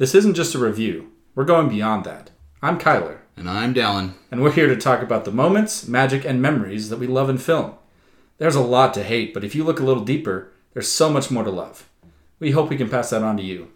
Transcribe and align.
This 0.00 0.14
isn't 0.14 0.32
just 0.32 0.54
a 0.54 0.58
review, 0.58 1.12
we're 1.34 1.44
going 1.44 1.68
beyond 1.68 2.04
that. 2.06 2.30
I'm 2.62 2.78
Kyler, 2.78 3.18
And 3.36 3.50
I'm 3.50 3.74
Dallin. 3.74 4.14
and 4.30 4.40
we're 4.40 4.50
here 4.50 4.66
to 4.66 4.74
talk 4.74 5.02
about 5.02 5.26
the 5.26 5.30
moments, 5.30 5.86
magic, 5.86 6.24
and 6.24 6.40
memories 6.40 6.88
that 6.88 6.98
we 6.98 7.06
love 7.06 7.28
in 7.28 7.36
film. 7.36 7.74
There's 8.38 8.54
a 8.56 8.62
lot 8.62 8.94
to 8.94 9.02
hate, 9.02 9.34
but 9.34 9.44
if 9.44 9.54
you 9.54 9.62
look 9.62 9.78
a 9.78 9.82
little 9.84 10.02
deeper, 10.02 10.52
there's 10.72 10.88
so 10.88 11.10
much 11.10 11.30
more 11.30 11.44
to 11.44 11.50
love. 11.50 11.86
We 12.38 12.52
hope 12.52 12.70
we 12.70 12.78
can 12.78 12.88
pass 12.88 13.10
that 13.10 13.22
on 13.22 13.36
to 13.36 13.42
you. 13.42 13.72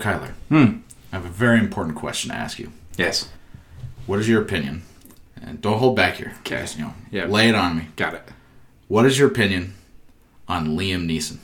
Kyler, 0.00 0.32
Hmm. 0.48 0.78
I 1.12 1.16
have 1.16 1.24
a 1.24 1.28
very 1.28 1.58
important 1.58 1.96
question 1.96 2.30
to 2.30 2.36
ask 2.36 2.58
you. 2.58 2.72
Yes. 2.96 3.28
What 4.06 4.18
is 4.18 4.28
your 4.28 4.40
opinion? 4.42 4.82
And 5.42 5.60
don't 5.60 5.78
hold 5.78 5.96
back 5.96 6.16
here. 6.16 6.34
Okay. 6.40 6.60
Just, 6.60 6.78
you 6.78 6.84
know, 6.84 6.94
Yeah. 7.10 7.26
lay 7.26 7.48
it 7.48 7.54
on 7.54 7.76
me. 7.76 7.88
Got 7.96 8.14
it. 8.14 8.22
What 8.88 9.06
is 9.06 9.18
your 9.18 9.28
opinion 9.28 9.74
on 10.48 10.76
Liam 10.76 11.06
Neeson? 11.06 11.38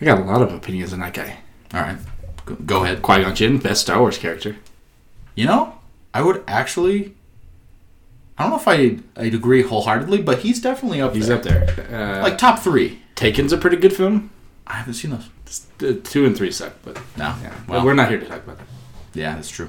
I 0.00 0.04
got 0.06 0.18
a 0.20 0.24
lot 0.24 0.42
of 0.42 0.52
opinions 0.52 0.92
on 0.92 1.00
that 1.00 1.14
guy. 1.14 1.38
All 1.74 1.80
right, 1.80 1.96
go, 2.44 2.54
go 2.56 2.84
ahead. 2.84 3.02
Qui 3.02 3.22
Gon 3.22 3.34
Jinn, 3.34 3.58
best 3.58 3.82
Star 3.82 4.00
Wars 4.00 4.18
character. 4.18 4.56
You 5.34 5.46
know, 5.46 5.74
I 6.12 6.22
would 6.22 6.42
actually. 6.48 7.14
I 8.36 8.42
don't 8.44 8.50
know 8.52 8.58
if 8.58 8.68
I 8.68 8.98
I'd 9.20 9.34
agree 9.34 9.62
wholeheartedly, 9.62 10.22
but 10.22 10.38
he's 10.40 10.60
definitely 10.60 11.00
up 11.00 11.12
there. 11.12 11.16
He's 11.18 11.28
there. 11.28 11.36
up 11.36 11.42
there. 11.44 12.18
Uh, 12.18 12.22
Like 12.22 12.38
top 12.38 12.58
three. 12.58 13.00
Taken's 13.14 13.52
a 13.52 13.56
pretty 13.58 13.76
good 13.76 13.92
film. 13.92 14.30
I 14.66 14.74
haven't 14.74 14.94
seen 14.94 15.10
those. 15.12 15.28
Two 15.78 16.24
and 16.26 16.36
three 16.36 16.50
suck, 16.50 16.72
but 16.84 16.96
No. 17.16 17.34
yeah. 17.42 17.52
Well, 17.68 17.84
we're 17.84 17.94
not 17.94 18.08
here 18.08 18.18
to 18.20 18.26
talk 18.26 18.42
about 18.44 18.58
that. 18.58 18.66
yeah, 19.14 19.34
that's 19.34 19.50
true. 19.50 19.68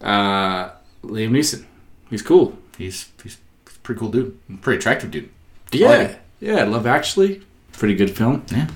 Uh, 0.00 0.70
Liam 1.04 1.30
Neeson, 1.30 1.64
he's 2.10 2.22
cool. 2.22 2.58
He's 2.78 3.08
he's, 3.22 3.38
pretty 3.82 3.98
cool 3.98 4.10
dude. 4.10 4.38
Pretty 4.62 4.78
attractive 4.78 5.10
dude. 5.10 5.30
Yeah, 5.72 5.88
like 5.88 6.20
yeah. 6.40 6.64
Love 6.64 6.86
Actually, 6.86 7.42
pretty 7.72 7.94
good 7.94 8.10
film. 8.16 8.44
Yeah. 8.52 8.68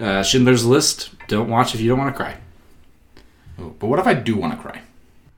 Uh, 0.00 0.22
Schindler's 0.22 0.64
List, 0.64 1.10
don't 1.26 1.48
watch 1.50 1.74
if 1.74 1.80
you 1.80 1.88
don't 1.88 1.98
want 1.98 2.14
to 2.14 2.16
cry. 2.16 2.36
Oh, 3.58 3.70
But 3.78 3.88
what 3.88 3.98
if 3.98 4.06
I 4.06 4.14
do 4.14 4.36
want 4.36 4.54
to 4.54 4.58
cry? 4.60 4.82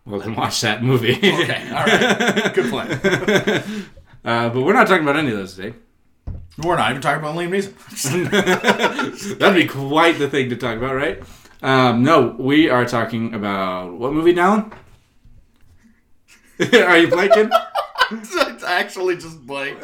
Well, 0.05 0.21
then 0.21 0.35
watch 0.35 0.61
that 0.61 0.83
movie. 0.83 1.13
Okay. 1.17 1.71
All 1.71 1.85
right. 1.85 2.53
Good 2.55 2.71
plan. 2.71 2.91
uh, 4.25 4.49
but 4.51 4.61
we're 4.63 4.73
not 4.75 4.87
talking 4.87 5.03
about 5.03 5.17
any 5.17 5.31
of 5.31 5.39
those 5.39 5.55
today. 5.55 5.75
We're 6.63 6.77
not 6.77 6.91
even 6.91 7.03
talking 7.03 7.21
about 7.21 7.37
Liam 7.37 7.51
Neeson. 7.51 8.31
That'd 9.39 9.55
be 9.55 9.67
quite 9.69 10.19
the 10.19 10.29
thing 10.29 10.51
to 10.51 10.57
talk 10.57 10.77
about, 10.77 10.95
right? 10.95 11.23
Um, 11.63 12.03
no, 12.03 12.35
we 12.39 12.69
are 12.69 12.85
talking 12.85 13.35
about 13.35 13.93
what 13.95 14.13
movie, 14.13 14.35
Dallin? 14.35 14.73
are 16.61 16.99
you 16.99 17.09
blanking? 17.09 17.51
it's 18.13 18.65
actually 18.65 19.17
just 19.17 19.47
blank. 19.47 19.79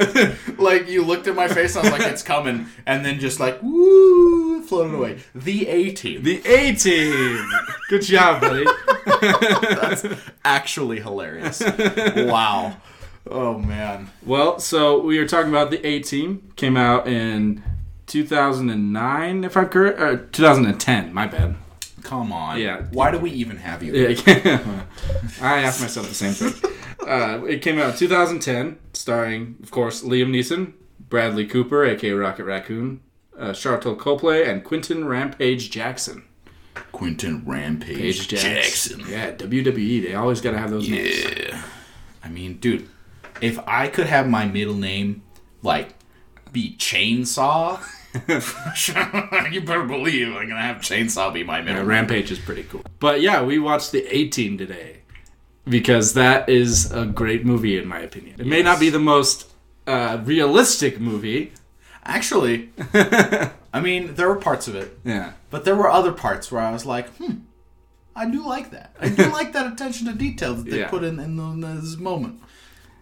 like 0.59 0.89
you 0.89 1.05
looked 1.05 1.27
at 1.27 1.35
my 1.35 1.49
face, 1.49 1.77
I 1.77 1.83
was 1.83 1.93
like, 1.93 2.03
"It's 2.03 2.23
coming," 2.23 2.67
and 2.85 3.05
then 3.05 3.21
just 3.21 3.41
like 3.41 3.63
woo, 3.63 4.63
floated 4.63 4.95
away. 4.95 5.19
The 5.35 5.69
A 5.69 5.93
Team. 5.93 6.23
the 6.23 6.43
A 6.47 6.75
Team. 6.75 7.49
Good 7.89 8.03
job, 8.03 8.41
buddy. 8.41 8.67
That's 9.21 10.05
actually 10.45 11.01
hilarious. 11.01 11.63
wow. 12.17 12.77
Oh 13.29 13.59
man. 13.59 14.11
Well, 14.25 14.59
so 14.61 15.01
we 15.01 15.19
are 15.19 15.27
talking 15.27 15.51
about 15.51 15.71
the 15.71 15.85
A 15.87 16.01
Team. 16.01 16.53
Came 16.57 16.77
out 16.77 17.09
in 17.09 17.63
2009, 18.07 19.45
if 19.45 19.57
I'm 19.57 19.69
correct. 19.69 20.01
Uh, 20.01 20.17
2010. 20.33 21.13
My 21.13 21.27
bad. 21.27 21.57
Come 22.03 22.33
on. 22.33 22.61
Yeah. 22.61 22.83
Why 22.93 23.11
do 23.11 23.19
we 23.19 23.31
even 23.31 23.57
have 23.57 23.83
you? 23.83 23.93
Yeah, 23.95 24.61
I 25.43 25.63
asked 25.63 25.81
myself 25.81 26.09
the 26.09 26.15
same 26.15 26.33
thing. 26.33 26.71
Uh, 27.07 27.45
it 27.45 27.63
came 27.63 27.79
out 27.79 27.91
in 27.91 27.97
2010, 27.97 28.79
starring, 28.93 29.57
of 29.63 29.71
course, 29.71 30.03
Liam 30.03 30.31
Neeson, 30.31 30.73
Bradley 31.01 31.47
Cooper, 31.47 31.85
aka 31.85 32.13
Rocket 32.13 32.45
Raccoon, 32.45 33.01
uh, 33.39 33.51
Sharlto 33.51 33.99
Copley, 33.99 34.45
and 34.45 34.65
Quinton 34.65 35.07
Rampage 35.07 35.71
Jackson. 35.71 36.25
Quinton 36.93 37.43
Rampage 37.45 37.97
Page 37.97 38.29
Jackson. 38.29 39.01
Yeah, 39.09 39.33
WWE. 39.33 40.03
They 40.03 40.15
always 40.15 40.41
got 40.41 40.53
to 40.53 40.59
have 40.59 40.71
those 40.71 40.89
names. 40.89 41.25
Yeah. 41.25 41.63
I 42.23 42.29
mean, 42.29 42.59
dude, 42.59 42.89
if 43.41 43.59
I 43.67 43.89
could 43.89 44.07
have 44.07 44.29
my 44.29 44.47
middle 44.47 44.75
name 44.75 45.23
like 45.63 45.91
be 46.53 46.75
Chainsaw, 46.79 47.81
you 49.53 49.61
better 49.61 49.85
believe 49.85 50.29
I'm 50.35 50.49
gonna 50.49 50.61
have 50.61 50.79
Chainsaw 50.79 51.33
be 51.33 51.45
my 51.45 51.61
middle 51.61 51.81
name. 51.81 51.87
Rampage 51.89 52.31
is 52.31 52.39
pretty 52.39 52.63
cool. 52.65 52.83
But 52.99 53.21
yeah, 53.21 53.43
we 53.43 53.59
watched 53.59 53.93
the 53.93 54.07
A 54.15 54.29
Team 54.29 54.57
today 54.59 54.99
because 55.69 56.15
that 56.15 56.49
is 56.49 56.91
a 56.93 57.07
great 57.07 57.45
movie 57.45 57.77
in 57.79 57.87
my 57.89 58.01
opinion. 58.01 58.41
It 58.41 58.47
may 58.47 58.63
not 58.63 58.81
be 58.81 58.91
the 58.91 58.99
most 59.01 59.51
uh, 59.87 60.21
realistic 60.25 61.01
movie. 61.01 61.53
Actually, 62.05 62.71
I 62.95 63.81
mean, 63.83 64.15
there 64.15 64.29
were 64.29 64.37
parts 64.37 64.69
of 64.69 64.77
it, 64.77 64.97
Yeah. 65.05 65.33
but 65.51 65.65
there 65.65 65.75
were 65.75 65.91
other 65.91 66.13
parts 66.13 66.53
where 66.53 66.63
I 66.63 66.71
was 66.71 66.87
like, 66.87 67.09
hmm, 67.17 67.39
I 68.15 68.31
do 68.31 68.47
like 68.47 68.71
that. 68.71 68.95
I 69.01 69.09
do 69.09 69.25
like 69.33 69.53
that 69.55 69.73
attention 69.73 70.07
to 70.07 70.13
detail 70.15 70.55
that 70.55 70.67
they 70.71 70.79
Yeah. 70.81 70.89
put 70.89 71.03
in 71.03 71.19
in, 71.19 71.39
in 71.39 71.61
this 71.61 71.97
moment. 71.97 72.41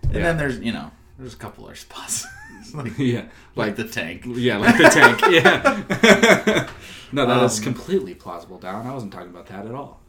And 0.05 0.15
Yeah. 0.15 0.23
then 0.23 0.37
there's, 0.39 0.59
you 0.61 0.73
know, 0.73 0.91
there's 1.19 1.35
a 1.35 1.37
couple 1.37 1.65
other 1.67 1.75
spots. 1.75 2.27
like, 2.75 2.93
Yeah. 2.99 3.25
like 3.57 3.77
the 3.77 3.85
tank. 3.85 4.23
Yeah, 4.27 4.59
like 4.59 4.77
the 4.79 4.85
tank. 4.89 5.21
Yeah. 5.31 6.69
no, 7.13 7.27
that 7.27 7.43
is 7.45 7.59
Um, 7.59 7.65
completely 7.65 8.15
plausible, 8.15 8.59
Down. 8.59 8.87
I 8.87 8.93
wasn't 8.95 9.13
talking 9.13 9.31
about 9.31 9.47
that 9.47 9.67
at 9.67 9.75
all. 9.75 10.01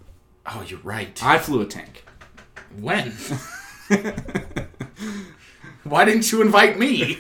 Oh, 0.48 0.64
you're 0.68 0.80
right. 0.84 1.20
I 1.24 1.38
flew 1.40 1.62
a 1.62 1.66
tank. 1.66 2.04
When? 2.80 3.14
Why 5.84 6.06
didn't 6.06 6.32
you 6.32 6.42
invite 6.42 6.78
me? 6.80 7.20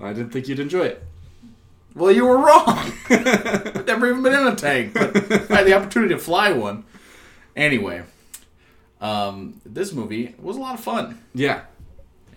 I 0.00 0.12
didn't 0.12 0.30
think 0.30 0.46
you'd 0.48 0.60
enjoy 0.60 0.84
it. 0.86 1.04
Well, 1.94 2.12
you 2.12 2.24
were 2.26 2.36
wrong. 2.38 2.92
I've 3.10 3.86
never 3.86 4.08
even 4.08 4.22
been 4.22 4.34
in 4.34 4.46
a 4.46 4.54
tank, 4.54 4.94
but 4.94 5.16
I 5.50 5.56
had 5.56 5.66
the 5.66 5.74
opportunity 5.74 6.14
to 6.14 6.20
fly 6.20 6.52
one. 6.52 6.84
Anyway, 7.56 8.02
um, 9.00 9.60
this 9.66 9.92
movie 9.92 10.36
was 10.40 10.56
a 10.56 10.60
lot 10.60 10.74
of 10.74 10.80
fun, 10.80 11.20
Yeah. 11.34 11.62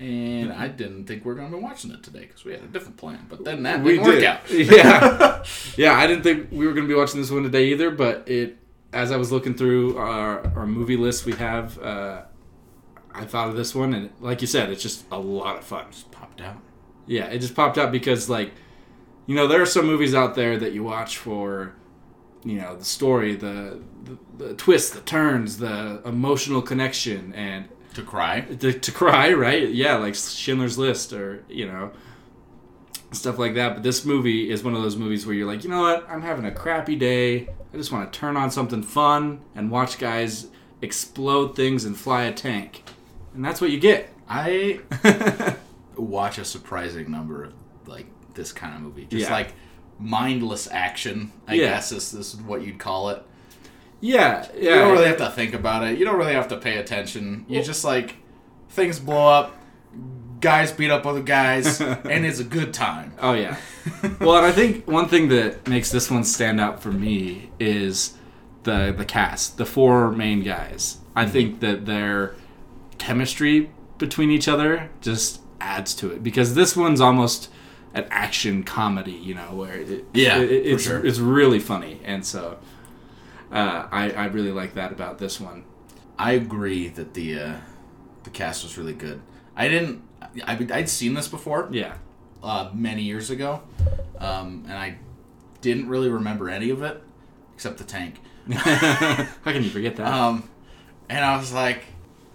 And 0.01 0.51
I 0.51 0.67
didn't 0.67 1.05
think 1.05 1.23
we 1.23 1.29
were 1.29 1.35
going 1.35 1.51
to 1.51 1.57
be 1.57 1.61
watching 1.63 1.91
it 1.91 2.01
today 2.01 2.21
because 2.21 2.43
we 2.43 2.53
had 2.53 2.63
a 2.63 2.67
different 2.67 2.97
plan. 2.97 3.25
But 3.29 3.43
then 3.43 3.63
that 3.63 3.83
We 3.83 3.97
didn't 3.97 4.07
work 4.07 4.23
out. 4.23 4.39
Yeah. 4.49 5.43
yeah, 5.77 5.93
I 5.93 6.07
didn't 6.07 6.23
think 6.23 6.51
we 6.51 6.65
were 6.65 6.73
going 6.73 6.87
to 6.87 6.93
be 6.93 6.97
watching 6.97 7.21
this 7.21 7.29
one 7.29 7.43
today 7.43 7.65
either, 7.67 7.91
but 7.91 8.27
it 8.27 8.57
as 8.93 9.11
I 9.11 9.17
was 9.17 9.31
looking 9.31 9.53
through 9.53 9.97
our, 9.97 10.45
our 10.55 10.65
movie 10.65 10.97
list 10.97 11.25
we 11.25 11.33
have, 11.33 11.79
uh, 11.79 12.23
I 13.13 13.25
thought 13.25 13.47
of 13.47 13.55
this 13.55 13.73
one, 13.73 13.93
and 13.93 14.09
like 14.19 14.41
you 14.41 14.47
said, 14.47 14.69
it's 14.69 14.81
just 14.81 15.05
a 15.11 15.19
lot 15.19 15.57
of 15.57 15.63
fun. 15.63 15.85
Just 15.91 16.11
popped 16.11 16.41
out. 16.41 16.57
Yeah, 17.05 17.25
it 17.27 17.39
just 17.39 17.55
popped 17.55 17.77
out 17.77 17.91
because 17.91 18.29
like, 18.29 18.51
you 19.27 19.35
know, 19.35 19.47
there 19.47 19.61
are 19.61 19.65
some 19.67 19.85
movies 19.85 20.13
out 20.15 20.35
there 20.35 20.57
that 20.57 20.73
you 20.73 20.83
watch 20.83 21.17
for, 21.17 21.73
you 22.43 22.55
know, 22.55 22.75
the 22.75 22.85
story, 22.85 23.35
the 23.35 23.79
the, 24.03 24.17
the 24.37 24.53
twists, 24.55 24.89
the 24.89 25.01
turns, 25.01 25.57
the 25.57 26.01
emotional 26.05 26.61
connection, 26.61 27.33
and 27.33 27.69
To 27.95 28.01
cry. 28.03 28.41
to, 28.41 28.71
to 28.73 28.91
cry, 28.91 29.33
right? 29.33 29.67
Yeah, 29.69 29.95
like 29.97 30.15
Schindler's 30.15 30.77
List 30.77 31.11
or 31.13 31.43
you 31.49 31.65
know 31.67 31.91
stuff 33.11 33.37
like 33.37 33.55
that. 33.55 33.73
But 33.75 33.83
this 33.83 34.05
movie 34.05 34.49
is 34.49 34.63
one 34.63 34.73
of 34.75 34.81
those 34.81 34.95
movies 34.95 35.25
where 35.25 35.35
you're 35.35 35.47
like, 35.47 35.63
you 35.63 35.69
know 35.69 35.81
what? 35.81 36.09
I'm 36.09 36.21
having 36.21 36.45
a 36.45 36.51
crappy 36.51 36.95
day. 36.95 37.49
I 37.73 37.77
just 37.77 37.91
want 37.91 38.11
to 38.11 38.17
turn 38.19 38.37
on 38.37 38.49
something 38.51 38.83
fun 38.83 39.41
and 39.55 39.69
watch 39.71 39.97
guys 39.97 40.47
explode 40.81 41.55
things 41.55 41.85
and 41.85 41.95
fly 41.97 42.23
a 42.23 42.33
tank, 42.33 42.83
and 43.35 43.43
that's 43.43 43.59
what 43.61 43.69
you 43.69 43.79
get. 43.79 44.09
I 44.27 44.79
watch 45.97 46.37
a 46.37 46.45
surprising 46.45 47.11
number 47.11 47.43
of 47.43 47.53
like 47.87 48.07
this 48.33 48.51
kind 48.53 48.75
of 48.75 48.81
movie. 48.81 49.05
Just 49.05 49.27
Yeah. 49.29 49.33
like 49.35 49.53
mindless 49.99 50.69
action, 50.71 51.31
I 51.47 51.55
Yeah. 51.55 51.65
guess 51.71 51.91
is 51.91 52.11
this 52.11 52.33
is 52.33 52.41
what 52.41 52.63
you'd 52.65 52.79
call 52.79 53.09
it. 53.09 53.21
Yeah, 54.01 54.47
yeah. 54.55 54.61
You 54.61 54.69
don't 54.69 54.91
really 54.93 55.07
have 55.07 55.17
to 55.17 55.29
think 55.29 55.53
about 55.53 55.83
it. 55.83 55.97
You 55.97 56.05
don't 56.05 56.17
really 56.17 56.33
have 56.33 56.47
to 56.49 56.57
pay 56.57 56.77
attention. 56.77 57.45
You 57.47 57.61
just 57.63 57.83
like 57.85 58.15
things 58.69 58.99
blow 58.99 59.27
up, 59.27 59.55
guys 60.41 60.71
beat 60.71 60.91
up 60.91 61.05
other 61.05 61.21
guys, 61.21 61.79
and 61.81 62.25
it's 62.25 62.39
a 62.39 62.43
good 62.43 62.73
time. 62.73 63.13
Oh 63.19 63.33
yeah. 63.33 63.57
well, 64.19 64.37
and 64.37 64.45
I 64.45 64.51
think 64.51 64.87
one 64.87 65.07
thing 65.07 65.29
that 65.29 65.67
makes 65.67 65.91
this 65.91 66.11
one 66.11 66.23
stand 66.23 66.59
out 66.59 66.81
for 66.81 66.91
me 66.91 67.51
is 67.59 68.17
the 68.63 68.93
the 68.95 69.05
cast, 69.05 69.57
the 69.57 69.65
four 69.65 70.11
main 70.11 70.43
guys. 70.43 70.97
I 71.15 71.25
hmm. 71.25 71.31
think 71.31 71.59
that 71.61 71.85
their 71.85 72.35
chemistry 72.97 73.71
between 73.97 74.31
each 74.31 74.47
other 74.47 74.89
just 75.01 75.41
adds 75.59 75.93
to 75.95 76.11
it 76.11 76.23
because 76.23 76.55
this 76.55 76.75
one's 76.75 76.99
almost 76.99 77.49
an 77.93 78.05
action 78.09 78.63
comedy, 78.63 79.11
you 79.11 79.35
know, 79.35 79.53
where 79.53 79.73
it, 79.73 80.05
Yeah, 80.13 80.37
it- 80.37 80.51
it- 80.51 80.65
it's 80.65 80.83
sure. 80.83 81.05
it's 81.05 81.19
really 81.19 81.59
funny, 81.59 81.99
and 82.03 82.25
so 82.25 82.57
uh, 83.51 83.87
I 83.91 84.11
I 84.11 84.25
really 84.25 84.51
like 84.51 84.73
that 84.75 84.91
about 84.91 85.17
this 85.19 85.39
one. 85.39 85.63
I 86.17 86.31
agree 86.33 86.87
that 86.89 87.13
the 87.13 87.39
uh, 87.39 87.55
the 88.23 88.29
cast 88.29 88.63
was 88.63 88.77
really 88.77 88.93
good. 88.93 89.21
I 89.55 89.67
didn't 89.67 90.03
I, 90.45 90.53
I'd 90.73 90.89
seen 90.89 91.13
this 91.13 91.27
before 91.27 91.67
Yeah. 91.71 91.95
uh, 92.43 92.69
many 92.73 93.03
years 93.03 93.29
ago, 93.29 93.61
um, 94.19 94.63
and 94.67 94.73
I 94.77 94.97
didn't 95.61 95.89
really 95.89 96.09
remember 96.09 96.49
any 96.49 96.69
of 96.69 96.81
it 96.81 97.01
except 97.53 97.77
the 97.77 97.83
tank. 97.83 98.19
How 98.51 99.25
can 99.51 99.63
you 99.63 99.69
forget 99.69 99.95
that? 99.97 100.07
Um, 100.07 100.49
and 101.09 101.23
I 101.23 101.37
was 101.37 101.53
like, 101.53 101.83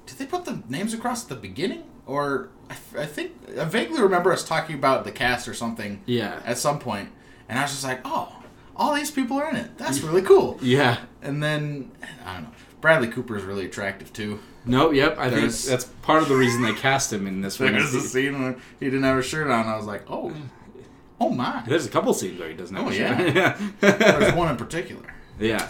did 0.06 0.18
they 0.18 0.26
put 0.26 0.44
the 0.44 0.62
names 0.68 0.94
across 0.94 1.22
at 1.24 1.28
the 1.28 1.34
beginning? 1.36 1.84
Or 2.06 2.50
I, 2.70 2.74
f- 2.74 2.94
I 2.96 3.06
think 3.06 3.32
I 3.58 3.64
vaguely 3.64 4.00
remember 4.00 4.32
us 4.32 4.44
talking 4.44 4.76
about 4.76 5.04
the 5.04 5.10
cast 5.10 5.48
or 5.48 5.54
something 5.54 6.02
yeah. 6.06 6.40
at 6.44 6.58
some 6.58 6.78
point, 6.78 7.08
and 7.48 7.58
I 7.58 7.62
was 7.62 7.72
just 7.72 7.82
like, 7.84 8.00
oh, 8.04 8.42
all 8.76 8.94
these 8.94 9.10
people 9.10 9.38
are 9.38 9.48
in 9.50 9.56
it. 9.56 9.76
That's 9.78 10.00
really 10.00 10.22
cool. 10.22 10.58
Yeah. 10.62 10.98
And 11.22 11.42
then 11.42 11.90
I 12.24 12.34
don't 12.34 12.42
know. 12.44 12.50
Bradley 12.80 13.08
Cooper 13.08 13.36
is 13.36 13.42
really 13.44 13.66
attractive 13.66 14.12
too. 14.12 14.38
No, 14.64 14.90
yep. 14.90 15.16
I 15.18 15.28
There's- 15.28 15.64
think 15.64 15.70
that's 15.70 15.84
part 16.02 16.22
of 16.22 16.28
the 16.28 16.36
reason 16.36 16.62
they 16.62 16.72
cast 16.74 17.12
him 17.12 17.26
in 17.26 17.40
this 17.40 17.58
one. 17.60 17.72
There's 17.72 17.94
a 17.94 18.00
scene 18.00 18.42
where 18.42 18.56
he 18.80 18.86
didn't 18.86 19.02
have 19.04 19.18
a 19.18 19.22
shirt 19.22 19.48
on. 19.50 19.66
I 19.66 19.76
was 19.76 19.86
like, 19.86 20.08
oh, 20.10 20.30
mm. 20.30 20.42
oh 21.20 21.30
my. 21.30 21.62
There's 21.66 21.86
a 21.86 21.88
couple 21.88 22.12
scenes 22.14 22.38
where 22.38 22.48
he 22.48 22.54
doesn't 22.54 22.74
have 22.76 22.86
Oh, 22.86 22.90
a 22.90 22.94
yeah. 22.94 23.16
shirt. 23.18 23.34
yeah. 23.82 23.96
There's 24.18 24.34
one 24.34 24.50
in 24.50 24.56
particular. 24.56 25.02
Yeah. 25.40 25.68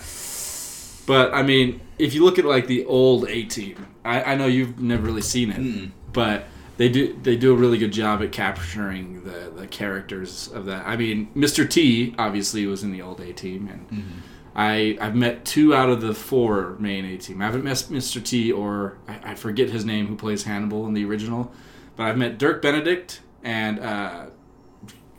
But 1.07 1.33
I 1.35 1.43
mean, 1.43 1.81
if 1.99 2.15
you 2.15 2.25
look 2.25 2.39
at 2.39 2.45
like 2.45 2.67
the 2.67 2.85
old 2.87 3.29
A 3.29 3.45
Team, 3.45 3.87
I, 4.05 4.33
I 4.33 4.35
know 4.35 4.47
you've 4.47 4.81
never 4.81 5.05
really 5.05 5.23
seen 5.23 5.51
it, 5.51 5.59
Mm-mm. 5.59 5.91
but 6.13 6.45
they 6.77 6.89
do 6.89 7.19
they 7.23 7.37
do 7.37 7.53
a 7.53 7.57
really 7.57 7.79
good 7.79 7.93
job 7.93 8.23
at 8.23 8.33
capturing 8.33 9.25
the 9.25 9.51
the 9.55 9.67
characters 9.67 10.49
of 10.53 10.67
that. 10.67 10.87
I 10.87 10.97
mean, 10.97 11.29
Mr. 11.35 11.69
T 11.69 12.15
obviously 12.19 12.67
was 12.67 12.83
in 12.83 12.93
the 12.93 13.03
old 13.03 13.21
A 13.21 13.33
Team, 13.33 13.69
and 13.69 13.89
Mm-hmm. 13.89 14.19
I 14.59 14.97
I've 15.03 15.15
met 15.15 15.45
two 15.45 15.75
out 15.75 15.91
of 15.91 16.01
the 16.01 16.15
four 16.15 16.77
main 16.79 17.05
A 17.05 17.19
Team. 17.19 17.43
I 17.43 17.45
haven't 17.45 17.65
met 17.65 17.77
Mr. 17.77 18.25
T 18.25 18.51
or 18.51 18.97
I, 19.07 19.33
I 19.33 19.35
forget 19.35 19.69
his 19.71 19.85
name 19.85 20.07
who 20.07 20.17
plays 20.17 20.45
Hannibal 20.45 20.87
in 20.87 20.95
the 20.95 21.05
original, 21.05 21.53
but 21.95 22.05
I've 22.05 22.17
met 22.17 22.39
Dirk 22.39 22.63
Benedict 22.63 23.21
and 23.45 23.79
uh, 23.79 24.27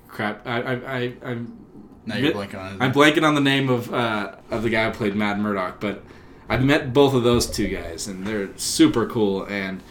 crap. 0.07 0.45
I 0.47 0.61
I 0.61 0.73
I. 0.97 1.13
I'm 1.23 1.57
Now 2.05 2.15
you're 2.15 2.33
Bit- 2.33 2.35
blanking 2.51 2.59
on 2.59 2.73
it. 2.75 2.81
I'm 2.81 2.91
blanking 2.93 3.23
on 3.23 3.35
the 3.35 3.41
name 3.41 3.69
of 3.69 3.93
uh, 3.93 4.35
of 4.49 4.63
the 4.63 4.69
guy 4.69 4.85
who 4.89 4.91
played 4.95 5.15
Mad 5.15 5.39
Murdock, 5.39 5.79
but 5.79 6.03
I've 6.49 6.63
met 6.63 6.93
both 6.93 7.13
of 7.13 7.23
those 7.23 7.45
two 7.47 7.67
guys, 7.67 8.07
and 8.07 8.25
they're 8.25 8.49
super 8.57 9.05
cool. 9.05 9.45
And 9.45 9.81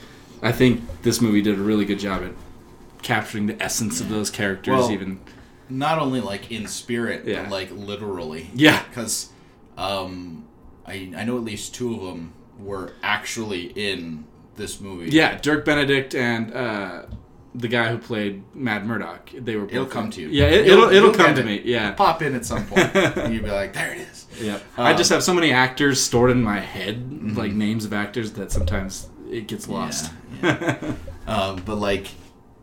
I 0.47 0.53
think 0.53 1.03
this 1.03 1.21
movie 1.21 1.43
did 1.43 1.59
a 1.59 1.63
really 1.63 1.85
good 1.85 1.99
job 1.99 2.23
at 2.23 2.33
capturing 3.03 3.47
the 3.47 3.63
essence 3.63 4.01
of 4.01 4.09
those 4.09 4.31
characters. 4.31 4.73
Well, 4.79 4.91
even 4.93 5.21
Not 5.69 5.99
only 5.99 6.21
like 6.21 6.51
in 6.51 6.67
spirit, 6.67 7.25
Yeah. 7.27 7.43
but 7.43 7.51
like 7.53 7.71
literally. 7.73 8.51
yeah, 8.55 8.83
Because 8.89 9.31
um, 9.77 10.45
I 10.87 11.13
I 11.17 11.25
know 11.25 11.37
at 11.37 11.45
least 11.45 11.75
two 11.75 11.95
of 11.95 12.01
them 12.03 12.33
were 12.59 12.93
actually 13.03 13.65
in 13.75 14.25
this 14.57 14.81
movie. 14.81 15.11
yeah, 15.11 15.39
Dirk 15.39 15.65
Benedict 15.65 16.15
and 16.15 16.53
uh, 16.55 17.03
the 17.55 17.69
guy 17.69 17.89
who 17.89 17.99
played 17.99 18.43
Mad 18.55 18.87
Murdock. 18.87 19.31
They 19.37 19.57
were. 19.57 19.67
It'll 19.67 19.85
both- 19.85 19.93
come 19.93 20.11
to 20.11 20.21
you. 20.21 20.29
Yeah, 20.29 20.45
it, 20.47 20.67
You'll- 20.67 20.79
it'll 20.79 20.91
it'll 20.91 21.05
you'll 21.09 21.15
come 21.15 21.35
to 21.35 21.41
it. 21.41 21.47
me. 21.47 21.63
Yeah. 21.65 21.93
Pop 21.93 22.23
in 22.23 22.35
at 22.35 22.45
some 22.47 22.65
point, 22.67 22.95
and 22.97 23.35
you'd 23.35 23.45
be 23.45 23.51
like, 23.51 23.73
"There 23.75 23.93
it 23.93 23.99
is." 23.99 24.27
Yeah, 24.41 24.59
I 24.79 24.93
Um, 24.93 24.97
just 24.97 25.11
have 25.11 25.23
so 25.23 25.33
many 25.35 25.51
actors 25.53 26.01
stored 26.03 26.31
in 26.31 26.43
my 26.43 26.61
head, 26.61 27.35
like 27.37 27.53
names 27.53 27.85
of 27.85 27.93
actors, 27.93 28.33
that 28.33 28.53
sometimes 28.53 29.09
it 29.31 29.47
gets 29.49 29.69
lost. 29.69 30.13
Yeah, 30.43 30.95
Um, 31.27 31.63
but 31.65 31.77
like, 31.77 32.09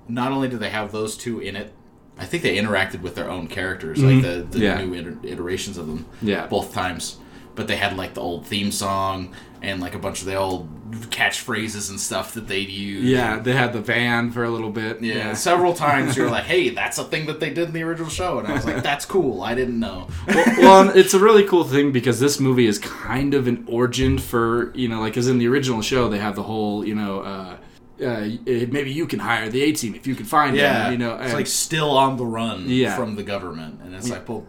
not 0.07 0.31
only 0.31 0.47
do 0.47 0.57
they 0.57 0.69
have 0.69 0.91
those 0.91 1.17
two 1.17 1.39
in 1.39 1.55
it, 1.55 1.73
I 2.17 2.25
think 2.25 2.43
they 2.43 2.57
interacted 2.57 3.01
with 3.01 3.15
their 3.15 3.29
own 3.29 3.47
characters, 3.47 4.01
like 4.01 4.21
the, 4.21 4.27
the 4.49 4.59
Mm-hmm. 4.59 4.61
Yeah. 4.61 4.81
new 4.85 4.93
iter- 4.95 5.17
iterations 5.23 5.77
of 5.77 5.87
them, 5.87 6.05
Yeah. 6.21 6.47
both 6.47 6.73
times. 6.73 7.17
But 7.55 7.67
they 7.67 7.75
had 7.75 7.97
like 7.97 8.13
the 8.13 8.21
old 8.21 8.45
theme 8.47 8.71
song 8.71 9.33
and 9.63 9.81
like 9.81 9.95
a 9.95 9.99
bunch 9.99 10.19
of 10.19 10.27
the 10.27 10.35
old 10.35 10.69
catchphrases 11.09 11.89
and 11.89 11.99
stuff 11.99 12.33
that 12.35 12.47
they'd 12.47 12.69
use. 12.69 13.03
Yeah, 13.05 13.39
they 13.39 13.53
had 13.53 13.73
the 13.73 13.81
van 13.81 14.31
for 14.31 14.43
a 14.43 14.49
little 14.49 14.69
bit. 14.69 15.01
Yeah, 15.01 15.33
several 15.33 15.73
times 15.73 16.15
you're 16.15 16.29
like, 16.37 16.43
"Hey, 16.43 16.69
that's 16.69 16.97
a 16.97 17.03
thing 17.03 17.25
that 17.27 17.39
they 17.39 17.49
did 17.49 17.69
in 17.69 17.73
the 17.73 17.81
original 17.83 18.09
show," 18.09 18.37
and 18.39 18.47
I 18.47 18.53
was 18.53 18.65
like, 18.65 18.83
"That's 18.89 19.05
cool. 19.05 19.41
I 19.41 19.55
didn't 19.55 19.79
know." 19.79 20.07
well, 20.27 20.87
and 20.87 20.97
it's 20.97 21.13
a 21.13 21.19
really 21.19 21.45
cool 21.47 21.63
thing 21.63 21.91
because 21.91 22.19
this 22.19 22.39
movie 22.39 22.67
is 22.67 22.77
kind 22.77 23.33
of 23.33 23.47
an 23.47 23.63
origin 23.67 24.19
for 24.19 24.71
you 24.75 24.87
know, 24.87 24.99
like 24.99 25.17
as 25.17 25.27
in 25.27 25.37
the 25.39 25.47
original 25.47 25.81
show, 25.81 26.09
they 26.09 26.19
have 26.19 26.35
the 26.35 26.43
whole 26.43 26.85
you 26.85 26.93
know, 26.95 27.21
uh, 27.21 27.57
uh, 28.03 28.27
maybe 28.47 28.91
you 28.91 29.07
can 29.07 29.19
hire 29.19 29.49
the 29.49 29.61
A 29.63 29.71
team 29.71 29.95
if 29.95 30.05
you 30.05 30.15
can 30.15 30.25
find 30.25 30.55
Yeah, 30.55 30.83
them. 30.83 30.91
You 30.91 30.97
know, 30.99 31.15
it's 31.17 31.33
like 31.33 31.47
still 31.47 31.91
on 31.97 32.17
the 32.17 32.25
run 32.25 32.65
Yeah. 32.67 32.95
from 32.95 33.15
the 33.15 33.23
government, 33.23 33.79
and 33.83 33.95
it's 33.95 34.09
like, 34.09 34.25
"But, 34.25 34.41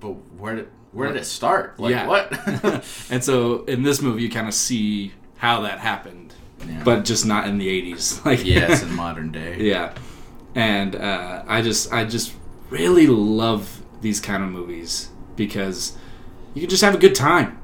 but 0.00 0.10
where 0.38 0.56
did 0.56 0.68
where 0.96 1.08
did 1.12 1.20
it 1.20 1.26
start? 1.26 1.78
Like 1.78 1.90
Yeah. 1.92 2.06
what?" 2.06 2.84
and 3.10 3.22
so 3.22 3.64
in 3.64 3.82
this 3.82 4.00
movie, 4.02 4.22
you 4.22 4.30
kind 4.30 4.48
of 4.48 4.54
see 4.54 5.12
how 5.36 5.60
that 5.62 5.78
happened, 5.78 6.34
Yeah. 6.66 6.82
but 6.84 7.04
just 7.04 7.26
not 7.26 7.46
in 7.46 7.58
the 7.58 7.68
'80s. 7.68 8.24
Like 8.26 8.44
yes, 8.44 8.82
in 8.82 8.94
modern 8.94 9.30
day. 9.32 9.56
yeah, 9.60 9.94
and 10.54 10.96
uh, 10.96 11.44
I 11.46 11.62
just 11.62 11.92
I 11.92 12.04
just 12.04 12.32
really 12.70 13.06
love 13.06 13.82
these 14.00 14.20
kind 14.20 14.42
of 14.42 14.50
movies 14.50 15.10
because 15.36 15.96
you 16.54 16.60
can 16.62 16.70
just 16.70 16.82
have 16.82 16.94
a 16.94 16.98
good 16.98 17.14
time. 17.14 17.58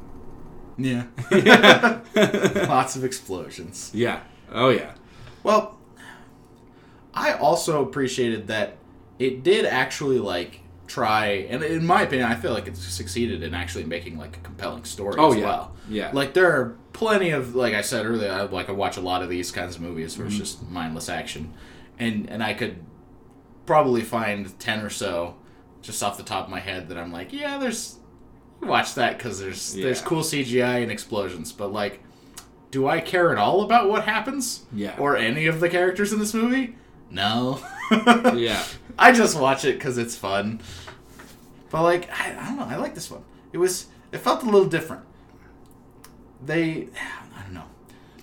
Yeah. 0.79 1.05
Lots 2.69 2.97
of 2.97 3.05
explosions. 3.05 3.91
Yeah. 3.95 4.21
Oh 4.51 4.71
yeah. 4.71 4.93
Well, 5.43 5.79
I 7.15 7.35
also 7.35 7.83
appreciated 7.85 8.47
that 8.49 8.79
it 9.19 9.43
did 9.43 9.65
actually 9.67 10.19
like 10.19 10.61
try, 10.93 11.47
and 11.49 11.63
in 11.63 11.87
my 11.87 12.03
opinion, 12.03 12.29
I 12.31 12.35
feel 12.35 12.53
like 12.53 12.67
it 12.69 12.77
succeeded 12.77 13.43
in 13.43 13.55
actually 13.55 13.85
making 13.85 14.19
like 14.19 14.37
a 14.37 14.41
compelling 14.41 14.85
story 14.85 15.17
Oh 15.19 15.33
as 15.33 15.39
yeah. 15.39 15.45
well. 15.47 15.73
Yeah. 15.89 16.11
Like 16.13 16.35
there 16.35 16.51
are 16.53 16.77
plenty 16.93 17.31
of, 17.31 17.55
like 17.55 17.75
I 17.75 17.81
said 17.81 18.05
earlier, 18.05 18.31
I 18.31 18.43
like 18.43 18.69
I 18.69 18.73
watch 18.73 18.97
a 18.97 19.01
lot 19.01 19.23
of 19.23 19.29
these 19.31 19.51
kinds 19.51 19.77
of 19.77 19.81
movies 19.83 20.19
where 20.19 20.27
Mm-hmm. 20.27 20.37
just 20.39 20.69
mindless 20.71 21.09
action, 21.09 21.53
and 21.99 22.29
and 22.29 22.43
I 22.43 22.53
could 22.55 22.77
probably 23.67 24.03
find 24.03 24.59
ten 24.59 24.81
or 24.85 24.91
so 24.91 25.37
just 25.81 26.03
off 26.03 26.17
the 26.17 26.23
top 26.23 26.45
of 26.45 26.51
my 26.51 26.61
head 26.61 26.89
that 26.89 26.99
I'm 26.99 27.13
like, 27.13 27.33
yeah, 27.33 27.59
there's 27.59 27.99
watch 28.61 28.95
that 28.95 29.17
because 29.19 29.41
there's 29.41 29.75
there's 29.75 30.01
cool 30.03 30.23
CGI 30.23 30.83
and 30.83 30.91
explosions, 30.93 31.53
but 31.53 31.73
like. 31.73 32.01
Do 32.71 32.89
I 32.89 33.01
care 33.01 33.31
at 33.31 33.37
all 33.37 33.61
about 33.61 33.91
what 33.91 34.05
happens? 34.05 34.65
Yeah. 34.73 34.95
Or 34.99 35.15
any 35.15 35.45
of 35.45 35.61
the 35.61 35.69
characters 35.69 36.11
in 36.11 36.19
this 36.19 36.33
movie? 36.33 36.75
No. 37.13 37.61
yeah. 38.35 38.65
I 38.99 39.13
just 39.13 39.39
watch 39.39 39.65
it 39.65 39.75
because 39.75 39.99
it's 39.99 40.17
fun. 40.17 40.61
But 41.71 41.83
like, 41.83 42.11
I, 42.11 42.31
I 42.39 42.45
don't 42.47 42.57
know. 42.59 42.65
I 42.65 42.77
like 42.77 42.95
this 42.95 43.11
one. 43.11 43.23
It 43.53 43.59
was. 43.59 43.87
It 44.13 44.19
felt 44.19 44.43
a 44.43 44.47
little 44.47 44.67
different. 44.69 45.05
They. 46.45 46.89
I 47.37 47.43
don't 47.43 47.55
know. 47.55 47.65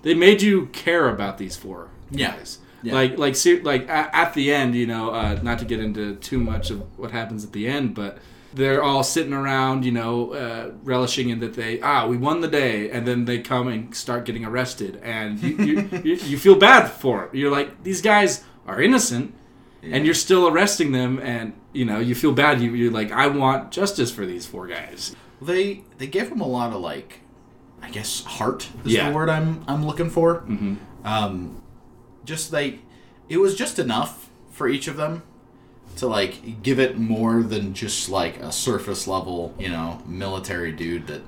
They 0.01 0.13
made 0.13 0.41
you 0.41 0.67
care 0.67 1.09
about 1.09 1.37
these 1.37 1.55
four 1.55 1.89
Yeah. 2.11 2.35
guys. 2.35 2.59
Yeah. 2.81 2.93
Like 2.93 3.17
like 3.17 3.35
ser- 3.35 3.61
like 3.63 3.83
a- 3.89 4.15
at 4.15 4.33
the 4.33 4.53
end, 4.53 4.73
you 4.75 4.87
know, 4.87 5.09
uh, 5.11 5.39
not 5.43 5.59
to 5.59 5.65
get 5.65 5.79
into 5.79 6.15
too 6.15 6.39
much 6.39 6.71
of 6.71 6.81
what 6.97 7.11
happens 7.11 7.43
at 7.43 7.51
the 7.51 7.67
end, 7.67 7.93
but 7.93 8.17
they're 8.53 8.81
all 8.81 9.03
sitting 9.03 9.33
around, 9.33 9.83
you 9.85 9.91
know, 9.91 10.31
uh, 10.31 10.71
relishing 10.83 11.29
in 11.29 11.39
that 11.41 11.53
they 11.55 11.81
ah 11.81 12.07
we 12.07 12.15
won 12.17 12.39
the 12.41 12.47
day, 12.47 12.89
and 12.89 13.05
then 13.05 13.25
they 13.25 13.39
come 13.39 13.67
and 13.67 13.93
start 13.93 14.23
getting 14.25 14.45
arrested, 14.45 14.99
and 15.03 15.39
you 15.39 15.55
you, 15.57 15.89
you, 16.03 16.15
you 16.15 16.37
feel 16.37 16.55
bad 16.55 16.87
for 16.87 17.25
it. 17.25 17.35
You're 17.35 17.51
like 17.51 17.83
these 17.83 18.01
guys 18.01 18.43
are 18.69 18.81
innocent, 18.81 19.33
and 19.83 20.05
you're 20.05 20.13
still 20.13 20.47
arresting 20.47 20.91
them, 20.91 21.19
and 21.19 21.53
you 21.73 21.85
know 21.85 21.99
you 21.99 22.15
feel 22.15 22.31
bad. 22.31 22.61
You, 22.61 22.73
you're 22.75 22.91
like 22.91 23.11
I 23.11 23.27
want 23.27 23.71
justice 23.71 24.11
for 24.11 24.25
these 24.25 24.45
four 24.45 24.67
guys. 24.67 25.15
They 25.41 25.83
they 25.97 26.07
gave 26.07 26.29
him 26.29 26.41
a 26.41 26.47
lot 26.47 26.73
of 26.73 26.81
like, 26.81 27.21
I 27.81 27.89
guess 27.89 28.23
heart 28.23 28.69
is 28.85 28.93
Yeah. 28.93 29.09
the 29.09 29.15
word 29.15 29.29
I'm 29.29 29.63
I'm 29.67 29.85
looking 29.85 30.09
for. 30.09 30.41
Mm-hmm. 30.41 30.75
Um, 31.05 31.61
just 32.25 32.51
like 32.53 32.79
it 33.29 33.37
was 33.37 33.55
just 33.55 33.79
enough 33.79 34.29
for 34.51 34.67
each 34.67 34.87
of 34.87 34.97
them 34.97 35.23
to 35.95 36.07
like 36.07 36.61
give 36.63 36.79
it 36.79 36.97
more 36.97 37.41
than 37.43 37.73
just 37.73 38.09
like 38.09 38.37
a 38.37 38.51
surface 38.51 39.07
level, 39.07 39.53
you 39.57 39.69
know, 39.69 40.01
military 40.05 40.71
dude 40.71 41.07
that 41.07 41.21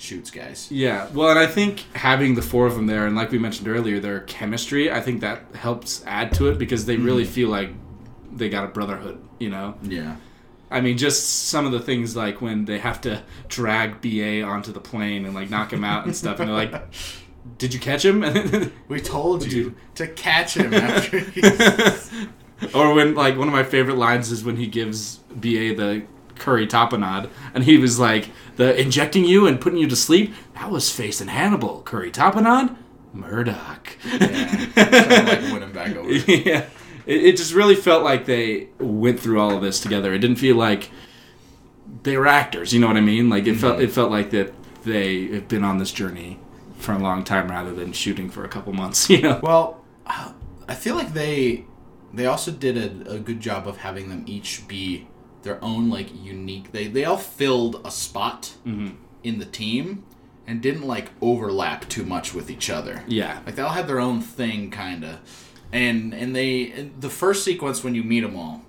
shoots 0.00 0.30
guys. 0.30 0.68
Yeah, 0.70 1.08
well, 1.12 1.30
and 1.30 1.38
I 1.38 1.46
think 1.46 1.84
having 1.94 2.34
the 2.34 2.42
four 2.42 2.66
of 2.66 2.74
them 2.74 2.86
there, 2.86 3.06
and 3.06 3.16
like 3.16 3.30
we 3.30 3.38
mentioned 3.38 3.68
earlier, 3.68 4.00
their 4.00 4.20
chemistry, 4.20 4.90
I 4.90 5.00
think 5.00 5.20
that 5.20 5.42
helps 5.54 6.04
add 6.06 6.32
to 6.34 6.48
it 6.48 6.58
because 6.58 6.86
they 6.86 6.96
really 6.96 7.24
mm-hmm. 7.24 7.32
feel 7.32 7.48
like 7.48 7.70
they 8.32 8.48
got 8.48 8.64
a 8.64 8.68
brotherhood. 8.68 9.22
You 9.38 9.50
know, 9.50 9.74
Yeah. 9.82 10.16
I 10.70 10.80
mean, 10.80 10.98
just 10.98 11.48
some 11.48 11.66
of 11.66 11.72
the 11.72 11.80
things 11.80 12.14
like 12.14 12.40
when 12.40 12.64
they 12.64 12.78
have 12.78 13.00
to 13.00 13.22
drag 13.48 14.00
BA 14.00 14.42
onto 14.42 14.72
the 14.72 14.80
plane 14.80 15.24
and 15.24 15.34
like 15.34 15.50
knock 15.50 15.72
him 15.72 15.82
out 15.82 16.04
and 16.04 16.14
stuff, 16.14 16.38
and 16.38 16.48
they're 16.48 16.56
like, 16.56 16.82
"Did 17.58 17.74
you 17.74 17.80
catch 17.80 18.04
him?" 18.04 18.72
We 18.88 19.00
told 19.00 19.50
you 19.50 19.74
to 19.96 20.06
catch 20.06 20.56
him 20.56 20.72
after 20.72 21.18
he... 21.18 21.42
or 22.72 22.94
when 22.94 23.14
like 23.14 23.36
one 23.36 23.48
of 23.48 23.54
my 23.54 23.64
favorite 23.64 23.96
lines 23.96 24.30
is 24.30 24.44
when 24.44 24.56
he 24.56 24.68
gives 24.68 25.16
BA 25.34 25.74
the 25.74 26.04
curry 26.40 26.66
tapenade, 26.66 27.30
and 27.54 27.64
he 27.64 27.78
was 27.78 27.98
like, 27.98 28.30
"The 28.56 28.78
injecting 28.80 29.24
you 29.24 29.46
and 29.46 29.60
putting 29.60 29.78
you 29.78 29.86
to 29.88 29.96
sleep 29.96 30.34
that 30.54 30.70
was 30.70 30.90
facing 30.90 31.28
Hannibal. 31.28 31.82
Curry 31.82 32.10
tapenade, 32.10 32.76
Murdock." 33.12 33.96
yeah. 34.04 34.72
Like 34.76 35.42
win 35.52 35.62
him 35.62 35.72
back 35.72 35.94
over. 35.94 36.10
yeah, 36.10 36.66
it, 37.06 37.24
it 37.24 37.36
just 37.36 37.54
really 37.54 37.76
felt 37.76 38.02
like 38.02 38.24
they 38.24 38.68
went 38.78 39.20
through 39.20 39.40
all 39.40 39.54
of 39.54 39.62
this 39.62 39.80
together. 39.80 40.12
It 40.12 40.18
didn't 40.18 40.38
feel 40.38 40.56
like 40.56 40.90
they 42.02 42.16
were 42.16 42.26
actors. 42.26 42.72
You 42.72 42.80
know 42.80 42.86
what 42.86 42.96
I 42.96 43.02
mean? 43.02 43.28
Like 43.28 43.46
it 43.46 43.56
felt 43.56 43.74
mm-hmm. 43.74 43.84
it 43.84 43.92
felt 43.92 44.10
like 44.10 44.30
that 44.30 44.52
they 44.84 45.26
have 45.28 45.48
been 45.48 45.64
on 45.64 45.78
this 45.78 45.92
journey 45.92 46.38
for 46.78 46.92
a 46.92 46.98
long 46.98 47.24
time 47.24 47.50
rather 47.50 47.72
than 47.72 47.92
shooting 47.92 48.30
for 48.30 48.44
a 48.44 48.48
couple 48.48 48.72
months. 48.72 49.08
You 49.10 49.22
know? 49.22 49.40
Well, 49.42 49.84
I 50.06 50.74
feel 50.74 50.94
like 50.94 51.12
they 51.12 51.66
they 52.12 52.26
also 52.26 52.50
did 52.50 52.76
a, 52.76 53.14
a 53.14 53.18
good 53.18 53.40
job 53.40 53.68
of 53.68 53.78
having 53.78 54.08
them 54.08 54.24
each 54.26 54.66
be 54.66 55.06
their 55.42 55.62
own 55.64 55.88
like 55.90 56.08
unique. 56.22 56.72
They 56.72 56.86
they 56.88 57.04
all 57.04 57.16
filled 57.18 57.80
a 57.84 57.90
spot 57.90 58.52
in 58.64 59.38
the 59.38 59.44
team 59.46 60.04
and 60.46 60.60
didn't 60.60 60.86
like 60.86 61.10
overlap 61.20 61.88
too 61.88 62.04
much 62.04 62.34
with 62.34 62.50
each 62.50 62.70
other. 62.70 63.04
Yeah. 63.06 63.40
Like 63.46 63.54
they 63.56 63.62
all 63.62 63.70
had 63.70 63.86
their 63.86 64.00
own 64.00 64.20
thing, 64.20 64.70
kind 64.70 65.04
of. 65.04 65.18
And 65.72 66.12
and 66.14 66.34
they 66.34 66.72
and 66.72 67.00
the 67.00 67.10
first 67.10 67.44
sequence 67.44 67.84
when 67.84 67.94
you 67.94 68.02
meet 68.02 68.20
them 68.20 68.36
all, 68.36 68.62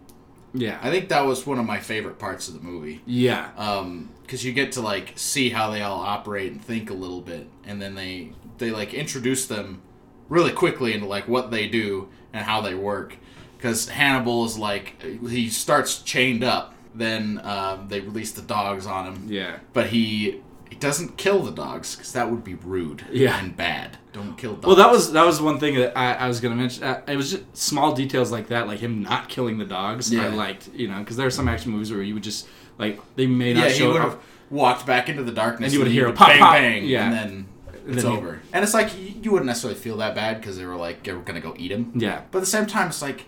Yeah. 0.53 0.77
I 0.81 0.89
think 0.91 1.09
that 1.09 1.25
was 1.25 1.45
one 1.47 1.57
of 1.59 1.65
my 1.65 1.79
favorite 1.79 2.19
parts 2.19 2.47
of 2.47 2.53
the 2.53 2.59
movie. 2.61 3.01
yeah. 3.05 3.49
Um, 3.57 4.09
because 4.21 4.45
you 4.45 4.53
get 4.53 4.71
to 4.73 4.81
like 4.81 5.11
see 5.15 5.49
how 5.49 5.71
they 5.71 5.81
all 5.81 5.99
operate 5.99 6.53
and 6.53 6.63
think 6.63 6.89
a 6.89 6.93
little 6.93 7.19
bit, 7.19 7.47
and 7.65 7.81
then 7.81 7.95
they 7.95 8.31
they 8.59 8.71
like 8.71 8.93
introduce 8.93 9.45
them 9.45 9.81
really 10.29 10.51
quickly 10.53 10.93
into 10.93 11.05
like 11.07 11.27
what 11.27 11.51
they 11.51 11.67
do 11.67 12.07
and 12.31 12.45
how 12.45 12.61
they 12.61 12.73
work. 12.75 13.17
Because 13.61 13.89
Hannibal 13.89 14.43
is 14.45 14.57
like 14.57 14.99
he 15.01 15.47
starts 15.49 15.99
chained 16.01 16.43
up, 16.43 16.73
then 16.95 17.39
um, 17.43 17.87
they 17.89 17.99
release 17.99 18.31
the 18.31 18.41
dogs 18.41 18.87
on 18.87 19.05
him, 19.13 19.25
yeah. 19.29 19.59
but 19.73 19.87
he 19.87 20.41
he 20.67 20.75
doesn't 20.77 21.15
kill 21.17 21.43
the 21.43 21.51
dogs 21.51 21.95
because 21.95 22.11
that 22.13 22.31
would 22.31 22.43
be 22.43 22.55
rude 22.55 23.05
Yeah. 23.11 23.37
and 23.37 23.55
bad. 23.55 23.97
Don't 24.13 24.35
kill 24.37 24.53
dogs. 24.55 24.65
Well, 24.65 24.75
that 24.77 24.89
was 24.89 25.11
that 25.11 25.25
was 25.25 25.39
one 25.39 25.59
thing 25.59 25.75
that 25.75 25.95
I, 25.95 26.13
I 26.13 26.27
was 26.27 26.39
gonna 26.39 26.55
mention. 26.55 26.83
Uh, 26.83 27.01
it 27.07 27.15
was 27.17 27.29
just 27.31 27.55
small 27.55 27.93
details 27.93 28.31
like 28.31 28.47
that, 28.47 28.65
like 28.65 28.79
him 28.79 29.03
not 29.03 29.29
killing 29.29 29.59
the 29.59 29.65
dogs. 29.65 30.11
Yeah. 30.11 30.25
I 30.25 30.29
liked, 30.29 30.69
you 30.73 30.87
know, 30.87 30.97
because 30.99 31.15
there 31.17 31.27
are 31.27 31.31
some 31.31 31.47
action 31.47 31.71
movies 31.71 31.91
where 31.91 32.01
you 32.01 32.15
would 32.15 32.23
just 32.23 32.47
like 32.79 32.99
they 33.15 33.27
may 33.27 33.53
not 33.53 33.69
yeah. 33.69 33.73
Show 33.75 33.91
up. 33.91 34.01
have 34.01 34.19
walked 34.49 34.87
back 34.87 35.07
into 35.07 35.23
the 35.23 35.31
darkness, 35.31 35.67
And 35.67 35.73
you 35.73 35.79
would 35.79 35.91
hear 35.91 36.07
a 36.07 36.13
pop, 36.13 36.29
bang, 36.29 36.39
pop. 36.39 36.53
bang, 36.55 36.85
Yeah. 36.85 37.03
and 37.03 37.13
then 37.13 37.47
it's 37.87 38.01
then 38.03 38.11
he- 38.11 38.17
over. 38.17 38.39
And 38.53 38.63
it's 38.63 38.73
like 38.73 38.87
y- 38.87 39.15
you 39.21 39.29
wouldn't 39.31 39.45
necessarily 39.47 39.79
feel 39.79 39.97
that 39.97 40.15
bad 40.15 40.41
because 40.41 40.57
they 40.57 40.65
were 40.65 40.75
like 40.77 41.03
they 41.03 41.13
were 41.13 41.21
gonna 41.21 41.39
go 41.41 41.53
eat 41.59 41.71
him. 41.71 41.91
Yeah, 41.95 42.21
But 42.31 42.39
at 42.39 42.41
the 42.41 42.47
same 42.47 42.65
time, 42.65 42.87
it's 42.87 43.01
like, 43.03 43.25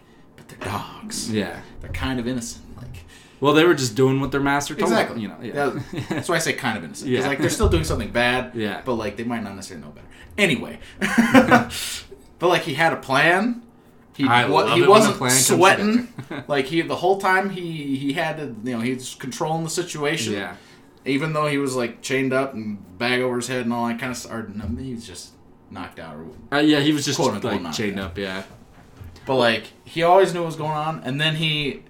but 0.47 0.59
they're 0.59 0.69
dogs. 0.69 1.31
yeah. 1.31 1.61
They're 1.81 1.91
kind 1.91 2.19
of 2.19 2.27
innocent. 2.27 2.63
Like 2.77 3.05
Well, 3.39 3.53
they 3.53 3.65
were 3.65 3.73
just 3.73 3.95
doing 3.95 4.19
what 4.19 4.31
their 4.31 4.41
master 4.41 4.75
told 4.75 4.91
exactly. 4.91 5.25
them. 5.25 5.41
You 5.41 5.51
know, 5.51 5.81
yeah. 5.93 6.03
That's 6.09 6.29
why 6.29 6.35
I 6.35 6.39
say 6.39 6.53
kind 6.53 6.77
of 6.77 6.83
innocent. 6.83 7.09
Yeah. 7.09 7.27
like 7.27 7.39
they're 7.39 7.49
still 7.49 7.69
doing 7.69 7.83
something 7.83 8.11
bad. 8.11 8.55
Yeah. 8.55 8.81
But 8.83 8.95
like 8.95 9.17
they 9.17 9.23
might 9.23 9.43
not 9.43 9.55
necessarily 9.55 9.85
know 9.85 9.91
better. 9.91 10.07
Anyway. 10.37 10.79
but 10.99 12.47
like 12.47 12.63
he 12.63 12.73
had 12.73 12.93
a 12.93 12.97
plan. 12.97 13.61
He 14.15 14.27
I 14.27 14.45
love 14.45 14.77
he 14.77 14.85
wasn't 14.85 15.15
the 15.15 15.17
plan 15.17 15.31
comes 15.31 15.47
sweating. 15.47 16.13
like 16.47 16.65
he 16.65 16.81
the 16.81 16.95
whole 16.95 17.19
time 17.19 17.49
he 17.49 17.95
he 17.95 18.13
had 18.13 18.37
to 18.37 18.55
you 18.63 18.77
know 18.77 18.79
he 18.79 18.93
was 18.93 19.15
controlling 19.15 19.63
the 19.63 19.69
situation. 19.69 20.33
yeah, 20.33 20.55
Even 21.05 21.33
though 21.33 21.47
he 21.47 21.57
was 21.57 21.75
like 21.75 22.01
chained 22.01 22.31
up 22.31 22.53
and 22.53 22.97
bag 22.97 23.21
over 23.21 23.37
his 23.37 23.47
head 23.47 23.61
and 23.61 23.73
all 23.73 23.87
that 23.87 23.99
kind 23.99 24.11
of 24.11 24.17
stuff. 24.17 24.31
Or, 24.31 24.47
no, 24.47 24.67
he 24.81 24.93
was 24.93 25.07
just 25.07 25.31
knocked 25.71 25.99
out 25.99 26.15
or 26.15 26.27
uh, 26.55 26.61
yeah. 26.61 26.79
He 26.79 26.93
was 26.93 27.05
just 27.05 27.19
like 27.19 27.73
chained 27.73 27.95
bad. 27.95 28.05
up. 28.05 28.17
Yeah, 28.17 28.43
But 29.25 29.35
like 29.35 29.71
he 29.85 30.03
always 30.03 30.33
knew 30.33 30.41
what 30.41 30.47
was 30.47 30.55
going 30.55 30.71
on, 30.71 31.01
and 31.03 31.19
then 31.19 31.35
he 31.35 31.83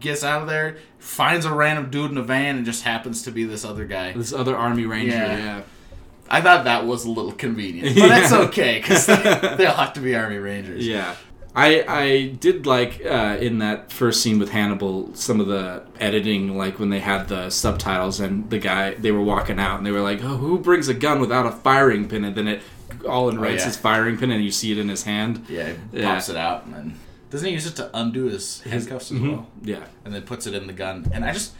gets 0.00 0.24
out 0.24 0.42
of 0.42 0.48
there, 0.48 0.78
finds 0.98 1.44
a 1.44 1.52
random 1.52 1.90
dude 1.90 2.10
in 2.10 2.16
a 2.18 2.22
van, 2.22 2.56
and 2.56 2.64
just 2.66 2.82
happens 2.84 3.22
to 3.22 3.30
be 3.30 3.44
this 3.44 3.64
other 3.64 3.84
guy. 3.84 4.12
this 4.12 4.32
other 4.32 4.56
army 4.56 4.86
ranger. 4.86 5.16
Yeah. 5.16 5.36
Yeah, 5.36 5.62
I 6.28 6.40
thought 6.40 6.64
that 6.64 6.86
was 6.86 7.04
a 7.04 7.10
little 7.10 7.32
convenient, 7.32 7.96
but 7.96 8.08
that's 8.08 8.32
okay 8.32 8.78
because 8.80 9.06
they, 9.06 9.14
they 9.58 9.66
all 9.66 9.74
have 9.76 9.92
to 9.94 10.00
be 10.00 10.14
army 10.14 10.38
rangers. 10.38 10.86
yeah. 10.86 11.16
I 11.54 11.84
I 11.88 12.26
did 12.38 12.64
like 12.64 13.04
uh, 13.04 13.36
in 13.40 13.58
that 13.58 13.90
first 13.92 14.22
scene 14.22 14.38
with 14.38 14.50
Hannibal 14.50 15.12
some 15.14 15.40
of 15.40 15.48
the 15.48 15.82
editing, 15.98 16.56
like 16.56 16.78
when 16.78 16.90
they 16.90 17.00
had 17.00 17.26
the 17.26 17.50
subtitles 17.50 18.20
and 18.20 18.48
the 18.50 18.58
guy 18.60 18.94
they 18.94 19.10
were 19.10 19.20
walking 19.20 19.58
out 19.58 19.78
and 19.78 19.84
they 19.84 19.90
were 19.90 20.00
like, 20.00 20.22
"Oh, 20.22 20.36
who 20.36 20.60
brings 20.60 20.86
a 20.86 20.94
gun 20.94 21.20
without 21.20 21.46
a 21.46 21.50
firing 21.50 22.08
pin?" 22.08 22.22
And 22.24 22.36
then 22.36 22.46
it 22.46 22.62
all 23.08 23.28
in 23.28 23.38
writes 23.40 23.60
yeah. 23.62 23.66
his 23.66 23.76
firing 23.76 24.16
pin 24.18 24.30
and 24.30 24.42
you 24.44 24.50
see 24.50 24.72
it 24.72 24.78
in 24.78 24.88
his 24.88 25.02
hand. 25.04 25.46
Yeah, 25.48 25.72
he 25.92 26.00
Yeah. 26.00 26.14
pops 26.14 26.28
it 26.28 26.36
out, 26.36 26.64
and 26.66 26.74
then 26.74 26.94
doesn't 27.30 27.46
he 27.46 27.52
use 27.54 27.66
it 27.66 27.76
to 27.76 27.90
undo 27.94 28.24
his 28.24 28.60
handcuffs 28.62 29.10
as 29.12 29.18
Mhm. 29.18 29.30
well? 29.32 29.46
Yeah, 29.62 29.84
And 30.04 30.14
then 30.14 30.22
puts 30.22 30.46
it 30.46 30.54
in 30.54 30.66
the 30.66 30.72
gun, 30.72 31.06
and 31.12 31.24
I 31.24 31.32
just, 31.32 31.52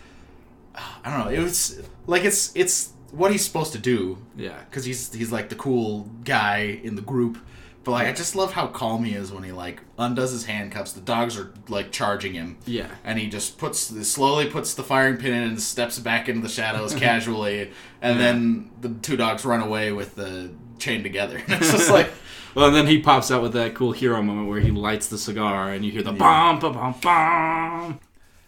I 0.75 1.11
don't 1.11 1.27
know. 1.27 1.31
It 1.31 1.43
was 1.43 1.81
like 2.07 2.25
it's 2.25 2.53
it's 2.55 2.91
what 3.13 3.33
he's 3.33 3.45
supposed 3.45 3.73
to 3.73 3.79
do 3.79 4.19
yeah. 4.37 4.59
because 4.69 4.85
he's 4.85 5.13
he's 5.13 5.33
like 5.33 5.49
the 5.49 5.57
cool 5.57 6.09
guy 6.25 6.81
in 6.83 6.95
the 6.97 7.03
group. 7.03 7.39
But 7.83 7.93
like, 7.93 8.09
I 8.09 8.13
just 8.13 8.37
love 8.37 8.53
how 8.53 8.67
calm 8.67 9.05
he 9.05 9.15
is 9.15 9.33
when 9.33 9.43
he 9.43 9.53
like 9.53 9.81
undoes 9.99 10.33
his 10.33 10.45
handcuffs. 10.45 10.93
The 10.93 11.01
dogs 11.01 11.39
are 11.39 11.51
like 11.69 11.91
charging 11.91 12.35
him, 12.35 12.59
Yeah. 12.67 12.89
and 13.05 13.19
he 13.19 13.27
just 13.29 13.57
puts 13.57 13.81
slowly 14.07 14.47
puts 14.51 14.75
the 14.75 14.83
firing 14.83 15.17
pin 15.17 15.33
in 15.33 15.43
and 15.45 15.61
steps 15.63 15.99
back 15.99 16.29
into 16.29 16.43
the 16.43 16.49
shadows 16.53 16.95
casually, 17.07 17.71
and 18.03 18.21
then 18.21 18.71
the 18.83 18.91
two 18.91 19.17
dogs 19.17 19.45
run 19.47 19.61
away 19.63 19.93
with 19.93 20.15
the 20.15 20.51
chain 20.81 21.03
together. 21.03 21.41
It's 21.49 21.71
just 21.71 21.91
like, 21.91 22.11
Well, 22.55 22.67
and 22.67 22.75
then 22.75 22.87
he 22.87 23.01
pops 23.01 23.31
out 23.31 23.43
with 23.43 23.53
that 23.53 23.75
cool 23.75 23.93
hero 23.93 24.21
moment 24.23 24.49
where 24.49 24.61
he 24.61 24.71
lights 24.71 25.07
the 25.09 25.19
cigar 25.19 25.73
and 25.73 25.85
you 25.85 25.93
hear 25.93 26.03
the 26.03 26.13
bomb, 26.13 26.59
bomb, 26.59 26.73
bomb, 26.75 26.95
bomb. 27.01 28.01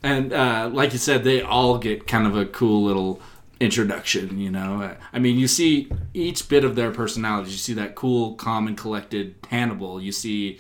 And 0.03 0.33
uh, 0.33 0.69
like 0.73 0.93
you 0.93 0.99
said, 0.99 1.23
they 1.23 1.43
all 1.43 1.79
get 1.79 2.09
kind 2.09 2.27
of 2.27 2.37
a 2.37 2.45
cool 2.45 2.83
little 2.83 3.21
introduction, 3.61 4.41
you 4.41 4.51
know? 4.51 4.97
I 5.13 5.19
mean, 5.21 5.39
you 5.39 5.47
see 5.47 5.89
each 6.13 6.49
bit 6.49 6.65
of 6.65 6.75
their 6.75 6.91
personalities. 6.91 7.53
You 7.53 7.59
see 7.59 7.75
that 7.75 7.95
cool, 7.95 8.35
calm, 8.35 8.67
and 8.67 8.77
collected 8.77 9.37
Hannibal. 9.49 10.01
You 10.03 10.11
see 10.11 10.59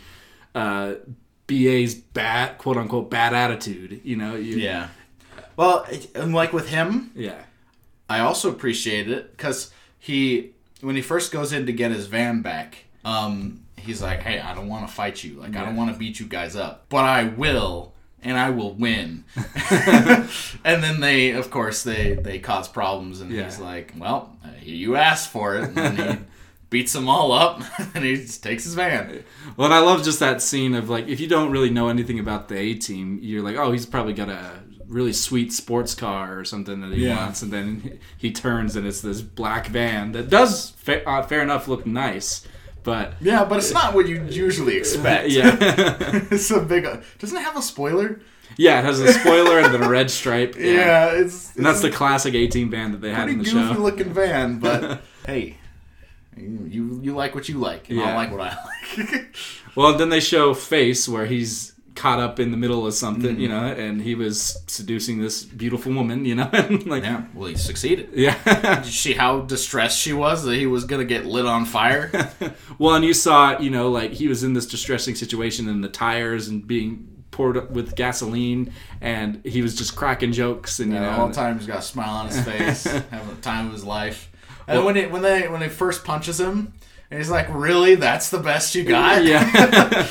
uh, 0.54 0.94
BA's 1.48 1.96
bad, 1.96 2.58
quote 2.58 2.76
unquote, 2.76 3.10
bad 3.10 3.34
attitude, 3.34 4.00
you 4.04 4.14
know? 4.14 4.36
You, 4.36 4.56
yeah. 4.58 4.88
Well, 5.56 5.84
and 6.14 6.32
like 6.32 6.52
with 6.52 6.68
him, 6.68 7.10
Yeah. 7.16 7.42
I 8.08 8.20
also 8.20 8.50
appreciate 8.50 9.10
it 9.10 9.36
because 9.36 9.72
he, 9.98 10.52
when 10.82 10.96
he 10.96 11.02
first 11.02 11.32
goes 11.32 11.52
in 11.52 11.66
to 11.66 11.72
get 11.72 11.92
his 11.92 12.06
van 12.06 12.42
back, 12.42 12.84
um, 13.04 13.62
he's 13.76 14.02
like, 14.02 14.22
"Hey, 14.22 14.40
I 14.40 14.54
don't 14.54 14.68
want 14.68 14.86
to 14.86 14.92
fight 14.92 15.24
you. 15.24 15.40
Like, 15.40 15.56
I 15.56 15.64
don't 15.64 15.76
want 15.76 15.92
to 15.92 15.98
beat 15.98 16.20
you 16.20 16.26
guys 16.26 16.56
up, 16.56 16.86
but 16.88 17.04
I 17.04 17.24
will, 17.24 17.94
and 18.22 18.36
I 18.36 18.50
will 18.50 18.74
win." 18.74 19.24
and 19.70 20.82
then 20.82 21.00
they, 21.00 21.30
of 21.30 21.50
course, 21.50 21.82
they 21.82 22.14
they 22.14 22.38
cause 22.38 22.68
problems, 22.68 23.20
and 23.20 23.30
he's 23.30 23.58
like, 23.58 23.94
"Well, 23.96 24.36
you 24.60 24.96
asked 24.96 25.30
for 25.30 25.56
it," 25.56 25.64
and 25.64 25.76
then 25.76 25.96
he 25.96 26.24
beats 26.70 26.92
them 26.92 27.08
all 27.08 27.32
up, 27.32 27.62
and 27.94 28.04
he 28.04 28.16
just 28.16 28.42
takes 28.42 28.64
his 28.64 28.74
van. 28.74 29.22
Well, 29.56 29.66
and 29.66 29.74
I 29.74 29.80
love 29.80 30.02
just 30.02 30.18
that 30.20 30.42
scene 30.42 30.74
of 30.74 30.90
like, 30.90 31.06
if 31.06 31.20
you 31.20 31.28
don't 31.28 31.52
really 31.52 31.70
know 31.70 31.88
anything 31.88 32.18
about 32.18 32.48
the 32.48 32.58
A 32.58 32.74
team, 32.74 33.20
you're 33.22 33.42
like, 33.42 33.56
oh, 33.56 33.70
he's 33.70 33.86
probably 33.86 34.14
got 34.14 34.28
a 34.28 34.62
really 34.92 35.12
sweet 35.12 35.52
sports 35.52 35.94
car 35.94 36.38
or 36.38 36.44
something 36.44 36.80
that 36.82 36.92
he 36.92 37.06
Yeah. 37.06 37.16
wants, 37.16 37.40
and 37.42 37.52
then 37.52 37.98
he 38.18 38.30
turns 38.30 38.76
and 38.76 38.86
it's 38.86 39.00
this 39.00 39.22
black 39.22 39.68
van 39.68 40.12
that 40.12 40.28
does, 40.28 40.70
fa- 40.76 41.08
uh, 41.08 41.22
fair 41.22 41.40
enough, 41.40 41.66
look 41.66 41.86
nice, 41.86 42.46
but 42.82 43.14
Yeah, 43.20 43.44
but 43.44 43.58
it's 43.58 43.72
not 43.72 43.94
what 43.94 44.06
you 44.06 44.22
usually 44.28 44.76
expect. 44.82 45.28
yeah, 45.30 45.56
it's 46.30 46.50
a 46.50 46.60
big. 46.60 46.84
Doesn't 47.18 47.36
it 47.38 47.42
have 47.42 47.56
a 47.56 47.62
spoiler? 47.62 48.20
yeah, 48.58 48.80
it 48.80 48.84
has 48.84 49.00
a 49.00 49.10
spoiler 49.14 49.60
and 49.60 49.72
then 49.72 49.82
a 49.82 49.88
red 49.88 50.10
stripe. 50.10 50.54
Yeah, 50.58 50.72
Yeah, 50.72 51.06
it's. 51.22 51.56
and 51.56 51.64
that's 51.64 51.80
the 51.80 51.90
classic 51.90 52.34
team 52.50 52.70
van 52.70 52.92
that 52.92 53.00
they 53.00 53.10
had 53.14 53.28
in 53.30 53.38
the 53.38 53.44
show 53.44 53.70
it's 53.70 53.78
looking 53.80 54.12
van, 54.12 54.58
but 54.58 55.00
hey, 55.26 55.56
you, 56.36 56.66
you 56.68 57.00
you 57.02 57.14
like 57.14 57.34
what 57.34 57.48
you 57.48 57.58
like, 57.58 57.88
and 57.88 57.98
I 58.00 58.14
like 58.14 58.30
what 58.30 58.40
I 58.42 58.56
like. 58.98 59.34
Well, 59.74 59.96
then 59.96 60.10
they 60.10 60.20
show 60.20 60.52
Face 60.52 61.08
where 61.08 61.24
he's 61.24 61.71
caught 61.94 62.18
up 62.18 62.40
in 62.40 62.50
the 62.50 62.56
middle 62.56 62.86
of 62.86 62.94
something, 62.94 63.32
Mm-hmm. 63.32 63.40
you 63.40 63.48
know, 63.48 63.64
and 63.66 64.00
he 64.00 64.14
was 64.14 64.62
seducing 64.66 65.20
this 65.20 65.44
beautiful 65.44 65.92
woman, 65.92 66.24
you 66.24 66.34
know, 66.34 66.48
and 66.52 66.86
like 66.86 67.02
yeah, 67.02 67.24
well, 67.34 67.48
he 67.48 67.56
succeeded. 67.56 68.08
yeah. 68.14 68.36
Did 68.76 68.86
you 68.86 68.92
see 68.92 69.12
how 69.12 69.40
distressed 69.42 69.98
she 69.98 70.12
was 70.12 70.44
that 70.44 70.54
he 70.56 70.66
was 70.66 70.84
gonna 70.84 71.04
get 71.04 71.26
lit 71.26 71.46
on 71.46 71.64
fire? 71.64 72.10
Well, 72.78 72.94
and 72.96 73.04
you 73.04 73.14
saw, 73.14 73.58
you 73.60 73.70
know, 73.70 73.90
like 73.90 74.12
he 74.12 74.26
was 74.26 74.42
in 74.42 74.54
this 74.54 74.66
distressing 74.66 75.14
situation 75.14 75.68
and 75.68 75.84
the 75.84 75.88
tires 75.88 76.48
and 76.48 76.66
being 76.66 77.08
poured 77.30 77.56
up 77.56 77.70
with 77.70 77.94
gasoline, 77.94 78.72
and 79.00 79.40
he 79.44 79.62
was 79.62 79.74
just 79.76 79.94
cracking 79.94 80.32
jokes 80.32 80.80
and 80.80 80.92
you 80.92 80.98
know, 80.98 81.10
all 81.10 81.28
the 81.28 81.34
time 81.34 81.58
he's 81.58 81.66
got 81.68 81.78
a 81.78 81.82
smile 81.82 82.10
on 82.16 82.26
his 82.28 82.40
face, 82.44 82.84
having 82.84 83.28
the 83.28 83.40
time 83.42 83.66
of 83.68 83.72
his 83.72 83.84
life. 83.84 84.30
And 84.66 84.78
then 84.78 84.84
when 84.84 84.96
it, 84.96 85.10
when 85.12 85.22
they 85.22 85.48
when 85.48 85.60
they 85.60 85.68
first 85.68 86.04
punches 86.04 86.40
him, 86.40 86.72
and 87.10 87.18
he's 87.20 87.30
like, 87.30 87.46
"Really? 87.50 87.94
That's 87.94 88.30
the 88.30 88.38
best 88.38 88.74
you 88.74 88.84
got?" 88.84 89.24
yeah. 89.24 90.06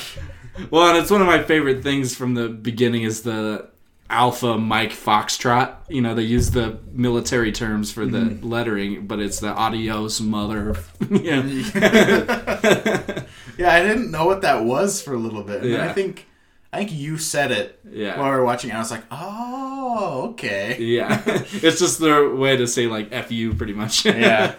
Well, 0.69 0.89
and 0.89 0.97
it's 0.97 1.09
one 1.11 1.21
of 1.21 1.27
my 1.27 1.41
favorite 1.43 1.81
things 1.83 2.15
from 2.15 2.33
the 2.35 2.49
beginning 2.49 3.03
is 3.03 3.21
the 3.23 3.69
Alpha 4.09 4.57
Mike 4.57 4.91
Foxtrot. 4.91 5.75
You 5.89 6.01
know, 6.01 6.13
they 6.13 6.23
use 6.23 6.51
the 6.51 6.77
military 6.91 7.51
terms 7.51 7.91
for 7.91 8.05
the 8.05 8.17
Mm-hmm. 8.19 8.47
lettering, 8.47 9.07
but 9.07 9.19
it's 9.19 9.39
the 9.39 9.49
adios 9.53 10.19
mother. 10.21 10.75
yeah. 11.09 11.41
Yeah, 13.57 13.73
I 13.75 13.83
didn't 13.83 14.09
know 14.11 14.25
what 14.25 14.41
that 14.41 14.63
was 14.63 15.01
for 15.03 15.13
a 15.13 15.17
little 15.17 15.43
bit. 15.43 15.61
And 15.61 15.73
then 15.73 15.81
I 15.81 15.93
think 15.93 16.25
I 16.73 16.77
think 16.77 16.93
you 16.93 17.17
said 17.17 17.51
it 17.51 17.79
Yeah. 17.91 18.17
while 18.17 18.31
we 18.31 18.37
were 18.37 18.43
watching. 18.45 18.71
And 18.71 18.77
I 18.77 18.81
was 18.81 18.89
like, 18.91 19.03
"Oh, 19.11 20.29
okay." 20.31 20.77
yeah. 20.79 21.21
it's 21.27 21.77
just 21.79 21.99
their 21.99 22.33
way 22.33 22.55
to 22.57 22.65
say 22.65 22.87
like 22.87 23.09
F 23.11 23.31
you 23.31 23.53
pretty 23.53 23.73
much. 23.73 24.05
Yeah. 24.05 24.55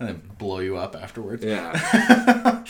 and 0.00 0.08
then 0.08 0.22
blow 0.38 0.58
you 0.58 0.76
up 0.76 0.96
afterwards. 0.96 1.44
Yeah. 1.44 2.64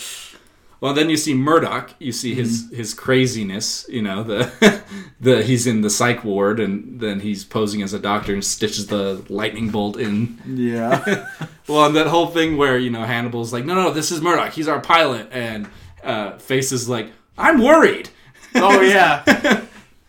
Well, 0.83 0.95
then 0.95 1.09
you 1.11 1.17
see 1.17 1.33
Murdock. 1.33 1.95
You 2.01 2.11
see 2.11 2.35
his 2.35 2.65
Mm-hmm. 2.65 2.75
his 2.75 2.93
craziness. 2.93 3.87
You 3.89 4.03
know 4.03 4.23
the 4.25 4.83
the 5.21 5.43
he's 5.45 5.67
in 5.67 5.81
the 5.83 5.89
psych 5.91 6.25
ward, 6.25 6.59
and 6.59 6.99
then 7.01 7.21
he's 7.21 7.45
posing 7.45 7.83
as 7.83 7.93
a 7.95 8.01
doctor 8.01 8.35
and 8.35 8.45
stitches 8.45 8.89
the 8.89 9.25
lightning 9.29 9.71
bolt 9.71 9.97
in. 9.97 10.39
Yeah. 10.47 11.27
Well, 11.69 11.87
and 11.87 11.95
that 11.97 12.09
whole 12.09 12.27
thing 12.27 12.57
where 12.57 12.77
you 12.77 12.91
know 12.91 13.05
Hannibal's 13.05 13.53
like, 13.53 13.65
no, 13.65 13.75
no, 13.75 13.93
this 13.93 14.11
is 14.11 14.21
Murdock. 14.21 14.53
He's 14.53 14.67
our 14.67 14.81
pilot, 14.81 15.29
and 15.31 15.69
uh, 16.03 16.37
Face 16.39 16.73
is 16.73 16.89
like, 16.89 17.13
I'm 17.39 17.63
worried. 17.63 18.11
Oh 18.57 18.81
yeah. 18.81 19.23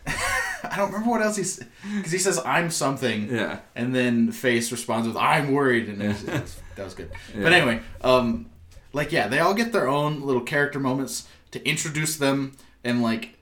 I 0.07 0.75
don't 0.77 0.87
remember 0.91 1.09
what 1.11 1.21
else 1.21 1.35
he's 1.37 1.63
because 1.97 2.11
he 2.11 2.17
says 2.17 2.39
I'm 2.43 2.71
something. 2.71 3.29
Yeah. 3.33 3.59
And 3.75 3.93
then 3.93 4.31
Face 4.31 4.71
responds 4.71 5.07
with 5.07 5.15
I'm 5.15 5.51
worried, 5.53 5.87
and 5.89 6.01
it 6.01 6.07
was, 6.07 6.23
it 6.23 6.41
was- 6.41 6.59
that 6.75 6.85
was 6.85 6.95
good. 6.95 7.11
But 7.35 7.53
anyway, 7.53 7.81
um, 8.01 8.47
like 8.93 9.11
yeah, 9.11 9.27
they 9.27 9.39
all 9.39 9.53
get 9.53 9.71
their 9.73 9.87
own 9.87 10.21
little 10.21 10.41
character 10.41 10.79
moments 10.79 11.27
to 11.51 11.67
introduce 11.67 12.15
them 12.17 12.55
and 12.83 13.01
like 13.01 13.37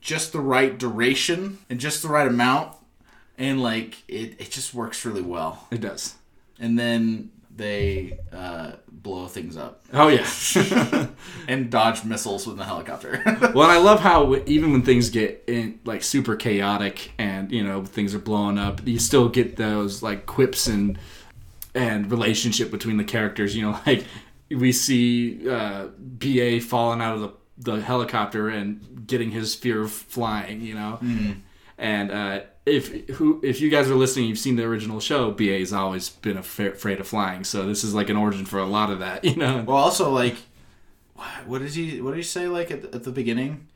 just 0.00 0.32
the 0.32 0.40
right 0.40 0.78
duration 0.78 1.58
and 1.68 1.80
just 1.80 2.02
the 2.02 2.08
right 2.08 2.26
amount, 2.26 2.74
and 3.38 3.62
like 3.62 4.02
it 4.08 4.40
it 4.40 4.50
just 4.50 4.74
works 4.74 5.04
really 5.04 5.22
well. 5.22 5.66
It 5.70 5.80
does. 5.80 6.16
And 6.58 6.78
then 6.78 7.30
they 7.56 8.18
uh, 8.32 8.72
blow 8.90 9.26
things 9.26 9.56
up 9.56 9.80
Oh 9.92 10.08
yeah. 10.08 11.08
and 11.48 11.70
dodge 11.70 12.04
missiles 12.04 12.46
with 12.46 12.56
the 12.56 12.64
helicopter. 12.64 13.22
well, 13.26 13.62
and 13.62 13.72
I 13.72 13.78
love 13.78 14.00
how 14.00 14.36
even 14.46 14.72
when 14.72 14.82
things 14.82 15.10
get 15.10 15.44
in, 15.46 15.80
like 15.84 16.02
super 16.02 16.36
chaotic 16.36 17.12
and 17.18 17.50
you 17.50 17.62
know 17.64 17.84
things 17.84 18.14
are 18.14 18.20
blowing 18.20 18.58
up, 18.58 18.86
you 18.86 18.98
still 18.98 19.28
get 19.28 19.56
those 19.56 20.02
like 20.02 20.26
quips 20.26 20.66
and 20.68 20.98
and 21.74 22.10
relationship 22.10 22.70
between 22.70 22.98
the 22.98 23.04
characters. 23.04 23.56
You 23.56 23.62
know, 23.62 23.80
like 23.86 24.04
we 24.50 24.72
see 24.72 25.48
uh, 25.48 25.88
Ba 25.98 26.60
falling 26.60 27.00
out 27.00 27.14
of 27.16 27.20
the 27.20 27.30
the 27.58 27.80
helicopter 27.82 28.48
and 28.48 29.06
getting 29.06 29.30
his 29.30 29.54
fear 29.54 29.82
of 29.82 29.92
flying. 29.92 30.60
You 30.62 30.74
know, 30.74 30.98
and 31.78 32.10
uh, 32.10 32.40
if 32.66 32.88
who 33.10 33.40
if 33.42 33.60
you 33.60 33.70
guys 33.70 33.90
are 33.90 33.94
listening, 33.94 34.26
you've 34.26 34.38
seen 34.38 34.56
the 34.56 34.64
original 34.64 35.00
show. 35.00 35.30
Ba 35.30 35.58
has 35.58 35.72
always 35.72 36.08
been 36.08 36.36
afraid 36.36 37.00
of 37.00 37.06
flying, 37.06 37.44
so 37.44 37.66
this 37.66 37.84
is 37.84 37.94
like 37.94 38.08
an 38.08 38.16
origin 38.16 38.44
for 38.46 38.58
a 38.58 38.66
lot 38.66 38.90
of 38.90 38.98
that. 39.00 39.24
You 39.30 39.36
know. 39.36 39.64
Well, 39.66 39.76
also 39.76 40.10
like, 40.10 40.36
what- 41.46 41.58
did 41.60 41.72
he? 41.74 42.00
What 42.00 42.10
did 42.12 42.18
he 42.18 42.22
say? 42.22 42.48
Like 42.48 42.70
at, 42.70 42.84
at 42.94 43.04
the 43.04 43.12
beginning, 43.12 43.66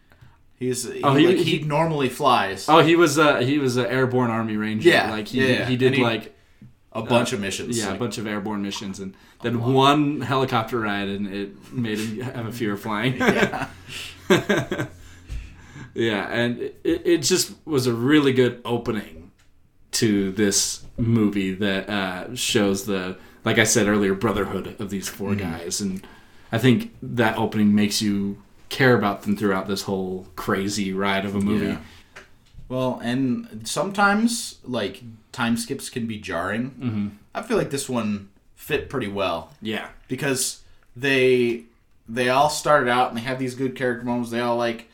he's 0.56 0.90
he, 0.90 1.02
Oh, 1.02 1.14
he- 1.14 1.26
like, 1.26 1.36
he, 1.36 1.58
he- 1.58 1.64
normally 1.64 2.08
flies 2.08 2.68
Oh, 2.68 2.80
he 2.80 2.96
was 2.96 3.18
uh 3.18 3.38
he 3.40 3.58
was 3.58 3.76
an 3.76 3.86
airborne 3.86 4.30
army 4.30 4.56
ranger. 4.56 4.88
Yeah, 4.88 5.10
like 5.10 5.28
he 5.28 5.46
yeah, 5.52 5.66
he 5.66 5.76
did 5.76 5.98
like 5.98 6.33
a 6.94 7.02
bunch 7.02 7.32
of 7.32 7.40
missions. 7.40 7.76
yeah 7.78 7.92
a 7.92 7.98
bunch 7.98 8.18
of 8.18 8.26
airborne 8.26 8.62
missions, 8.62 9.00
and 9.00 9.14
then 9.42 9.60
one 9.74 10.20
helicopter 10.20 10.80
ride, 10.80 11.08
and 11.08 11.26
it 11.26 11.72
made 11.72 11.98
him 11.98 12.20
have 12.20 12.46
a 12.46 12.52
fear 12.52 12.72
of 12.74 12.80
flying. 12.80 13.16
yeah. 13.16 13.68
yeah, 15.94 16.28
and 16.30 16.60
it, 16.60 16.76
it 16.84 17.18
just 17.18 17.52
was 17.64 17.86
a 17.86 17.92
really 17.92 18.32
good 18.32 18.60
opening 18.64 19.30
to 19.92 20.32
this 20.32 20.84
movie 20.96 21.54
that 21.54 21.88
uh, 21.88 22.34
shows 22.34 22.86
the 22.86 23.16
like 23.44 23.58
I 23.58 23.64
said 23.64 23.86
earlier 23.86 24.14
brotherhood 24.14 24.76
of 24.80 24.90
these 24.90 25.08
4 25.08 25.30
Mm-hmm. 25.30 25.38
guys, 25.40 25.80
and 25.80 26.06
I 26.50 26.58
think 26.58 26.94
that 27.02 27.36
opening 27.38 27.74
makes 27.74 28.00
you 28.00 28.42
care 28.70 28.96
about 28.96 29.22
them 29.22 29.36
throughout 29.36 29.68
this 29.68 29.82
whole 29.82 30.26
crazy 30.36 30.92
ride 30.92 31.24
of 31.24 31.34
a 31.36 31.40
movie. 31.40 31.66
Yeah. 31.66 31.78
Well, 32.74 33.00
and 33.04 33.62
sometimes 33.68 34.58
like 34.64 35.02
time 35.30 35.56
skips 35.56 35.88
can 35.90 36.06
be 36.06 36.18
jarring. 36.18 36.70
Mm-hmm. 36.72 37.08
I 37.34 37.42
feel 37.42 37.56
like 37.56 37.70
this 37.70 37.88
one 37.88 38.30
fit 38.56 38.88
pretty 38.88 39.08
well 39.08 39.52
yeah. 39.62 39.88
because 40.08 40.62
they 40.96 41.64
they 42.08 42.28
all 42.30 42.50
started 42.50 42.90
out 42.90 43.08
and 43.10 43.16
they 43.16 43.22
had 43.22 43.38
these 43.38 43.54
good 43.54 43.76
character 43.76 44.04
moments. 44.04 44.30
They 44.30 44.40
all 44.40 44.56
like 44.56 44.88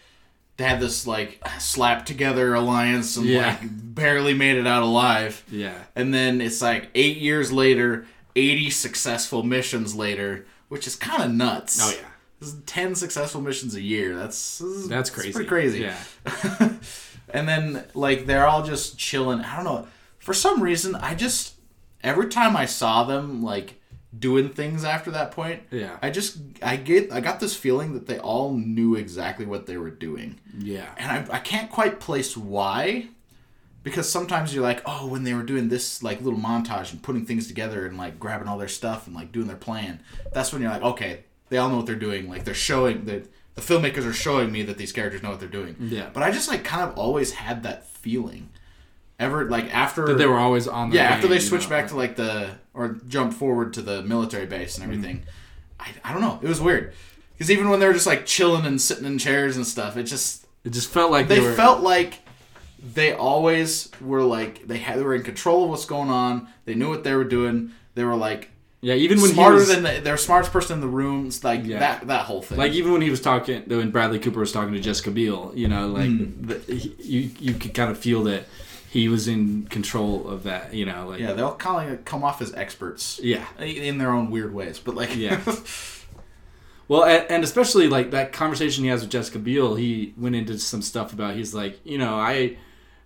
they 0.58 0.64
had 0.64 0.78
this 0.80 1.06
like 1.06 1.40
slap 1.58 2.04
together 2.04 2.52
alliance 2.54 3.16
and 3.16 3.24
Yeah. 3.26 3.56
like 3.60 3.60
barely 3.94 4.34
made 4.34 4.58
it 4.58 4.66
out 4.66 4.82
alive. 4.82 5.42
Yeah. 5.50 5.78
And 5.96 6.12
then 6.12 6.42
it's 6.42 6.60
like 6.60 6.90
eight 6.94 7.16
years 7.16 7.50
later, 7.50 8.06
80 8.36 8.68
successful 8.70 9.42
missions 9.42 9.94
later, 9.94 10.44
which 10.68 10.86
is 10.86 10.96
kind 10.96 11.22
of 11.22 11.30
nuts. 11.32 11.80
Oh 11.82 11.96
yeah. 11.98 12.08
This 12.40 12.50
is 12.50 12.60
10 12.66 12.94
successful 12.94 13.40
missions 13.40 13.74
a 13.74 13.80
year. 13.82 14.16
That's 14.16 14.58
That's 14.58 14.88
that's 14.88 15.10
crazy. 15.10 15.32
pretty 15.32 15.48
crazy. 15.48 15.80
Yeah. 15.80 15.96
and 17.34 17.48
then 17.48 17.84
like 17.94 18.26
they're 18.26 18.46
all 18.46 18.62
just 18.62 18.98
chilling. 18.98 19.40
I 19.40 19.56
don't 19.56 19.64
know. 19.64 19.86
For 20.18 20.34
some 20.34 20.62
reason, 20.62 20.94
I 20.96 21.14
just 21.14 21.54
every 22.02 22.28
time 22.28 22.56
I 22.56 22.66
saw 22.66 23.04
them 23.04 23.42
like 23.42 23.74
doing 24.18 24.48
things 24.48 24.84
after 24.84 25.10
that 25.12 25.30
point, 25.30 25.62
Yeah. 25.70 25.96
I 26.02 26.10
just 26.10 26.38
I 26.62 26.76
get 26.76 27.12
I 27.12 27.20
got 27.20 27.38
this 27.40 27.54
feeling 27.54 27.94
that 27.94 28.06
they 28.06 28.18
all 28.18 28.52
knew 28.52 28.96
exactly 28.96 29.46
what 29.46 29.66
they 29.66 29.76
were 29.76 29.90
doing 29.90 30.40
Yeah. 30.58 30.88
and 30.96 31.30
I, 31.30 31.36
I 31.36 31.38
can't 31.38 31.70
quite 31.70 32.00
place 32.00 32.36
why 32.36 33.06
because 33.84 34.10
sometimes 34.10 34.52
you're 34.52 34.64
like 34.64 34.82
oh 34.84 35.06
when 35.06 35.22
they 35.24 35.32
were 35.32 35.44
doing 35.44 35.68
this 35.68 36.02
like 36.02 36.20
little 36.22 36.38
montage 36.38 36.90
and 36.92 37.02
putting 37.02 37.24
things 37.24 37.46
together 37.46 37.86
and 37.86 37.96
like 37.96 38.18
grabbing 38.18 38.48
all 38.48 38.58
their 38.58 38.68
stuff 38.68 39.06
and 39.06 39.14
like 39.14 39.30
doing 39.32 39.46
their 39.46 39.56
plan 39.56 40.00
that's 40.32 40.52
when 40.52 40.60
you're 40.60 40.70
like 40.72 40.82
okay 40.82 41.24
they 41.48 41.56
all 41.56 41.68
know 41.70 41.76
what 41.76 41.86
they're 41.86 41.94
doing 41.94 42.28
like 42.28 42.44
they're 42.44 42.52
showing 42.52 43.04
that 43.04 43.26
the 43.60 43.74
filmmakers 43.74 44.04
are 44.06 44.12
showing 44.12 44.50
me 44.50 44.62
that 44.62 44.78
these 44.78 44.92
characters 44.92 45.22
know 45.22 45.30
what 45.30 45.40
they're 45.40 45.48
doing 45.48 45.76
Yeah. 45.78 46.08
but 46.12 46.22
i 46.22 46.30
just 46.30 46.48
like 46.48 46.64
kind 46.64 46.82
of 46.88 46.96
always 46.98 47.32
had 47.32 47.62
that 47.64 47.86
feeling 47.86 48.48
ever 49.18 49.48
like 49.50 49.74
after 49.74 50.06
That 50.06 50.18
they 50.18 50.26
were 50.26 50.38
always 50.38 50.66
on 50.66 50.90
the 50.90 50.96
yeah 50.96 51.04
after 51.04 51.26
way, 51.26 51.34
they 51.36 51.40
you 51.42 51.48
switch 51.48 51.64
know, 51.64 51.70
back 51.70 51.88
to 51.88 51.96
like 51.96 52.16
the 52.16 52.50
or 52.74 52.98
jumped 53.06 53.34
forward 53.36 53.74
to 53.74 53.82
the 53.82 54.02
military 54.02 54.46
base 54.46 54.76
and 54.78 54.84
mhm. 54.84 54.88
everything 54.94 55.22
I, 55.78 55.88
I 56.04 56.12
don't 56.12 56.22
know 56.22 56.38
it 56.42 56.48
was 56.48 56.60
weird 56.60 56.92
because 57.32 57.50
even 57.50 57.68
when 57.70 57.80
they 57.80 57.86
were 57.86 57.92
just 57.92 58.06
like 58.06 58.26
chilling 58.26 58.64
and 58.66 58.80
sitting 58.80 59.04
in 59.04 59.18
chairs 59.18 59.56
and 59.56 59.66
stuff 59.66 59.96
it 59.96 60.04
just 60.04 60.46
It 60.64 60.70
just 60.72 60.90
felt 60.90 61.10
like 61.10 61.28
they 61.28 61.36
they, 61.40 61.46
were, 61.46 61.54
felt 61.54 61.80
like 61.82 62.20
they 62.94 63.12
always 63.12 63.90
were 64.00 64.22
like 64.22 64.66
they 64.66 64.78
had 64.78 64.98
they 64.98 65.02
were 65.02 65.14
in 65.14 65.22
control 65.22 65.64
of 65.64 65.70
what's 65.70 65.84
going 65.84 66.08
on. 66.10 66.48
They 66.64 66.74
knew 66.74 66.88
what 66.88 67.04
they 67.04 67.14
were 67.14 67.24
doing. 67.24 67.72
They 67.94 68.04
were 68.04 68.16
like 68.16 68.49
yeah. 68.80 68.94
Even 68.94 69.20
when 69.20 69.30
smarter 69.32 69.56
he 69.56 69.60
was, 69.60 69.68
than 69.68 69.82
the, 69.82 70.00
they're 70.02 70.16
smartest 70.16 70.52
person 70.52 70.74
in 70.74 70.80
the 70.80 70.88
room. 70.88 71.30
Like 71.42 71.64
Yeah. 71.64 71.78
that 71.80 72.06
that 72.06 72.24
whole 72.26 72.42
thing. 72.42 72.58
like 72.58 72.72
even 72.72 72.92
when 72.92 73.02
he 73.02 73.10
was 73.10 73.20
talking 73.20 73.62
when 73.66 73.90
Bradley 73.90 74.18
Cooper 74.18 74.40
was 74.40 74.52
talking 74.52 74.72
to 74.74 74.80
Jessica 74.80 75.10
Biel, 75.10 75.52
you 75.54 75.68
know, 75.68 75.88
like 75.88 76.06
Hmm. 76.08 76.46
the, 76.46 76.58
he, 76.58 76.94
you 77.00 77.30
you 77.38 77.54
could 77.54 77.74
kind 77.74 77.90
of 77.90 77.98
feel 77.98 78.22
that 78.24 78.44
he 78.90 79.08
was 79.08 79.28
in 79.28 79.66
control 79.66 80.28
of 80.28 80.42
that, 80.44 80.74
you 80.74 80.84
know, 80.84 81.08
like 81.08 81.20
yeah, 81.20 81.32
they 81.32 81.42
all 81.42 81.54
kind 81.54 81.92
of 81.92 82.04
come 82.04 82.24
off 82.24 82.42
as 82.42 82.52
experts 82.54 83.20
yeah. 83.22 83.44
in 83.60 83.98
their 83.98 84.10
own 84.10 84.30
weird 84.30 84.52
ways. 84.52 84.78
But 84.78 84.94
like 84.94 85.14
Yeah. 85.16 85.40
Well, 86.88 87.04
and, 87.04 87.24
and 87.30 87.44
especially 87.44 87.86
like 87.86 88.10
that 88.10 88.32
conversation 88.32 88.82
he 88.82 88.90
has 88.90 89.02
with 89.02 89.10
Jessica 89.10 89.38
Biel, 89.38 89.76
he 89.76 90.12
went 90.16 90.34
into 90.34 90.58
some 90.58 90.82
stuff 90.82 91.12
about 91.12 91.36
he's 91.36 91.54
like, 91.54 91.78
you 91.84 91.98
know, 91.98 92.16
I 92.18 92.56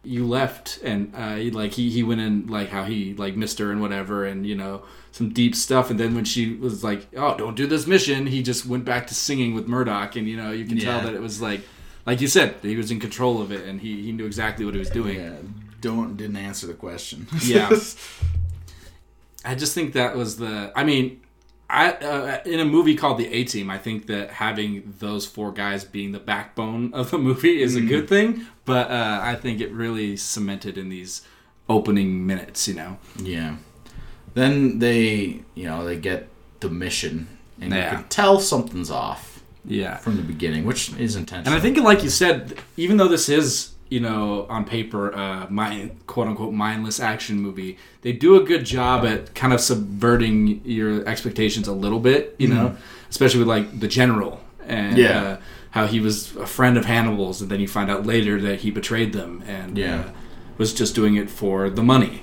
you 0.02 0.26
left 0.26 0.78
and 0.82 1.12
uh, 1.14 1.36
like 1.56 1.72
he 1.72 1.90
he 1.90 2.02
went 2.02 2.22
in 2.22 2.46
like 2.46 2.70
how 2.70 2.84
he 2.84 3.12
like 3.14 3.36
missed 3.36 3.58
her 3.58 3.70
and 3.70 3.82
whatever 3.82 4.24
and 4.24 4.46
you 4.46 4.54
know 4.54 4.82
some 5.14 5.28
deep 5.28 5.54
stuff 5.54 5.90
and 5.90 6.00
then 6.00 6.12
when 6.12 6.24
she 6.24 6.54
was 6.56 6.82
like 6.82 7.06
oh 7.16 7.36
don't 7.36 7.54
do 7.54 7.68
this 7.68 7.86
mission 7.86 8.26
he 8.26 8.42
just 8.42 8.66
went 8.66 8.84
back 8.84 9.06
to 9.06 9.14
singing 9.14 9.54
with 9.54 9.68
Murdock 9.68 10.16
and 10.16 10.28
you 10.28 10.36
know 10.36 10.50
you 10.50 10.64
can 10.64 10.76
tell 10.76 11.00
that 11.00 11.14
it 11.14 11.20
was 11.20 11.40
like 11.40 11.60
like 12.04 12.20
you 12.20 12.26
said 12.26 12.56
he 12.62 12.74
was 12.74 12.90
in 12.90 12.98
control 12.98 13.40
of 13.40 13.52
it 13.52 13.64
and 13.64 13.80
he, 13.80 14.02
he 14.02 14.10
knew 14.10 14.26
exactly 14.26 14.64
what 14.64 14.74
he 14.74 14.80
was 14.80 14.90
doing 14.90 15.20
yeah, 15.20 15.36
don't 15.84 16.16
didn't 16.16 16.36
answer 16.36 16.66
the 16.66 16.74
question. 16.74 17.28
Yeah. 17.44 17.70
I 19.46 19.54
just 19.54 19.74
think 19.74 19.92
that 19.92 20.16
was 20.16 20.38
the. 20.38 20.72
I 20.74 20.84
mean, 20.84 21.20
I 21.68 21.92
uh, 21.92 22.40
in 22.46 22.60
a 22.60 22.64
movie 22.64 22.94
called 22.94 23.18
The 23.18 23.30
A 23.30 23.44
Team, 23.44 23.68
I 23.68 23.76
think 23.76 24.06
that 24.06 24.30
having 24.30 24.94
those 25.00 25.26
four 25.26 25.52
guys 25.52 25.84
being 25.84 26.12
the 26.12 26.18
backbone 26.18 26.94
of 26.94 27.10
the 27.10 27.18
movie 27.18 27.60
is 27.60 27.76
a 27.76 27.82
good 27.82 28.08
thing. 28.08 28.46
But 28.64 28.90
uh, 28.90 29.20
I 29.22 29.34
think 29.34 29.60
it 29.60 29.70
really 29.70 30.16
cemented 30.16 30.78
in 30.78 30.88
these 30.88 31.20
opening 31.68 32.26
minutes. 32.26 32.66
You 32.66 32.74
know. 32.74 32.98
yeah. 33.16 33.56
Then 34.34 34.78
they 34.80 35.40
you 35.54 35.64
know 35.64 35.84
they 35.84 35.96
get 35.96 36.28
the 36.60 36.68
mission 36.70 37.28
and 37.60 37.72
Yeah. 37.72 37.90
you 37.90 37.96
can 37.98 38.08
tell 38.08 38.40
something's 38.40 38.90
off 38.90 39.42
Yeah. 39.64 39.96
from 39.98 40.16
the 40.16 40.22
beginning, 40.22 40.64
which 40.64 40.92
is 40.98 41.14
intentional. 41.16 41.52
And 41.54 41.58
I 41.58 41.62
think, 41.62 41.78
like 41.84 42.02
you 42.02 42.10
said, 42.10 42.54
even 42.76 42.96
though 42.96 43.06
this 43.08 43.28
is, 43.28 43.70
you 43.88 44.00
know, 44.00 44.46
on 44.50 44.64
paper, 44.64 45.14
uh, 45.14 45.46
mind, 45.50 45.92
quote 46.06 46.26
unquote, 46.26 46.52
mindless 46.52 46.98
action 47.00 47.38
movie, 47.40 47.78
they 48.02 48.12
do 48.12 48.34
a 48.36 48.42
good 48.44 48.64
job 48.64 49.04
at 49.04 49.34
kind 49.34 49.52
of 49.52 49.60
subverting 49.60 50.60
your 50.64 51.06
expectations 51.08 51.68
a 51.68 51.72
little 51.72 52.00
bit, 52.00 52.34
you 52.38 52.48
know, 52.48 52.76
especially 53.10 53.38
with 53.38 53.48
like 53.48 53.78
the 53.80 53.88
general 53.88 54.40
and 54.66 54.98
Yeah. 54.98 55.22
uh, 55.22 55.36
how 55.70 55.86
he 55.86 56.00
was 56.00 56.34
a 56.36 56.46
friend 56.46 56.76
of 56.76 56.86
Hannibal's, 56.86 57.40
and 57.40 57.50
then 57.50 57.60
you 57.60 57.68
find 57.68 57.90
out 57.90 58.04
later 58.06 58.40
that 58.40 58.60
he 58.60 58.70
betrayed 58.70 59.12
them 59.12 59.42
and 59.46 59.76
Yeah. 59.78 60.00
uh, 60.00 60.04
was 60.58 60.72
just 60.74 60.94
doing 60.94 61.14
it 61.16 61.30
for 61.30 61.68
the 61.70 61.82
money. 61.82 62.22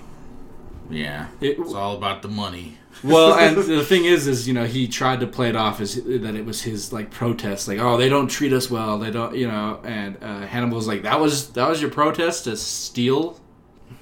Yeah, 0.92 1.28
It- 1.40 1.58
it's 1.60 1.74
all 1.74 1.96
about 1.96 2.22
the 2.22 2.28
money. 2.28 2.78
well, 3.04 3.34
and 3.34 3.56
the 3.58 3.84
thing 3.86 4.06
is, 4.06 4.28
is 4.28 4.48
you 4.48 4.54
know 4.54 4.66
he 4.66 4.88
tried 4.88 5.22
to 5.22 5.28
play 5.28 5.50
it 5.50 5.56
off 5.56 5.80
as 5.82 5.96
that 5.96 6.36
it 6.36 6.46
was 6.46 6.62
his 6.64 6.92
like 6.94 7.10
protest, 7.10 7.68
like 7.68 7.80
oh 7.80 7.98
they 7.98 8.10
don't 8.10 8.28
treat 8.28 8.54
us 8.54 8.70
well, 8.70 9.00
they 9.00 9.10
don't, 9.12 9.36
you 9.36 9.48
know, 9.48 9.80
and 9.84 10.18
uh, 10.22 10.42
Hannibal 10.46 10.76
was 10.76 10.88
like 10.88 11.04
that 11.04 11.20
was 11.20 11.52
that 11.54 11.68
was 11.70 11.82
your 11.82 11.90
protest 11.90 12.44
to 12.44 12.56
steal, 12.58 13.40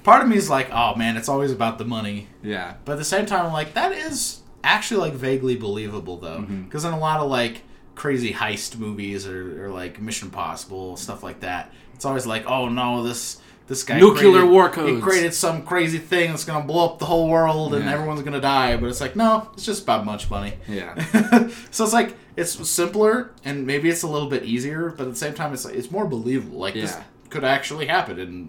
Part 0.02 0.22
of 0.22 0.28
me 0.28 0.36
is 0.36 0.48
like, 0.50 0.70
oh 0.72 0.94
man, 0.96 1.16
it's 1.16 1.28
always 1.28 1.52
about 1.52 1.78
the 1.78 1.84
money. 1.84 2.28
yeah, 2.42 2.74
But 2.84 2.92
at 2.92 2.98
the 2.98 3.04
same 3.04 3.26
time, 3.26 3.46
I'm 3.46 3.52
like, 3.52 3.74
that 3.74 3.92
is 3.92 4.40
actually 4.64 5.00
like 5.00 5.14
vaguely 5.14 5.56
believable 5.56 6.16
though, 6.18 6.38
Mm-hmm. 6.40 6.62
because 6.64 6.84
in 6.84 6.92
a 6.92 6.98
lot 6.98 7.20
of 7.20 7.30
like 7.30 7.62
crazy 7.94 8.32
heist 8.32 8.76
movies 8.78 9.26
or, 9.26 9.66
or 9.66 9.68
like 9.70 10.00
Mission 10.00 10.28
Impossible 10.28 10.96
stuff 10.96 11.22
like 11.22 11.40
that, 11.40 11.72
it's 11.94 12.04
always 12.04 12.26
like, 12.26 12.44
oh 12.46 12.68
no, 12.68 13.02
this 13.02 13.40
this 13.66 13.82
guy 13.84 14.00
Nuclear 14.00 14.30
created- 14.40 14.50
war 14.50 14.68
He 14.86 15.00
created 15.00 15.32
some 15.34 15.62
crazy 15.62 15.98
thing 15.98 16.30
that's 16.30 16.44
gonna 16.44 16.64
blow 16.64 16.86
up 16.86 16.98
the 16.98 17.04
whole 17.06 17.28
world 17.28 17.72
and 17.74 17.84
Yeah. 17.84 17.92
everyone's 17.92 18.22
gonna 18.22 18.40
die. 18.40 18.76
But 18.76 18.88
it's 18.88 19.00
like, 19.00 19.14
no, 19.16 19.48
it's 19.54 19.64
just 19.64 19.82
about 19.84 20.04
much 20.04 20.28
money. 20.30 20.54
yeah, 20.68 20.94
so 21.70 21.84
it's 21.84 21.92
like 21.92 22.16
it's 22.36 22.68
simpler 22.68 23.30
and 23.44 23.66
maybe 23.66 23.88
it's 23.90 24.02
a 24.02 24.08
little 24.08 24.28
bit 24.28 24.44
easier, 24.44 24.90
but 24.96 25.04
at 25.06 25.10
the 25.10 25.16
same 25.18 25.34
time, 25.34 25.52
it's 25.52 25.64
like, 25.64 25.74
it's 25.74 25.90
more 25.90 26.06
believable. 26.06 26.58
Like 26.58 26.74
this 26.74 26.96
could 27.28 27.44
actually 27.44 27.86
happen 27.86 28.18
in 28.18 28.48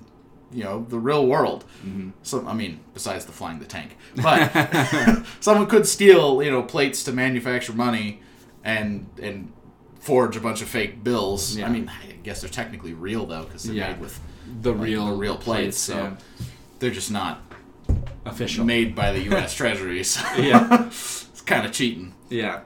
you 0.53 0.63
know 0.63 0.85
the 0.89 0.97
real 0.99 1.27
world. 1.27 1.65
Mm-hmm. 1.85 2.09
So 2.23 2.45
I 2.47 2.53
mean, 2.53 2.79
besides 2.93 3.25
the 3.25 3.31
flying 3.31 3.59
the 3.59 3.65
tank, 3.65 3.95
but 4.15 4.51
someone 5.39 5.67
could 5.67 5.87
steal 5.87 6.41
you 6.43 6.49
know 6.51 6.63
plates 6.63 7.03
to 7.03 7.11
manufacture 7.11 7.73
money 7.73 8.21
and 8.63 9.07
and 9.21 9.51
forge 9.99 10.35
a 10.35 10.41
bunch 10.41 10.61
of 10.63 10.67
fake 10.67 11.03
bills. 11.03 11.55
Yeah. 11.57 11.67
I 11.67 11.69
mean, 11.69 11.89
I 11.89 12.13
guess 12.23 12.41
they're 12.41 12.49
technically 12.49 12.93
real 12.93 13.25
though 13.27 13.43
because 13.43 13.63
they're 13.63 13.75
Yeah. 13.75 13.91
made 13.91 14.01
with 14.01 14.19
the 14.61 14.71
like, 14.73 14.81
real 14.81 15.07
the 15.07 15.13
real 15.13 15.37
plates. 15.37 15.77
So 15.77 15.95
yeah. 15.95 16.15
they're 16.79 16.91
just 16.91 17.11
not 17.11 17.41
official. 18.25 18.65
made 18.65 18.95
by 18.95 19.11
the 19.11 19.19
U.S. 19.31 19.53
Treasury. 19.53 20.03
So 20.03 20.21
Yeah. 20.37 20.85
it's 20.87 21.41
kind 21.45 21.65
of 21.65 21.71
cheating. 21.71 22.13
Yeah. 22.29 22.61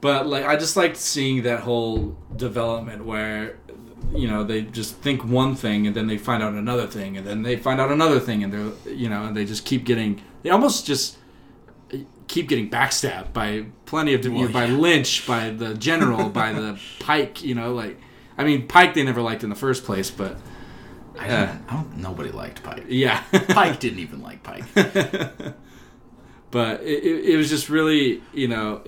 But 0.00 0.26
like 0.26 0.44
I 0.44 0.56
just 0.56 0.76
liked 0.76 0.96
seeing 0.96 1.42
that 1.44 1.60
whole 1.60 2.16
development 2.36 3.04
where 3.04 3.56
you 4.14 4.28
know, 4.28 4.44
they 4.44 4.60
just 4.62 4.96
think 4.96 5.24
one 5.24 5.54
thing 5.56 5.86
and 5.86 5.96
then 5.96 6.06
they 6.06 6.18
find 6.18 6.42
out 6.42 6.52
another 6.52 6.86
thing 6.86 7.16
and 7.16 7.26
then 7.26 7.42
they 7.42 7.56
find 7.56 7.80
out 7.80 7.90
another 7.90 8.20
thing 8.20 8.44
and 8.44 8.52
they're 8.52 8.92
you 8.94 9.08
know, 9.08 9.24
and 9.24 9.36
they 9.36 9.44
just 9.46 9.64
keep 9.64 9.84
getting 9.84 10.22
they 10.42 10.50
almost 10.50 10.84
just 10.86 11.16
eh, 11.90 12.00
keep 12.28 12.48
getting 12.48 12.68
backstabbed 12.68 13.32
by 13.32 13.64
plenty 13.86 14.12
of 14.14 14.22
you 14.24 14.30
know, 14.30 14.40
Well, 14.40 14.52
by 14.52 14.66
yeah. 14.66 14.76
Lynch, 14.76 15.26
by 15.26 15.50
the 15.50 15.74
general, 15.74 16.28
by 16.28 16.52
the 16.52 16.78
Pike, 17.00 17.42
you 17.42 17.54
know, 17.54 17.72
like 17.72 17.98
I 18.36 18.44
mean 18.44 18.68
Pike 18.68 18.92
they 18.94 19.02
never 19.02 19.22
liked 19.22 19.42
in 19.42 19.48
the 19.48 19.56
first 19.56 19.84
place, 19.84 20.10
but 20.10 20.36
I, 21.18 21.28
don't, 21.28 21.62
I 21.68 21.72
don't. 21.74 21.96
Nobody 21.98 22.30
liked 22.30 22.62
Pike. 22.62 22.84
yeah. 22.88 23.22
Pike 23.32 23.78
didn't 23.80 24.00
even 24.00 24.20
like 24.22 24.42
Pike. 24.42 24.64
but 26.50 26.82
it, 26.82 27.04
it, 27.04 27.24
it 27.32 27.36
was 27.36 27.48
just 27.48 27.68
really 27.68 28.22
you 28.32 28.48
know 28.48 28.82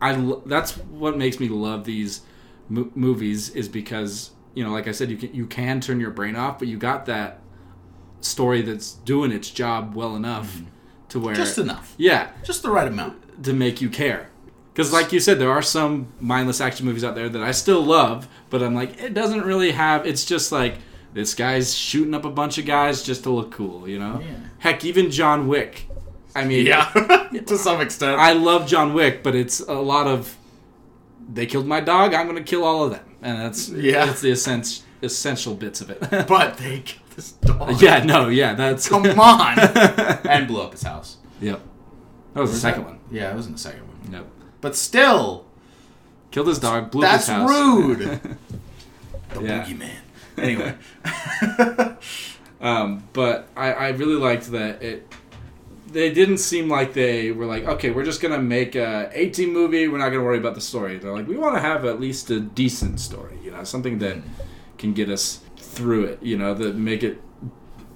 i 0.00 0.12
that's 0.46 0.76
what 0.76 1.16
makes 1.16 1.40
me 1.40 1.48
love 1.48 1.84
these 1.84 2.20
mo- 2.68 2.90
movies 2.94 3.50
is 3.50 3.68
because 3.68 4.30
you 4.54 4.62
know 4.62 4.70
like 4.70 4.86
i 4.86 4.92
said 4.92 5.10
you 5.10 5.16
can 5.16 5.34
you 5.34 5.46
can 5.46 5.80
turn 5.80 5.98
your 6.00 6.10
brain 6.10 6.36
off 6.36 6.58
but 6.58 6.68
you 6.68 6.76
got 6.76 7.06
that 7.06 7.40
story 8.20 8.62
that's 8.62 8.92
doing 8.94 9.32
its 9.32 9.50
job 9.50 9.94
well 9.94 10.14
enough 10.16 10.62
to 11.08 11.18
where 11.18 11.34
Mm-hmm. 11.34 11.42
Just 11.42 11.58
enough. 11.58 11.94
yeah 11.96 12.30
Just 12.44 12.62
the 12.62 12.70
right 12.70 12.86
amount. 12.86 13.42
to 13.44 13.52
make 13.52 13.80
you 13.80 13.88
care 13.88 14.28
because 14.72 14.92
like 14.92 15.12
you 15.12 15.18
said 15.20 15.38
there 15.40 15.50
are 15.50 15.62
some 15.62 16.12
mindless 16.20 16.60
action 16.60 16.86
movies 16.86 17.02
out 17.02 17.14
there 17.16 17.28
that 17.28 17.42
i 17.42 17.50
still 17.50 17.82
love 17.82 18.28
but 18.50 18.62
i'm 18.62 18.74
like 18.74 19.00
it 19.02 19.14
doesn't 19.14 19.42
really 19.42 19.72
have 19.72 20.06
it's 20.06 20.24
just 20.24 20.52
like 20.52 20.76
this 21.14 21.34
guy's 21.34 21.74
shooting 21.74 22.14
up 22.14 22.24
a 22.24 22.30
bunch 22.30 22.58
of 22.58 22.66
guys 22.66 23.02
just 23.02 23.22
to 23.24 23.30
look 23.30 23.50
cool 23.50 23.88
you 23.88 23.98
know 23.98 24.20
Yeah. 24.22 24.34
heck 24.58 24.84
even 24.84 25.10
john 25.10 25.48
wick 25.48 25.88
i 26.34 26.44
mean 26.44 26.66
Yeah, 26.66 26.84
to 27.46 27.56
some 27.58 27.80
extent. 27.80 28.18
I 28.20 28.32
love 28.34 28.66
John 28.68 28.92
Wick, 28.94 29.22
but 29.22 29.34
it's 29.34 29.60
a 29.60 29.72
lot 29.74 30.06
of 30.06 30.36
they 31.32 31.46
killed 31.46 31.66
my 31.66 31.80
dog. 31.80 32.14
I'm 32.14 32.26
gonna 32.26 32.42
kill 32.42 32.64
all 32.64 32.84
of 32.84 32.90
them, 32.92 33.04
and 33.22 33.40
that's 33.40 33.68
Yeah. 33.70 34.06
that's 34.06 34.20
the 34.20 34.30
essential 34.30 34.84
essential 35.02 35.54
bits 35.54 35.80
of 35.80 35.90
it. 35.90 36.00
but 36.28 36.56
they 36.58 36.80
killed 36.80 37.10
this 37.16 37.32
dog. 37.32 37.80
yeah, 37.82 38.04
no, 38.04 38.28
yeah, 38.28 38.54
that's 38.54 38.88
Come 38.88 39.04
on. 39.18 39.58
and 40.28 40.46
blew 40.46 40.60
up 40.62 40.72
his 40.72 40.82
house. 40.82 41.16
yep. 41.40 41.60
That 42.34 42.40
was 42.42 42.52
the 42.52 42.58
second 42.58 42.84
that- 42.84 42.90
one. 42.90 42.98
Yeah, 43.10 43.32
it 43.32 43.36
was 43.36 43.46
in 43.46 43.52
the 43.52 43.58
second 43.58 43.82
one. 43.88 44.12
Yep. 44.12 44.26
But 44.60 44.76
still, 44.76 45.46
Killed 46.30 46.48
his 46.48 46.58
dog, 46.60 46.90
blew 46.90 47.00
that's 47.02 47.28
up 47.28 47.40
his 47.48 47.50
house. 47.50 47.50
rude. 47.50 47.98
the 49.30 49.42
Yeah. 49.42 49.64
boogeyman. 49.64 49.90
Anyway. 50.40 50.74
Um, 52.60 53.08
but 53.12 53.48
I, 53.56 53.72
I 53.72 53.88
really 53.90 54.16
liked 54.16 54.50
that 54.52 54.82
it. 54.82 55.12
They 55.90 56.12
didn't 56.12 56.38
seem 56.38 56.68
like 56.68 56.92
they 56.92 57.30
were 57.30 57.46
like, 57.46 57.64
okay, 57.64 57.90
we're 57.90 58.04
just 58.04 58.20
gonna 58.20 58.40
make 58.40 58.74
a 58.74 59.10
18 59.12 59.52
movie. 59.52 59.88
We're 59.88 59.98
not 59.98 60.10
gonna 60.10 60.24
worry 60.24 60.38
about 60.38 60.54
the 60.54 60.60
story. 60.60 60.98
They're 60.98 61.12
like, 61.12 61.26
we 61.26 61.36
want 61.36 61.54
to 61.54 61.60
have 61.60 61.84
at 61.84 61.98
least 61.98 62.30
a 62.30 62.40
decent 62.40 63.00
story, 63.00 63.38
you 63.42 63.50
know, 63.50 63.64
something 63.64 63.98
that 64.00 64.18
can 64.76 64.92
get 64.92 65.08
us 65.08 65.40
through 65.56 66.04
it, 66.04 66.22
you 66.22 66.36
know, 66.36 66.52
that 66.54 66.76
make 66.76 67.02
it 67.02 67.22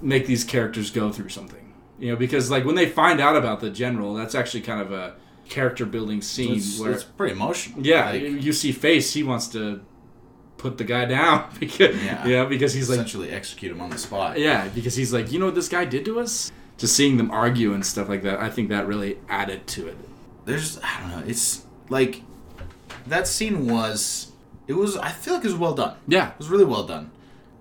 make 0.01 0.25
these 0.25 0.43
characters 0.43 0.89
go 0.89 1.11
through 1.11 1.29
something, 1.29 1.73
you 1.99 2.09
know, 2.09 2.15
because 2.15 2.49
like 2.49 2.65
when 2.65 2.75
they 2.75 2.87
find 2.87 3.19
out 3.21 3.35
about 3.35 3.59
the 3.59 3.69
general, 3.69 4.13
that's 4.15 4.33
actually 4.33 4.61
kind 4.61 4.81
of 4.81 4.91
a 4.91 5.15
character 5.47 5.85
building 5.85 6.21
scene 6.21 6.55
it's, 6.55 6.79
where 6.79 6.91
it's 6.91 7.03
pretty 7.03 7.33
emotional. 7.33 7.85
yeah, 7.85 8.09
Like, 8.09 8.21
you, 8.21 8.29
you 8.29 8.53
see 8.53 8.71
face, 8.71 9.13
he 9.13 9.23
wants 9.23 9.47
to 9.49 9.81
put 10.63 10.77
the 10.77 10.83
guy 10.85 11.05
down 11.05 11.49
because 11.59 11.95
Yeah. 12.03 12.45
because 12.45 12.73
he's 12.73 12.89
like 12.89 12.95
essentially 12.99 13.29
execute 13.31 13.71
him 13.71 13.81
on 13.81 13.89
the 13.91 13.97
spot. 13.97 14.39
yeah, 14.39 14.67
because 14.69 14.95
he's 14.95 15.13
like, 15.13 15.31
you 15.31 15.37
know 15.39 15.45
what 15.45 15.55
this 15.55 15.69
guy 15.69 15.85
did 15.85 16.05
to 16.05 16.19
us? 16.19 16.51
Just 16.77 16.95
seeing 16.95 17.17
them 17.17 17.29
argue 17.29 17.73
and 17.73 17.85
stuff 17.85 18.09
like 18.09 18.23
that, 18.23 18.39
I 18.39 18.49
think 18.49 18.69
that 18.69 18.87
really 18.87 19.17
added 19.29 19.67
to 19.67 19.87
it. 19.87 19.97
There's, 20.45 20.79
I 20.81 21.01
don't 21.01 21.09
know, 21.11 21.23
it's 21.27 21.65
like, 21.89 22.23
that 23.07 23.27
scene 23.27 23.67
was, 23.67 24.31
it 24.67 24.73
was, 24.73 24.97
I 24.97 25.09
feel 25.09 25.35
like 25.35 25.43
it 25.45 25.47
was 25.47 25.57
well 25.57 25.75
done. 25.75 25.95
Yeah. 26.07 26.29
It 26.31 26.39
was 26.39 26.47
really 26.49 26.65
well 26.65 26.83
done. 26.83 27.11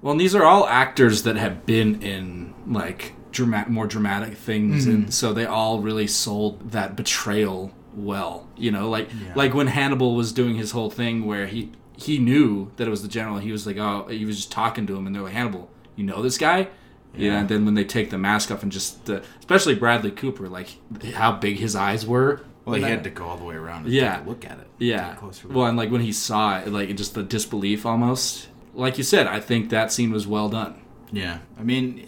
Well, 0.01 0.13
and 0.13 0.21
these 0.21 0.35
are 0.35 0.45
all 0.45 0.67
actors 0.67 1.25
that 1.25 1.37
have 1.37 1.67
been 1.67 2.03
in 2.03 2.55
like 2.67 3.15
dramatic, 3.31 3.71
more 3.71 3.87
dramatic 3.87 4.35
things, 4.37 4.87
and 4.87 5.03
mm-hmm. 5.03 5.11
so 5.11 5.33
they 5.33 5.47
all 5.47 5.79
really 5.81 6.07
sold 6.09 6.73
that 6.73 6.97
betrayal 6.97 7.71
well. 7.95 8.49
You 8.57 8.71
know, 8.73 8.89
like 8.91 9.09
Yeah. 9.13 9.33
like 9.37 9.55
when 9.55 9.69
Hannibal 9.69 10.15
was 10.17 10.33
doing 10.33 10.57
his 10.57 10.73
whole 10.73 10.91
thing 10.91 11.25
where 11.25 11.47
he 11.47 11.71
he 12.03 12.19
knew 12.19 12.71
that 12.77 12.87
it 12.87 12.91
was 12.91 13.03
the 13.03 13.09
general. 13.09 13.39
He 13.39 13.53
was 13.53 13.67
like, 13.67 13.77
oh, 13.79 14.07
he 14.09 14.25
was 14.25 14.37
just 14.37 14.53
talking 14.53 14.87
to 14.87 14.97
him, 14.97 15.07
and 15.07 15.15
they're 15.15 15.23
like, 15.23 15.33
Hannibal, 15.33 15.71
you 15.97 16.05
know 16.05 16.23
this 16.23 16.39
guy. 16.39 16.69
Yeah, 17.15 17.33
Yeah. 17.33 17.39
and 17.41 17.49
then 17.49 17.65
when 17.65 17.75
they 17.75 17.85
take 17.85 18.11
the 18.11 18.19
mask 18.19 18.51
off 18.51 18.63
and 18.63 18.73
just, 18.73 19.11
uh, 19.11 19.21
especially 19.39 19.75
Bradley 19.75 20.11
Cooper, 20.11 20.49
like 20.49 20.77
how 21.15 21.33
big 21.33 21.59
his 21.59 21.77
eyes 21.77 22.07
were. 22.07 22.41
Well, 22.65 22.77
he 22.77 22.83
had 22.83 23.03
to 23.05 23.11
go 23.11 23.25
all 23.27 23.37
the 23.37 23.45
way 23.45 23.57
around 23.57 23.85
and 23.87 23.93
Yeah. 23.93 24.23
look 24.25 24.45
at 24.45 24.59
it. 24.59 24.69
Yeah. 24.79 25.17
Well, 25.51 25.67
and 25.67 25.77
like 25.77 25.91
when 25.91 26.01
he 26.03 26.13
saw 26.13 26.59
it, 26.61 26.69
like 26.69 26.95
just 26.97 27.15
the 27.15 27.23
disbelief 27.23 27.85
almost. 27.85 28.49
Like 28.73 28.97
you 28.99 29.05
said, 29.05 29.27
I 29.27 29.41
think 29.41 29.69
that 29.71 29.93
scene 29.93 30.11
was 30.13 30.27
well 30.27 30.49
done. 30.49 30.77
Yeah, 31.11 31.39
I 31.59 31.63
mean, 31.65 32.07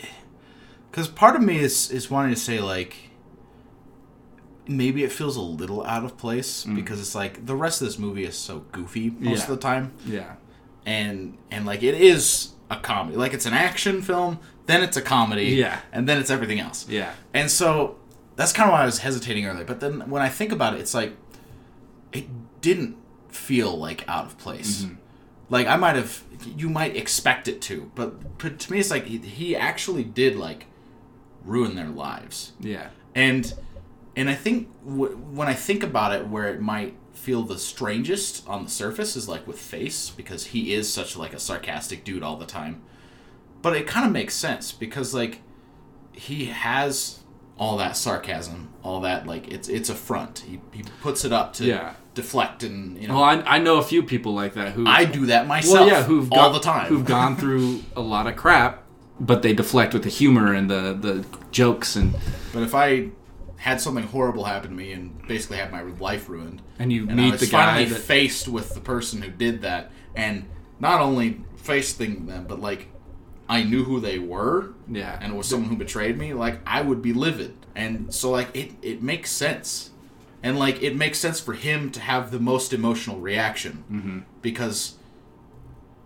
because 0.90 1.08
part 1.08 1.36
of 1.36 1.42
me 1.42 1.58
is 1.58 1.90
is 1.90 2.10
wanting 2.10 2.32
to 2.34 2.40
say 2.40 2.60
like 2.60 2.96
maybe 4.66 5.04
it 5.04 5.12
feels 5.12 5.36
a 5.36 5.40
little 5.42 5.84
out 5.84 6.04
of 6.04 6.16
place 6.16 6.64
because 6.64 7.00
it's 7.00 7.14
like 7.14 7.44
the 7.46 7.54
rest 7.54 7.82
of 7.82 7.86
this 7.88 7.98
movie 7.98 8.24
is 8.24 8.36
so 8.36 8.60
goofy 8.72 9.10
most 9.10 9.20
Mm. 9.20 9.24
Yeah. 9.36 9.42
of 9.42 9.48
the 9.48 9.56
time, 9.56 9.92
Yeah. 10.06 10.32
and 10.86 11.36
and 11.50 11.66
like 11.66 11.82
it 11.82 11.94
is 11.94 12.50
a 12.70 12.76
comedy, 12.76 13.16
like 13.16 13.34
it's 13.34 13.46
an 13.46 13.52
action 13.52 14.00
film, 14.02 14.38
then 14.66 14.82
it's 14.82 14.96
a 14.96 15.02
comedy, 15.02 15.46
Yeah. 15.46 15.80
and 15.92 16.08
then 16.08 16.18
it's 16.18 16.30
everything 16.30 16.60
else, 16.60 16.86
Yeah. 16.88 17.12
and 17.34 17.50
so 17.50 17.96
that's 18.36 18.52
kind 18.52 18.68
of 18.68 18.72
why 18.72 18.82
I 18.82 18.86
was 18.86 18.98
hesitating 19.00 19.44
earlier. 19.46 19.64
But 19.64 19.80
then 19.80 20.08
when 20.10 20.22
I 20.22 20.28
think 20.28 20.50
about 20.50 20.74
it, 20.74 20.80
it's 20.80 20.94
like 20.94 21.14
it 22.12 22.26
didn't 22.60 22.96
feel 23.28 23.76
like 23.76 24.04
out 24.08 24.24
of 24.26 24.38
place. 24.38 24.82
Mm-hmm. 24.82 24.94
Like 25.50 25.66
I 25.66 25.76
might 25.76 25.94
have, 25.96 26.22
you 26.56 26.70
might 26.70 26.96
expect 26.96 27.48
it 27.48 27.60
to, 27.62 27.90
but, 27.94 28.38
but 28.38 28.58
to 28.60 28.72
me, 28.72 28.78
it's 28.80 28.90
like 28.90 29.04
he, 29.06 29.18
he 29.18 29.54
actually 29.54 30.04
did 30.04 30.36
like 30.36 30.66
ruin 31.44 31.74
their 31.76 31.88
lives, 31.88 32.52
Yeah. 32.60 32.88
and 33.14 33.52
and 34.16 34.28
I 34.30 34.34
think 34.34 34.68
w- 34.84 35.16
when 35.16 35.48
I 35.48 35.54
think 35.54 35.82
about 35.82 36.12
it, 36.12 36.28
where 36.28 36.48
it 36.52 36.60
might 36.60 36.94
feel 37.12 37.42
the 37.42 37.58
strangest 37.58 38.46
on 38.48 38.64
the 38.64 38.70
surface 38.70 39.16
is 39.16 39.28
like 39.28 39.46
with 39.46 39.58
Face 39.58 40.10
because 40.10 40.46
he 40.46 40.74
is 40.74 40.92
such 40.92 41.16
like 41.16 41.32
a 41.32 41.38
sarcastic 41.38 42.04
dude 42.04 42.22
all 42.22 42.36
the 42.36 42.46
time, 42.46 42.82
but 43.62 43.76
it 43.76 43.86
kind 43.86 44.04
of 44.06 44.12
makes 44.12 44.34
sense 44.34 44.72
because 44.72 45.14
like 45.14 45.40
he 46.12 46.46
has 46.46 47.20
all 47.56 47.76
that 47.78 47.96
sarcasm, 47.96 48.68
all 48.82 49.00
that 49.00 49.26
like 49.26 49.48
it's 49.48 49.68
it's 49.68 49.88
a 49.88 49.94
front. 49.94 50.40
He 50.40 50.60
he 50.72 50.82
puts 51.02 51.24
it 51.24 51.32
up 51.32 51.52
to 51.54 51.64
Yeah. 51.64 51.94
deflect 52.14 52.62
and 52.62 53.00
you 53.00 53.08
know. 53.08 53.14
Well, 53.14 53.24
I, 53.24 53.34
I 53.46 53.58
know 53.58 53.78
a 53.78 53.82
few 53.82 54.02
people 54.02 54.34
like 54.34 54.54
that 54.54 54.72
who 54.72 54.86
I 54.86 55.04
do 55.04 55.26
that 55.26 55.46
myself. 55.46 55.74
well, 55.80 55.88
yeah, 55.88 56.02
who've 56.02 56.30
all 56.32 56.50
gone, 56.50 56.52
the 56.52 56.60
time. 56.60 56.86
who've 56.88 57.04
gone 57.04 57.36
through 57.40 57.82
a 57.96 58.00
lot 58.00 58.26
of 58.26 58.34
crap, 58.36 58.82
but 59.20 59.42
they 59.42 59.52
deflect 59.54 59.94
with 59.94 60.02
the 60.02 60.08
humor 60.10 60.52
and 60.52 60.68
the 60.68 60.94
the 61.00 61.24
jokes 61.52 61.94
and 61.96 62.14
But 62.52 62.64
if 62.64 62.74
I 62.74 63.10
had 63.64 63.80
something 63.80 64.04
horrible 64.04 64.44
happen 64.44 64.68
to 64.70 64.76
me 64.76 64.92
and 64.92 65.26
basically 65.26 65.56
had 65.56 65.72
my 65.72 65.80
life 65.82 66.28
ruined, 66.28 66.60
and 66.78 66.92
you 66.92 67.02
and 67.08 67.12
I 67.18 67.24
meet 67.24 67.32
was 67.32 67.40
the 67.40 67.46
guy 67.46 67.64
finally 67.66 67.84
that 67.86 68.00
faced 68.00 68.46
with 68.46 68.74
the 68.74 68.80
person 68.80 69.22
who 69.22 69.30
did 69.30 69.62
that, 69.62 69.90
and 70.14 70.44
not 70.78 71.00
only 71.00 71.40
facing 71.56 72.26
them, 72.26 72.44
but 72.46 72.60
like 72.60 72.88
I 73.48 73.62
knew 73.62 73.84
who 73.84 74.00
they 74.00 74.18
were, 74.18 74.74
yeah 74.86 75.18
and 75.20 75.32
it 75.32 75.36
was 75.36 75.48
someone 75.48 75.70
who 75.70 75.76
betrayed 75.76 76.18
me, 76.18 76.34
like 76.34 76.60
I 76.66 76.82
would 76.82 77.00
be 77.02 77.12
livid. 77.12 77.54
And 77.74 78.12
so 78.14 78.30
like 78.30 78.48
it 78.54 78.72
it 78.82 79.02
makes 79.02 79.30
sense. 79.30 79.90
And 80.42 80.58
like 80.58 80.82
it 80.82 80.94
makes 80.94 81.18
sense 81.18 81.40
for 81.40 81.54
him 81.54 81.90
to 81.92 82.00
have 82.00 82.30
the 82.30 82.38
most 82.38 82.72
emotional 82.74 83.18
reaction 83.18 83.84
Mm-hmm. 83.90 84.18
because 84.42 84.96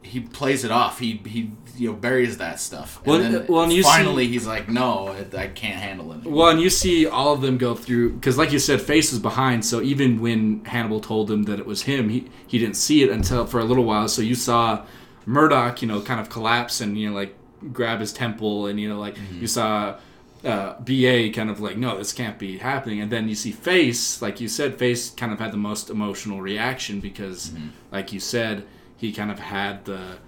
he 0.03 0.21
plays 0.21 0.65
it 0.65 0.71
off. 0.71 0.99
He 0.99 1.21
he 1.27 1.51
you 1.77 1.91
know 1.91 1.97
buries 1.97 2.39
that 2.39 2.61
stuff. 2.61 3.01
Well, 3.05 3.21
and 3.21 3.35
then 3.35 3.43
uh, 3.43 3.47
well, 3.49 3.63
and 3.63 3.73
you 3.73 3.83
see- 3.83 3.89
finally 3.89 4.27
he's 4.27 4.47
like, 4.47 4.69
no, 4.69 5.09
I, 5.09 5.37
I 5.37 5.47
can't 5.49 5.77
handle 5.77 6.13
it. 6.13 6.25
Well, 6.25 6.49
and 6.49 6.61
you 6.61 6.71
see 6.71 7.07
all 7.07 7.33
of 7.33 7.41
them 7.41 7.59
go 7.59 7.75
through 7.75 8.15
because, 8.15 8.39
like 8.39 8.53
you 8.53 8.59
said, 8.59 8.81
Face 8.81 9.11
was 9.13 9.21
behind. 9.21 9.65
So 9.65 9.81
even 9.83 10.21
when 10.21 10.65
Hannibal 10.65 11.01
told 11.01 11.31
him 11.31 11.45
that 11.45 11.59
it 11.59 11.67
was 11.67 11.83
him, 11.83 12.09
he 12.09 12.31
he 12.47 12.59
didn't 12.59 12.77
see 12.77 13.03
it 13.03 13.11
until 13.11 13.47
for 13.47 13.61
a 13.61 13.65
little 13.65 13.85
while. 13.85 14.09
So 14.09 14.23
you 14.23 14.35
saw 14.35 14.85
Murdock, 15.27 15.83
you 15.83 15.89
know, 15.89 16.01
kind 16.01 16.21
of 16.21 16.29
collapse 16.29 16.81
and 16.81 16.99
you 16.99 17.11
know 17.11 17.15
like 17.15 17.35
grab 17.73 18.01
his 18.01 18.13
temple, 18.13 18.67
and 18.67 18.81
you 18.81 18.89
know 18.89 18.99
like 18.99 19.17
mm-hmm. 19.17 19.41
you 19.41 19.47
saw 19.47 19.99
uh, 20.45 20.79
BA 20.81 21.31
kind 21.33 21.51
of 21.51 21.61
like, 21.61 21.77
no, 21.77 21.99
this 21.99 22.13
can't 22.13 22.39
be 22.39 22.59
happening. 22.59 23.01
And 23.01 23.11
then 23.11 23.29
you 23.29 23.35
see 23.35 23.53
Face, 23.53 24.23
like 24.23 24.41
you 24.41 24.49
said, 24.49 24.79
Face 24.79 25.11
kind 25.11 25.33
of 25.33 25.39
had 25.39 25.53
the 25.53 25.59
most 25.59 25.91
emotional 25.91 26.41
reaction 26.41 27.01
because, 27.01 27.51
mm-hmm. 27.51 27.69
like 27.91 28.13
you 28.13 28.21
said, 28.21 28.67
he 28.99 29.13
kind 29.13 29.31
of 29.31 29.39
had 29.39 29.87
the, 29.87 30.19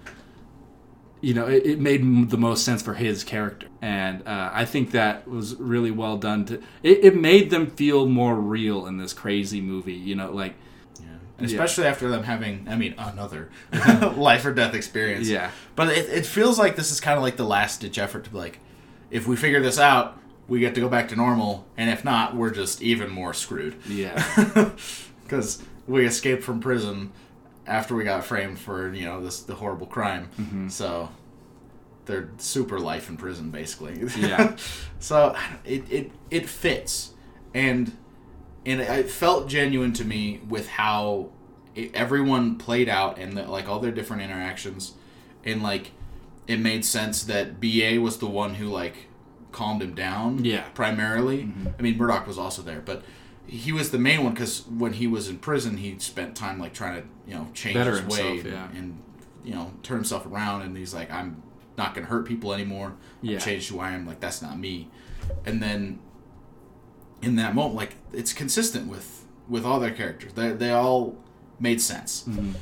you 1.21 1.35
know, 1.35 1.45
it, 1.47 1.65
it 1.65 1.79
made 1.79 2.29
the 2.31 2.37
most 2.37 2.65
sense 2.65 2.81
for 2.81 2.95
his 2.95 3.23
character. 3.23 3.67
And 3.81 4.27
uh, 4.27 4.49
I 4.51 4.65
think 4.65 4.91
that 4.91 5.27
was 5.27 5.55
really 5.55 5.91
well 5.91 6.17
done. 6.17 6.45
To 6.45 6.55
it, 6.81 7.03
it 7.03 7.15
made 7.15 7.51
them 7.51 7.67
feel 7.67 8.07
more 8.07 8.35
real 8.35 8.87
in 8.87 8.97
this 8.97 9.13
crazy 9.13 9.61
movie. 9.61 9.93
You 9.93 10.15
know, 10.15 10.31
like 10.31 10.55
Yeah. 10.99 11.05
And 11.37 11.45
especially 11.45 11.85
after 11.85 12.09
them 12.09 12.23
having, 12.23 12.67
I 12.69 12.75
mean, 12.75 12.95
another 12.97 13.49
life 14.15 14.45
or 14.45 14.53
death 14.53 14.73
experience. 14.73 15.27
Yeah. 15.27 15.51
But 15.75 15.89
it, 15.89 16.09
it 16.09 16.25
feels 16.25 16.57
like 16.57 16.75
this 16.75 16.91
is 16.91 16.99
kind 16.99 17.17
of 17.17 17.23
like 17.23 17.37
the 17.37 17.45
last 17.45 17.81
ditch 17.81 17.99
effort 17.99 18.23
to 18.23 18.29
be 18.31 18.37
like, 18.37 18.59
if 19.11 19.27
we 19.27 19.35
figure 19.35 19.61
this 19.61 19.77
out, 19.77 20.17
we 20.47 20.59
get 20.59 20.75
to 20.75 20.81
go 20.81 20.89
back 20.89 21.07
to 21.09 21.15
normal, 21.15 21.65
and 21.77 21.89
if 21.89 22.03
not, 22.03 22.35
we're 22.35 22.49
just 22.51 22.81
even 22.81 23.09
more 23.09 23.33
screwed. 23.33 23.75
yeah, 23.87 24.71
Because 25.23 25.63
we 25.87 26.05
escaped 26.05 26.43
from 26.43 26.59
prison 26.59 27.11
after 27.71 27.95
we 27.95 28.03
got 28.03 28.25
framed 28.25 28.59
for 28.59 28.93
you 28.93 29.05
know 29.05 29.21
this 29.21 29.41
the 29.41 29.55
horrible 29.55 29.87
crime. 29.87 30.29
Mm-hmm. 30.37 30.67
So 30.67 31.09
they're 32.05 32.29
super 32.37 32.79
life 32.79 33.09
in 33.09 33.17
prison 33.17 33.49
basically. 33.49 34.03
Yeah. 34.17 34.57
so 34.99 35.35
it, 35.63 35.89
it 35.89 36.11
it 36.29 36.49
fits, 36.49 37.13
and 37.53 37.97
and 38.65 38.81
it 38.81 39.09
felt 39.09 39.47
genuine 39.47 39.93
to 39.93 40.05
me 40.05 40.41
with 40.47 40.67
how 40.67 41.29
it, 41.73 41.95
everyone 41.95 42.57
played 42.57 42.89
out 42.89 43.17
and 43.17 43.37
the, 43.37 43.43
like 43.43 43.69
all 43.69 43.79
their 43.79 43.91
different 43.91 44.21
interactions, 44.21 44.93
and 45.45 45.63
like 45.63 45.91
it 46.47 46.59
made 46.59 46.83
sense 46.83 47.23
that 47.23 47.61
Ba 47.61 47.99
was 48.01 48.17
the 48.17 48.27
one 48.27 48.55
who 48.55 48.67
like 48.67 49.07
calmed 49.53 49.81
him 49.81 49.95
down. 49.95 50.43
Yeah. 50.43 50.63
primarily. 50.73 51.49
I 51.77 51.81
mean, 51.81 51.97
Murdock 51.97 52.27
was 52.27 52.37
also 52.37 52.61
there, 52.61 52.81
but 52.81 53.03
he 53.47 53.71
was 53.71 53.91
the 53.91 53.99
main 53.99 54.23
one 54.23 54.33
because 54.33 54.65
when 54.67 54.93
he 54.93 55.07
was 55.07 55.27
in 55.27 55.37
prison, 55.37 55.77
he 55.77 55.97
spent 55.99 56.35
time 56.35 56.59
like 56.59 56.73
trying 56.73 57.01
to 57.01 57.07
you 57.27 57.35
know 57.35 57.47
change 57.53 57.75
Better 57.75 57.91
his 57.91 57.99
himself, 58.01 58.43
way 58.43 58.51
yeah. 58.51 58.69
and 58.73 59.01
you 59.43 59.53
know 59.53 59.71
turn 59.83 59.97
himself 59.97 60.25
around. 60.25 60.61
And 60.61 60.75
he's 60.77 60.93
like, 60.93 61.11
I'm 61.11 61.41
not 61.77 61.93
gonna 61.93 62.07
hurt 62.07 62.25
people 62.25 62.53
anymore. 62.53 62.93
Yeah. 63.21 63.37
I've 63.37 63.45
changed 63.45 63.69
who 63.69 63.79
I 63.79 63.91
am. 63.91 64.05
Like 64.05 64.19
that's 64.19 64.41
not 64.41 64.59
me. 64.59 64.89
And 65.45 65.61
then 65.61 65.99
in 67.21 67.35
that 67.35 67.55
moment, 67.55 67.75
like 67.75 67.95
it's 68.13 68.33
consistent 68.33 68.87
with 68.87 69.25
with 69.47 69.65
all 69.65 69.79
their 69.79 69.91
characters. 69.91 70.33
They 70.33 70.51
they 70.51 70.71
all 70.71 71.17
made 71.59 71.81
sense. 71.81 72.23
Mm-hmm. 72.23 72.53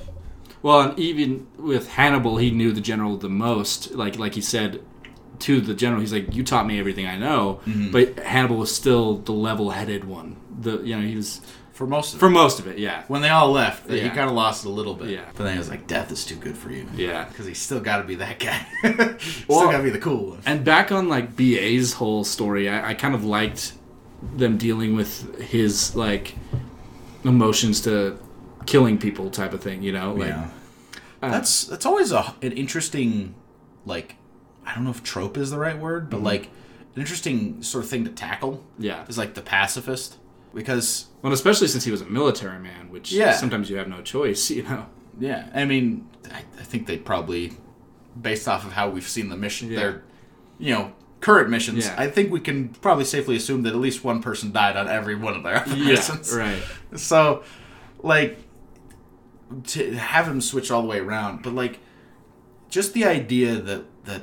Well, 0.62 0.82
and 0.82 1.00
even 1.00 1.48
with 1.58 1.89
Hannibal, 1.92 2.38
he 2.38 2.52
knew 2.52 2.74
the 2.74 2.82
general 2.82 3.18
the 3.18 3.30
most. 3.30 3.92
Like 3.94 4.18
like 4.18 4.36
he 4.36 4.42
said 4.42 4.82
to 5.39 5.62
the 5.62 5.73
general, 5.73 6.02
he's 6.02 6.13
like, 6.13 6.36
"You 6.36 6.43
taught 6.43 6.65
me 6.67 6.80
everything 6.80 7.06
I 7.08 7.17
know." 7.17 7.62
Mm-hmm. 7.65 7.91
But 7.91 8.19
Hannibal 8.19 8.58
was 8.58 8.73
still 8.75 9.17
the 9.17 9.32
level-headed 9.34 10.04
one. 10.06 10.36
The 10.62 10.78
you 10.82 10.95
know 10.95 11.02
he 11.06 11.15
was 11.15 11.41
For 11.73 11.88
most 11.88 12.13
of 12.13 12.19
for 12.19 12.28
it. 12.28 12.32
most 12.32 12.60
of 12.60 12.67
it. 12.67 12.78
Yeah, 12.78 13.04
When 13.08 13.21
they 13.21 13.30
all 13.30 13.52
left, 13.52 13.89
he 13.89 14.02
kind 14.10 14.30
of 14.30 14.32
lost 14.36 14.65
a 14.65 14.69
little 14.69 14.93
bit. 14.95 15.10
Yeah. 15.10 15.25
But 15.36 15.43
then 15.45 15.54
he 15.54 15.60
was 15.60 15.69
like, 15.69 15.88
"Death 15.88 16.12
is 16.12 16.25
too 16.25 16.36
good 16.36 16.58
for 16.58 16.71
you." 16.71 16.86
yeah. 16.95 17.23
Because 17.25 17.45
he's 17.45 17.60
still 17.62 17.80
got 17.80 17.97
to 17.99 18.04
be 18.04 18.15
that 18.15 18.39
guy. 18.39 18.65
still 19.19 19.43
Well- 19.47 19.71
got 19.71 19.78
to 19.78 19.84
be 19.84 19.89
the 19.89 19.99
cool 19.99 20.32
one. 20.32 20.41
And 20.45 20.63
back 20.65 20.91
on 20.91 21.08
like 21.08 21.36
BA's 21.38 21.93
whole 21.93 22.23
story, 22.23 22.67
I, 22.69 22.89
I 22.89 22.93
kind 22.93 23.15
of 23.15 23.23
liked 23.23 23.73
them 24.36 24.58
dealing 24.58 24.95
with 24.97 25.39
his 25.39 25.95
like 25.95 26.36
emotions 27.23 27.82
to 27.82 28.17
killing 28.65 28.97
people 28.97 29.30
type 29.30 29.54
of 29.54 29.62
thing. 29.62 29.82
You 29.82 29.93
know, 29.93 30.13
like 30.13 30.30
yeah. 30.30 30.49
uh, 31.21 31.32
that's 31.32 31.65
that's 31.65 31.86
always 31.86 32.12
a 32.12 32.34
an 32.41 32.52
interesting, 32.52 33.36
like, 33.86 34.15
I 34.69 34.75
don't 34.75 34.84
know 34.84 34.91
if 34.91 35.03
trope 35.03 35.38
is 35.38 35.51
the 35.51 35.58
right 35.60 35.77
word, 35.77 36.03
Mm-hmm. 36.03 36.12
but 36.12 36.21
like 36.23 36.45
an 36.95 37.01
interesting 37.01 37.63
sort 37.63 37.84
of 37.84 37.89
thing 37.89 38.03
to 38.05 38.12
tackle. 38.12 38.63
yeah. 38.77 39.05
Is 39.08 39.17
like 39.17 39.34
the 39.34 39.41
pacifist, 39.41 40.17
because 40.53 41.08
Well, 41.21 41.34
especially 41.34 41.67
since 41.67 41.84
he 41.86 41.91
was 41.91 42.01
a 42.01 42.05
military 42.05 42.60
man, 42.60 42.89
which 42.89 43.12
Yeah. 43.12 43.34
sometimes 43.34 43.69
you 43.69 43.77
have 43.77 43.88
no 43.88 44.01
choice. 44.01 44.49
You 44.58 44.63
know. 44.63 44.86
yeah, 45.19 45.49
I 45.53 45.65
mean, 45.65 46.08
I, 46.32 46.39
I 46.60 46.63
think 46.63 46.86
they 46.88 46.97
probably, 46.97 47.53
based 48.19 48.47
off 48.47 48.65
of 48.65 48.73
how 48.73 48.89
we've 48.89 49.08
seen 49.08 49.29
the 49.29 49.38
mission, 49.38 49.69
Yeah. 49.71 49.79
their, 49.79 50.03
you 50.60 50.73
know. 50.73 50.91
Current 51.21 51.49
missions, 51.49 51.86
Yeah. 51.86 51.95
I 51.97 52.08
think 52.10 52.32
we 52.32 52.39
can 52.39 52.69
probably 52.69 53.03
safely 53.03 53.36
assume 53.36 53.63
that 53.63 53.73
at 53.73 53.79
least 53.79 54.05
one 54.05 54.21
person 54.21 54.53
died 54.53 54.77
on 54.77 54.88
every 54.88 55.15
one 55.15 55.36
of 55.36 55.43
their 55.43 55.58
other 55.58 55.75
missions. 55.75 56.34
right. 56.34 56.63
So, 56.95 57.43
like, 58.01 58.39
to 59.67 59.93
have 59.95 60.27
him 60.27 60.41
switch 60.41 60.71
all 60.71 60.82
the 60.82 60.88
way 60.88 60.99
around, 60.99 61.41
but 61.43 61.53
like, 61.53 61.79
just 62.69 62.93
the 62.93 63.03
idea 63.05 63.55
that 63.55 63.84
that 64.05 64.21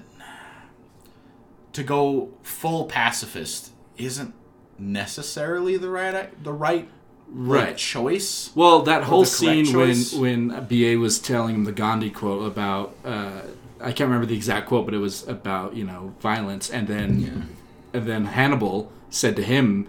to 1.76 1.82
go 1.82 2.30
full 2.42 2.84
pacifist 2.86 3.70
isn't 3.98 4.34
necessarily 4.78 5.76
the 5.76 5.88
right 5.90 6.42
the 6.42 6.52
right 6.52 6.88
like, 7.32 7.76
choice. 7.76 8.50
Well, 8.54 8.82
that 8.82 9.04
whole 9.04 9.24
scene 9.24 9.66
when 9.66 9.88
choice. 9.94 10.14
when 10.14 10.48
BA 10.68 10.98
was 10.98 11.18
telling 11.18 11.54
him 11.54 11.64
the 11.64 11.72
Gandhi 11.72 12.10
quote 12.10 12.46
about 12.46 12.94
uh, 13.04 13.42
I 13.80 13.92
can't 13.92 14.08
remember 14.08 14.26
the 14.26 14.34
exact 14.36 14.68
quote, 14.68 14.84
but 14.86 14.94
it 14.94 14.98
was 14.98 15.26
about 15.28 15.74
you 15.76 15.84
know 15.84 16.14
violence, 16.20 16.70
and 16.70 16.86
then 16.88 17.48
and 17.92 18.06
then 18.06 18.24
Hannibal 18.26 18.90
said 19.10 19.36
to 19.36 19.42
him 19.42 19.88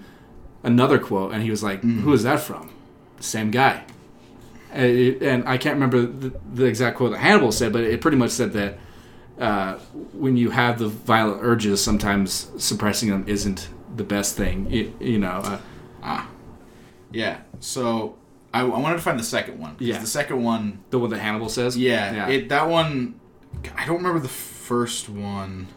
another 0.63 0.99
quote, 0.99 1.31
and 1.33 1.43
he 1.43 1.49
was 1.51 1.63
like, 1.63 1.79
Mm-hmm. 1.81 2.01
"Who 2.01 2.13
is 2.13 2.23
that 2.23 2.39
from?" 2.41 2.71
The 3.17 3.23
same 3.23 3.51
guy. 3.51 3.83
And, 4.71 4.85
it- 4.85 5.21
and 5.23 5.47
I 5.47 5.57
can't 5.57 5.75
remember 5.75 6.01
the, 6.05 6.33
the 6.53 6.65
exact 6.65 6.97
quote 6.97 7.11
that 7.11 7.19
Hannibal 7.19 7.51
said, 7.51 7.71
but 7.71 7.83
it 7.83 8.01
pretty 8.01 8.17
much 8.17 8.31
said 8.31 8.51
that 8.53 8.77
uh, 9.39 9.77
when 10.13 10.35
you 10.37 10.49
have 10.51 10.79
the 10.79 10.87
violent 10.87 11.39
urges, 11.43 11.83
sometimes 11.83 12.51
suppressing 12.57 13.09
them 13.09 13.23
isn't 13.27 13.69
the 13.95 14.03
best 14.03 14.35
thing. 14.35 14.69
You, 14.71 14.93
you 14.99 15.19
know. 15.19 15.41
Uh, 15.43 15.59
Ah, 16.03 16.29
yeah. 17.11 17.39
So 17.59 18.15
I, 18.53 18.61
I 18.61 18.63
wanted 18.63 18.95
to 18.97 19.01
find 19.01 19.19
the 19.19 19.23
second 19.23 19.59
one. 19.59 19.75
Yeah. 19.79 19.97
the 19.99 20.07
second 20.07 20.43
one. 20.43 20.79
the 20.89 20.99
one 20.99 21.09
that 21.09 21.19
Hannibal 21.19 21.49
says. 21.49 21.75
Yeah, 21.77 22.13
Yeah. 22.13 22.27
it 22.29 22.49
that 22.49 22.69
one. 22.69 23.19
I 23.75 23.85
don't 23.85 23.97
remember 23.97 24.19
the 24.19 24.27
first 24.27 25.09
one. 25.09 25.67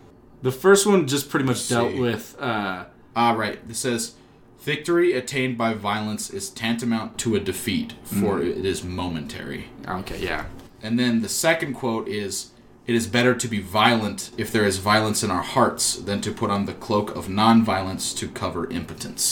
The 0.42 0.52
first 0.52 0.86
one 0.86 1.06
just 1.06 1.30
pretty 1.30 1.46
much 1.46 1.68
dealt 1.68 1.92
see. 1.92 2.00
with 2.00 2.36
uh, 2.40 2.84
Ah, 3.16 3.32
right. 3.32 3.58
It 3.68 3.74
says, 3.76 4.14
"Victory 4.60 5.12
attained 5.14 5.58
by 5.58 5.74
violence 5.74 6.30
is 6.30 6.48
tantamount 6.50 7.18
to 7.18 7.34
a 7.34 7.40
defeat, 7.40 7.94
for 8.04 8.38
Mm. 8.38 8.58
it 8.58 8.64
is 8.64 8.84
momentary." 8.84 9.66
okay, 9.88 10.18
yeah, 10.22 10.44
And 10.82 10.98
then 10.98 11.22
the 11.22 11.28
second 11.28 11.74
quote 11.74 12.06
is, 12.08 12.49
"It 12.90 12.96
is 13.00 13.06
better 13.06 13.34
to 13.42 13.48
be 13.48 13.60
violent 13.60 14.30
if 14.36 14.48
there 14.54 14.66
is 14.70 14.78
violence 14.78 15.22
in 15.26 15.30
our 15.30 15.46
hearts 15.56 15.84
than 16.08 16.20
to 16.22 16.30
put 16.40 16.50
on 16.50 16.66
the 16.66 16.74
cloak 16.86 17.08
of 17.18 17.28
non-violence 17.28 18.14
to 18.14 18.28
cover 18.42 18.62
impotence." 18.70 19.24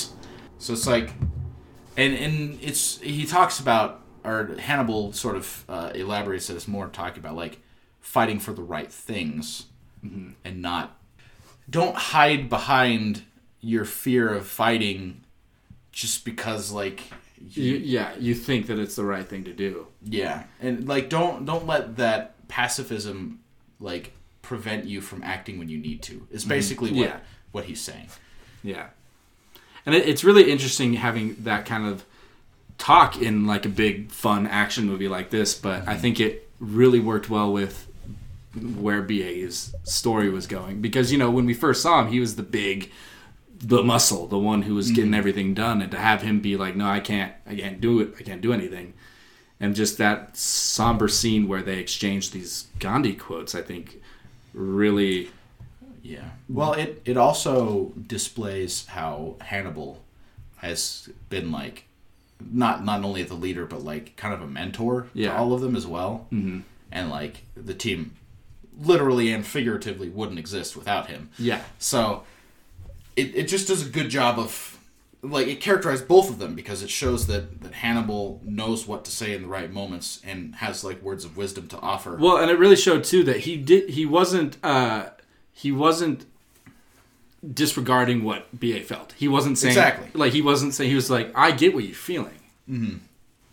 So 0.58 0.72
it's 0.72 0.86
like, 0.86 1.08
and 1.96 2.12
and 2.24 2.58
it's 2.68 2.98
he 3.00 3.24
talks 3.26 3.56
about 3.64 3.90
or 4.24 4.56
Hannibal 4.58 5.12
sort 5.12 5.36
of 5.36 5.64
uh, 5.68 5.90
elaborates 5.94 6.46
that 6.46 6.56
it's 6.56 6.68
more 6.68 6.88
talking 6.88 7.18
about 7.18 7.36
like 7.36 7.58
fighting 8.00 8.38
for 8.38 8.52
the 8.52 8.62
right 8.62 8.90
things 8.92 9.66
and 10.44 10.62
not 10.62 10.96
don't 11.68 11.96
hide 11.96 12.48
behind 12.48 13.22
your 13.60 13.84
fear 13.84 14.32
of 14.32 14.46
fighting 14.46 15.24
just 15.92 16.24
because 16.24 16.70
like 16.70 17.00
you, 17.40 17.74
yeah, 17.76 18.16
you 18.18 18.34
think 18.34 18.66
that 18.66 18.78
it's 18.78 18.96
the 18.96 19.04
right 19.04 19.28
thing 19.28 19.44
to 19.44 19.52
do. 19.52 19.86
yeah 20.04 20.44
and 20.60 20.88
like 20.88 21.08
don't 21.08 21.44
don't 21.44 21.66
let 21.66 21.96
that 21.96 22.34
pacifism 22.48 23.40
like 23.80 24.12
prevent 24.42 24.84
you 24.84 25.00
from 25.00 25.22
acting 25.22 25.58
when 25.58 25.68
you 25.68 25.78
need 25.78 26.02
to 26.02 26.26
is 26.30 26.42
mm-hmm. 26.42 26.50
basically 26.50 26.90
what 26.90 27.08
Yeah. 27.08 27.18
what 27.52 27.64
he's 27.64 27.80
saying 27.80 28.08
Yeah, 28.62 28.88
and 29.86 29.94
it, 29.94 30.08
it's 30.08 30.24
really 30.24 30.50
interesting 30.50 30.94
having 30.94 31.36
that 31.40 31.64
kind 31.64 31.86
of 31.86 32.04
talk 32.78 33.20
in 33.20 33.46
like 33.46 33.66
a 33.66 33.68
big 33.68 34.10
fun 34.10 34.46
action 34.46 34.86
movie 34.86 35.08
like 35.08 35.30
this. 35.30 35.54
But 35.54 35.82
I 35.82 35.92
mm-hmm. 35.92 36.00
think 36.00 36.20
it 36.20 36.48
really 36.60 37.00
worked 37.00 37.28
well 37.28 37.52
with 37.52 37.86
where 38.54 39.02
BA's 39.02 39.74
story 39.84 40.30
was 40.30 40.46
going 40.46 40.80
because 40.80 41.12
you 41.12 41.18
know 41.18 41.30
when 41.30 41.44
we 41.44 41.54
first 41.54 41.82
saw 41.82 42.00
him, 42.00 42.08
he 42.08 42.20
was 42.20 42.36
the 42.36 42.42
big. 42.42 42.90
The 43.60 43.82
muscle, 43.82 44.28
the 44.28 44.38
one 44.38 44.62
who 44.62 44.76
was 44.76 44.92
getting 44.92 45.06
mm-hmm. 45.06 45.14
everything 45.14 45.52
done, 45.52 45.82
and 45.82 45.90
to 45.90 45.98
have 45.98 46.22
him 46.22 46.38
be 46.38 46.56
like, 46.56 46.76
"No, 46.76 46.88
I 46.88 47.00
can't, 47.00 47.32
I 47.44 47.56
can't 47.56 47.80
do 47.80 47.98
it, 47.98 48.14
I 48.16 48.22
can't 48.22 48.40
do 48.40 48.52
anything," 48.52 48.94
and 49.60 49.74
just 49.74 49.98
that 49.98 50.36
somber 50.36 51.08
scene 51.08 51.48
where 51.48 51.62
they 51.62 51.78
exchange 51.78 52.30
these 52.30 52.66
Gandhi 52.78 53.14
quotes, 53.14 53.54
I 53.54 53.62
think, 53.62 54.00
really 54.54 55.30
yeah 56.02 56.30
well 56.48 56.72
it 56.72 57.02
it 57.04 57.16
also 57.16 57.92
displays 58.06 58.86
how 58.86 59.34
hannibal 59.40 60.02
has 60.56 61.08
been 61.28 61.50
like 61.52 61.84
not 62.50 62.84
not 62.84 63.04
only 63.04 63.22
the 63.24 63.34
leader 63.34 63.66
but 63.66 63.82
like 63.82 64.14
kind 64.16 64.32
of 64.32 64.40
a 64.40 64.46
mentor 64.46 65.08
Yeah. 65.12 65.30
to 65.30 65.36
all 65.36 65.52
of 65.52 65.60
them 65.60 65.74
as 65.76 65.86
well 65.86 66.26
mm-hmm. 66.32 66.60
and 66.92 67.10
like 67.10 67.42
the 67.56 67.74
team 67.74 68.12
literally 68.80 69.32
and 69.32 69.44
figuratively 69.44 70.08
wouldn't 70.08 70.38
exist 70.38 70.76
without 70.76 71.08
him 71.08 71.30
yeah, 71.38 71.62
So 71.78 72.22
it, 73.16 73.34
it 73.34 73.48
just 73.48 73.66
does 73.66 73.84
a 73.84 73.90
good 73.90 74.08
job 74.08 74.38
of 74.38 74.77
like 75.22 75.48
it 75.48 75.60
characterized 75.60 76.06
both 76.06 76.30
of 76.30 76.38
them 76.38 76.54
because 76.54 76.82
it 76.82 76.90
shows 76.90 77.26
that, 77.26 77.60
that 77.62 77.72
Hannibal 77.74 78.40
knows 78.44 78.86
what 78.86 79.04
to 79.04 79.10
say 79.10 79.34
in 79.34 79.42
the 79.42 79.48
right 79.48 79.70
moments 79.72 80.20
and 80.24 80.54
has 80.56 80.84
like 80.84 81.02
words 81.02 81.24
of 81.24 81.36
wisdom 81.36 81.66
to 81.68 81.78
offer. 81.80 82.16
Well, 82.16 82.36
and 82.36 82.50
it 82.50 82.58
really 82.58 82.76
showed 82.76 83.02
too 83.04 83.24
that 83.24 83.40
he 83.40 83.56
did 83.56 83.90
he 83.90 84.06
wasn't 84.06 84.56
uh 84.64 85.10
he 85.52 85.72
wasn't 85.72 86.24
disregarding 87.54 88.24
what 88.24 88.46
BA 88.58 88.80
felt. 88.80 89.12
He 89.12 89.28
wasn't 89.28 89.58
saying 89.58 89.72
Exactly. 89.72 90.10
like 90.14 90.32
he 90.32 90.42
wasn't 90.42 90.74
saying 90.74 90.90
he 90.90 90.96
was 90.96 91.10
like 91.10 91.30
I 91.36 91.52
get 91.52 91.74
what 91.74 91.84
you're 91.84 91.94
feeling, 91.94 92.38
mm-hmm. 92.68 92.98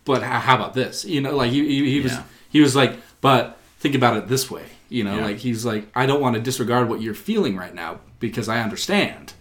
but 0.04 0.22
how, 0.22 0.40
how 0.40 0.54
about 0.56 0.74
this? 0.74 1.04
You 1.04 1.20
know, 1.20 1.36
like 1.36 1.50
he 1.50 1.66
he, 1.66 1.90
he 1.92 2.00
was 2.00 2.12
Yeah. 2.12 2.22
he 2.50 2.60
was 2.60 2.74
like, 2.76 2.96
but 3.20 3.58
think 3.78 3.94
about 3.94 4.16
it 4.16 4.28
this 4.28 4.50
way. 4.50 4.64
You 4.88 5.04
know, 5.04 5.16
Yeah. 5.16 5.24
like 5.24 5.38
he's 5.38 5.64
like 5.64 5.86
I 5.94 6.06
don't 6.06 6.20
want 6.20 6.34
to 6.36 6.40
disregard 6.40 6.88
what 6.88 7.00
you're 7.00 7.14
feeling 7.14 7.56
right 7.56 7.74
now 7.74 8.00
because 8.18 8.48
I 8.48 8.60
understand, 8.60 9.34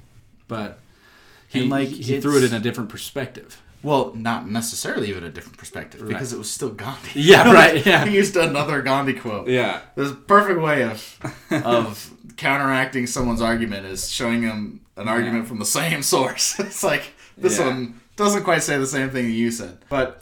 but 0.48 0.80
he 1.48 1.62
And, 1.62 1.70
like, 1.70 1.88
he 1.90 2.20
threw 2.20 2.38
it 2.38 2.44
in 2.44 2.54
a 2.54 2.60
different 2.60 2.90
perspective. 2.90 3.62
Well, 3.84 4.14
not 4.16 4.50
necessarily 4.50 5.10
even 5.10 5.24
a 5.24 5.30
different 5.30 5.58
perspective 5.60 6.08
because 6.08 6.34
it 6.34 6.38
was 6.40 6.50
still 6.50 6.70
Gandhi. 6.72 7.12
Yeah, 7.14 7.52
right, 7.54 7.86
yeah. 7.86 8.06
he 8.06 8.16
used 8.16 8.36
another 8.36 8.82
Gandhi 8.82 9.14
quote. 9.14 9.48
Yeah, 9.48 9.82
There's 9.96 10.12
a 10.12 10.16
perfect 10.16 10.60
way 10.60 10.84
of 10.84 11.20
of 11.52 12.12
counteracting 12.36 13.06
someone's 13.08 13.42
argument 13.42 13.86
is 13.86 14.12
showing 14.12 14.42
them 14.42 14.82
an 14.98 15.08
argument 15.08 15.48
from 15.48 15.60
the 15.60 15.66
same 15.66 16.02
source. 16.02 16.60
It's 16.60 16.84
like 16.84 17.14
this 17.38 17.60
Yeah. 17.60 17.68
one 17.68 18.02
doesn't 18.16 18.44
quite 18.44 18.64
say 18.64 18.78
the 18.78 18.88
same 18.88 19.10
thing 19.12 19.26
that 19.26 19.32
you 19.34 19.52
said, 19.52 19.78
but 19.88 20.22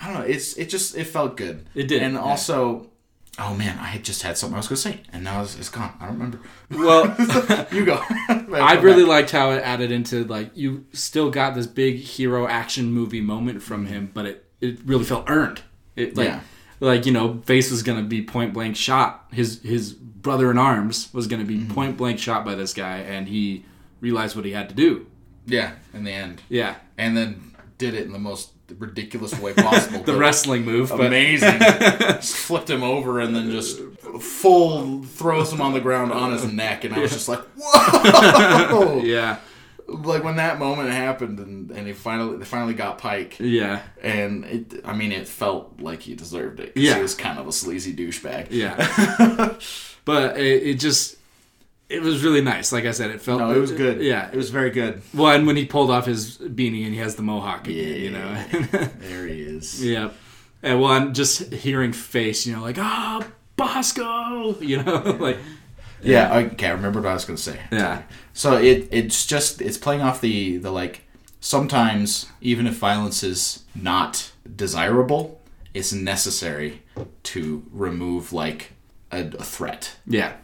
I 0.00 0.06
don't 0.06 0.14
know. 0.20 0.26
It's 0.26 0.56
it 0.56 0.70
just 0.70 0.96
it 0.96 1.04
felt 1.04 1.36
good. 1.36 1.66
It 1.74 1.88
did, 1.88 2.02
and 2.02 2.14
yeah. 2.14 2.20
also, 2.20 2.90
oh 3.44 3.54
man, 3.54 3.78
I 3.78 3.86
had 3.86 4.04
just 4.04 4.22
had 4.22 4.36
something 4.38 4.54
I 4.54 4.58
was 4.58 4.68
gonna 4.68 4.76
say, 4.76 5.00
and 5.12 5.24
now 5.24 5.42
it's, 5.42 5.56
it's 5.58 5.68
gone. 5.68 5.92
I 6.00 6.06
don't 6.06 6.14
remember. 6.14 6.40
well. 6.70 7.66
you 7.72 7.84
go. 7.84 8.00
I 8.28 8.78
really 8.80 9.04
liked 9.04 9.30
how 9.30 9.50
it 9.52 9.62
added 9.62 9.90
into 9.90 10.24
like 10.24 10.50
you 10.54 10.86
still 10.92 11.30
got 11.30 11.54
this 11.54 11.66
big 11.66 11.96
hero 11.96 12.46
action 12.46 12.92
movie 12.92 13.20
moment 13.20 13.62
from 13.62 13.86
him, 13.86 14.10
but 14.14 14.26
it, 14.26 14.44
it 14.60 14.78
really 14.84 15.04
felt 15.04 15.28
earned. 15.28 15.62
It 15.96 16.16
like 16.16 16.28
Yeah. 16.28 16.40
like 16.80 17.06
you 17.06 17.12
know, 17.12 17.40
Face 17.44 17.70
was 17.70 17.82
gonna 17.82 18.02
be 18.02 18.22
point 18.22 18.52
blank 18.54 18.76
shot. 18.76 19.26
His 19.32 19.60
his 19.62 19.92
brother 19.92 20.50
in 20.50 20.58
arms 20.58 21.08
was 21.12 21.26
gonna 21.26 21.44
be 21.44 21.58
Mm-hmm. 21.58 21.74
point 21.74 21.96
blank 21.96 22.18
shot 22.18 22.44
by 22.44 22.54
this 22.54 22.72
guy, 22.72 22.98
and 22.98 23.28
he 23.28 23.64
realized 24.00 24.34
what 24.36 24.44
he 24.44 24.52
had 24.52 24.68
to 24.68 24.74
do. 24.74 25.06
yeah. 25.46 25.72
In 25.94 26.04
the 26.04 26.12
end, 26.12 26.42
Yeah, 26.48 26.76
and 26.98 27.16
then 27.16 27.54
did 27.78 27.94
it 27.94 28.06
in 28.06 28.12
the 28.12 28.18
most 28.18 28.50
ridiculous 28.78 29.38
way 29.38 29.52
possible. 29.52 30.02
the 30.04 30.14
wrestling 30.14 30.64
move, 30.64 30.90
amazing. 30.90 31.58
just 31.60 32.36
flipped 32.36 32.68
him 32.68 32.82
over 32.82 33.20
and 33.20 33.34
then 33.34 33.50
just 33.50 33.80
full 34.20 35.02
throws 35.02 35.52
him 35.52 35.60
on 35.60 35.72
the 35.72 35.80
ground 35.80 36.12
on 36.12 36.32
his 36.32 36.44
neck, 36.50 36.84
and 36.84 36.94
I 36.94 37.00
was 37.00 37.12
just 37.12 37.28
like, 37.28 37.40
"Whoa!" 37.56 39.00
yeah, 39.04 39.38
Like 39.86 40.24
when 40.24 40.36
that 40.36 40.58
moment 40.58 40.90
happened, 40.90 41.38
and, 41.38 41.70
and 41.70 41.86
he 41.86 41.92
finally 41.92 42.38
they 42.38 42.44
finally 42.44 42.74
got 42.74 42.98
Pike, 42.98 43.38
yeah, 43.40 43.82
and 44.02 44.44
it 44.44 44.80
I 44.84 44.94
mean 44.94 45.12
it 45.12 45.28
felt 45.28 45.80
like 45.80 46.02
he 46.02 46.14
deserved 46.14 46.60
it. 46.60 46.72
Yeah. 46.76 46.96
he 46.96 47.02
was 47.02 47.14
kind 47.14 47.38
of 47.38 47.46
a 47.46 47.52
sleazy 47.52 47.94
douchebag. 47.94 48.48
yeah. 48.50 49.56
but 50.04 50.36
it, 50.38 50.62
it 50.62 50.74
just 50.74 51.16
it 51.92 52.02
was 52.02 52.24
really 52.24 52.40
nice. 52.40 52.72
Like 52.72 52.84
I 52.86 52.90
said, 52.92 53.10
it 53.10 53.20
felt 53.20 53.40
No, 53.40 53.50
it 53.52 53.58
was 53.58 53.72
good. 53.72 54.00
Yeah, 54.00 54.28
it 54.30 54.36
was 54.36 54.50
very 54.50 54.70
good. 54.70 55.02
Well, 55.14 55.32
and 55.34 55.46
when 55.46 55.56
he 55.56 55.64
pulled 55.66 55.90
off 55.90 56.06
his 56.06 56.38
beanie 56.38 56.84
and 56.84 56.92
he 56.94 56.98
has 56.98 57.14
the 57.16 57.22
mohawk 57.22 57.66
again, 57.68 58.00
you 58.00 58.10
know. 58.10 58.44
There 59.00 59.26
he 59.26 59.40
is. 59.42 59.84
yeah. 59.84 60.10
And 60.62 60.80
well, 60.80 60.92
I'm 60.92 61.12
just 61.12 61.52
hearing 61.52 61.92
face, 61.92 62.46
you 62.46 62.54
know, 62.56 62.62
like 62.62 62.78
ah, 62.78 63.26
Bosco, 63.56 64.58
you 64.60 64.82
know, 64.82 64.96
like 65.20 65.38
Yeah, 66.02 66.32
I 66.34 66.44
can't 66.44 66.76
remember 66.76 67.00
what 67.00 67.10
I 67.10 67.14
was 67.14 67.24
gonna 67.24 67.36
say. 67.38 67.58
yeah, 67.70 68.02
So 68.32 68.56
it 68.56 68.88
it's 68.90 69.26
just 69.26 69.60
it's 69.60 69.78
playing 69.78 70.02
off 70.02 70.20
the 70.20 70.56
the 70.58 70.70
like 70.70 71.02
sometimes 71.40 72.26
even 72.40 72.66
if 72.66 72.74
violence 72.76 73.22
is 73.22 73.64
not 73.74 74.32
desirable, 74.56 75.40
it's 75.74 75.92
necessary 75.92 76.82
to 77.24 77.64
remove 77.72 78.32
like 78.32 78.72
a, 79.10 79.20
a 79.38 79.44
threat. 79.44 79.96
yeah, 80.06 80.34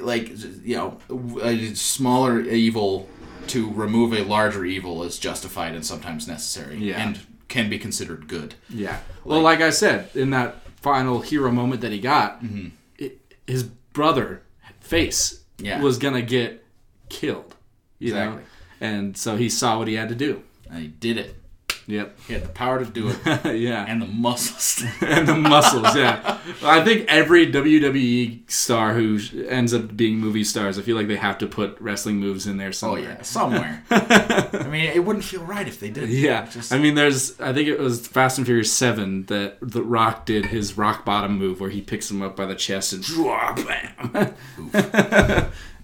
Like 0.00 0.30
you 0.64 0.76
know, 0.76 0.98
a 1.42 1.74
smaller 1.74 2.40
evil 2.40 3.08
to 3.48 3.70
remove 3.72 4.12
a 4.12 4.22
larger 4.22 4.64
evil 4.64 5.02
is 5.02 5.18
justified 5.18 5.74
and 5.74 5.84
sometimes 5.84 6.26
necessary, 6.28 6.76
Yeah. 6.76 7.02
and 7.02 7.20
can 7.48 7.68
be 7.68 7.78
considered 7.78 8.28
good. 8.28 8.54
yeah. 8.70 8.98
Well, 9.24 9.40
like 9.40 9.60
I 9.60 9.70
said, 9.70 10.08
in 10.14 10.30
that 10.30 10.56
final 10.80 11.20
hero 11.20 11.50
moment 11.52 11.80
that 11.82 11.92
he 11.92 12.00
got, 12.00 12.42
mm-hmm. 12.42 12.68
it, 12.98 13.20
his 13.46 13.62
brother 13.64 14.42
face 14.80 15.42
Yeah. 15.58 15.80
was 15.80 15.98
gonna 15.98 16.22
get 16.22 16.64
killed, 17.08 17.54
you 17.98 18.14
know, 18.14 18.22
Exactly. 18.34 18.44
and 18.80 19.16
so 19.16 19.36
he 19.36 19.48
saw 19.48 19.78
what 19.78 19.88
he 19.88 19.94
had 19.94 20.08
to 20.08 20.14
do. 20.14 20.42
And 20.70 20.80
he 20.82 20.88
did 20.88 21.18
it. 21.18 21.36
Yep. 21.86 22.18
He 22.28 22.32
had 22.34 22.44
the 22.44 22.48
power 22.48 22.78
to 22.78 22.84
do 22.84 23.08
it 23.08 23.56
yeah. 23.56 23.84
and 23.88 24.00
the 24.00 24.06
muscles. 24.06 24.84
and 25.02 25.26
the 25.26 25.34
muscles. 25.34 25.94
Yeah, 25.96 26.38
I 26.62 26.84
think 26.84 27.06
every 27.08 27.50
WWE 27.52 28.50
star 28.50 28.94
who 28.94 29.18
ends 29.48 29.74
up 29.74 29.96
being 29.96 30.18
movie 30.18 30.44
stars, 30.44 30.78
I 30.78 30.82
feel 30.82 30.96
like 30.96 31.08
they 31.08 31.16
have 31.16 31.38
to 31.38 31.46
put 31.46 31.80
wrestling 31.80 32.16
moves 32.16 32.46
in 32.46 32.56
there 32.56 32.68
oh 32.68 32.72
somewhere. 32.72 33.00
yeah, 33.02 33.22
somewhere. 33.22 33.84
I 33.90 34.68
mean, 34.70 34.84
it 34.86 35.04
wouldn't 35.04 35.24
feel 35.24 35.42
right 35.44 35.66
if 35.66 35.80
they 35.80 35.90
did. 35.90 36.08
Yeah, 36.08 36.46
Just- 36.46 36.72
I 36.72 36.78
mean, 36.78 36.94
there's. 36.94 37.38
I 37.40 37.52
think 37.52 37.68
it 37.68 37.78
was 37.78 38.06
Fast 38.06 38.38
and 38.38 38.46
Furious 38.46 38.72
Seven 38.72 39.26
that 39.26 39.58
The 39.60 39.82
Rock 39.82 40.24
did 40.26 40.46
his 40.46 40.76
rock 40.78 41.04
bottom 41.04 41.36
move 41.38 41.60
where 41.60 41.70
he 41.70 41.80
picks 41.80 42.10
him 42.10 42.22
up 42.22 42.36
by 42.36 42.46
the 42.46 42.54
chest 42.54 42.92
and 42.92 43.02
drop, 43.02 43.56
bam. 43.66 44.34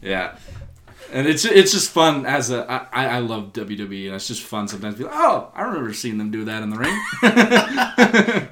yeah, 0.02 0.36
and 1.12 1.26
it's 1.26 1.44
it's 1.44 1.72
just 1.72 1.90
fun 1.90 2.26
as 2.26 2.50
a. 2.50 2.64
I, 2.92 3.06
I 3.06 3.18
love 3.20 3.52
WWE 3.52 4.06
and 4.06 4.14
it's 4.14 4.28
just 4.28 4.42
fun 4.42 4.68
sometimes. 4.68 4.94
to 4.94 4.98
Be 4.98 5.04
like, 5.04 5.14
oh, 5.16 5.50
I 5.54 5.62
remember 5.62 5.92
seeing 5.94 6.18
them 6.18 6.30
do 6.30 6.44
that 6.46 6.62
in 6.62 6.70
the 6.70 6.76
ring. 6.76 6.94